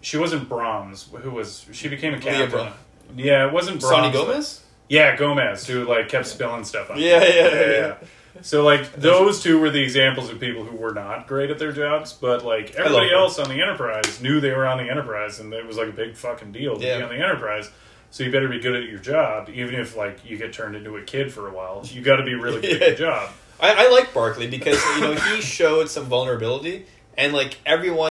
she 0.00 0.16
wasn't 0.16 0.48
Brahms. 0.48 1.08
Who 1.22 1.30
was 1.30 1.64
she? 1.72 1.88
Became 1.88 2.14
a 2.14 2.16
Leah 2.18 2.22
captain. 2.24 2.50
Bra- 2.50 2.72
Yeah, 3.16 3.46
it 3.46 3.52
wasn't 3.52 3.82
Sonya 3.82 4.12
Gomez? 4.12 4.62
Yeah, 4.88 5.16
Gomez, 5.16 5.66
who 5.66 5.84
like 5.84 6.08
kept 6.08 6.26
spilling 6.26 6.64
stuff 6.64 6.90
on. 6.90 6.98
Yeah, 6.98 7.20
her. 7.20 7.26
yeah, 7.26 7.70
yeah. 7.70 7.94
So 8.42 8.62
like 8.64 8.92
those 8.94 9.42
two 9.42 9.58
were 9.58 9.70
the 9.70 9.82
examples 9.82 10.30
of 10.30 10.38
people 10.38 10.62
who 10.64 10.76
were 10.76 10.92
not 10.94 11.26
great 11.26 11.50
at 11.50 11.58
their 11.58 11.72
jobs, 11.72 12.12
but 12.12 12.44
like 12.44 12.74
everybody 12.76 13.12
else 13.12 13.38
on 13.38 13.48
the 13.48 13.60
Enterprise 13.60 14.20
knew 14.22 14.40
they 14.40 14.52
were 14.52 14.66
on 14.66 14.78
the 14.78 14.88
Enterprise, 14.90 15.40
and 15.40 15.52
it 15.52 15.66
was 15.66 15.76
like 15.76 15.88
a 15.88 15.92
big 15.92 16.14
fucking 16.16 16.52
deal 16.52 16.76
to 16.78 16.84
Yeah. 16.86 16.98
be 16.98 17.02
on 17.04 17.08
the 17.08 17.16
Enterprise. 17.16 17.70
So 18.10 18.24
you 18.24 18.32
better 18.32 18.48
be 18.48 18.58
good 18.58 18.74
at 18.74 18.88
your 18.88 18.98
job, 18.98 19.50
even 19.50 19.74
if 19.74 19.96
like 19.96 20.24
you 20.24 20.36
get 20.38 20.52
turned 20.52 20.76
into 20.76 20.96
a 20.96 21.02
kid 21.02 21.32
for 21.32 21.48
a 21.48 21.52
while. 21.52 21.84
You 21.84 22.00
got 22.00 22.16
to 22.16 22.24
be 22.24 22.34
really 22.34 22.60
good 22.60 22.82
at 22.82 22.98
your 22.98 23.08
job. 23.10 23.30
I, 23.60 23.86
I 23.86 23.90
like 23.90 24.14
Barkley 24.14 24.46
because, 24.46 24.82
you 24.94 25.00
know, 25.00 25.14
he 25.14 25.40
showed 25.40 25.90
some 25.90 26.04
vulnerability 26.04 26.86
and, 27.16 27.32
like, 27.32 27.58
everyone 27.66 28.06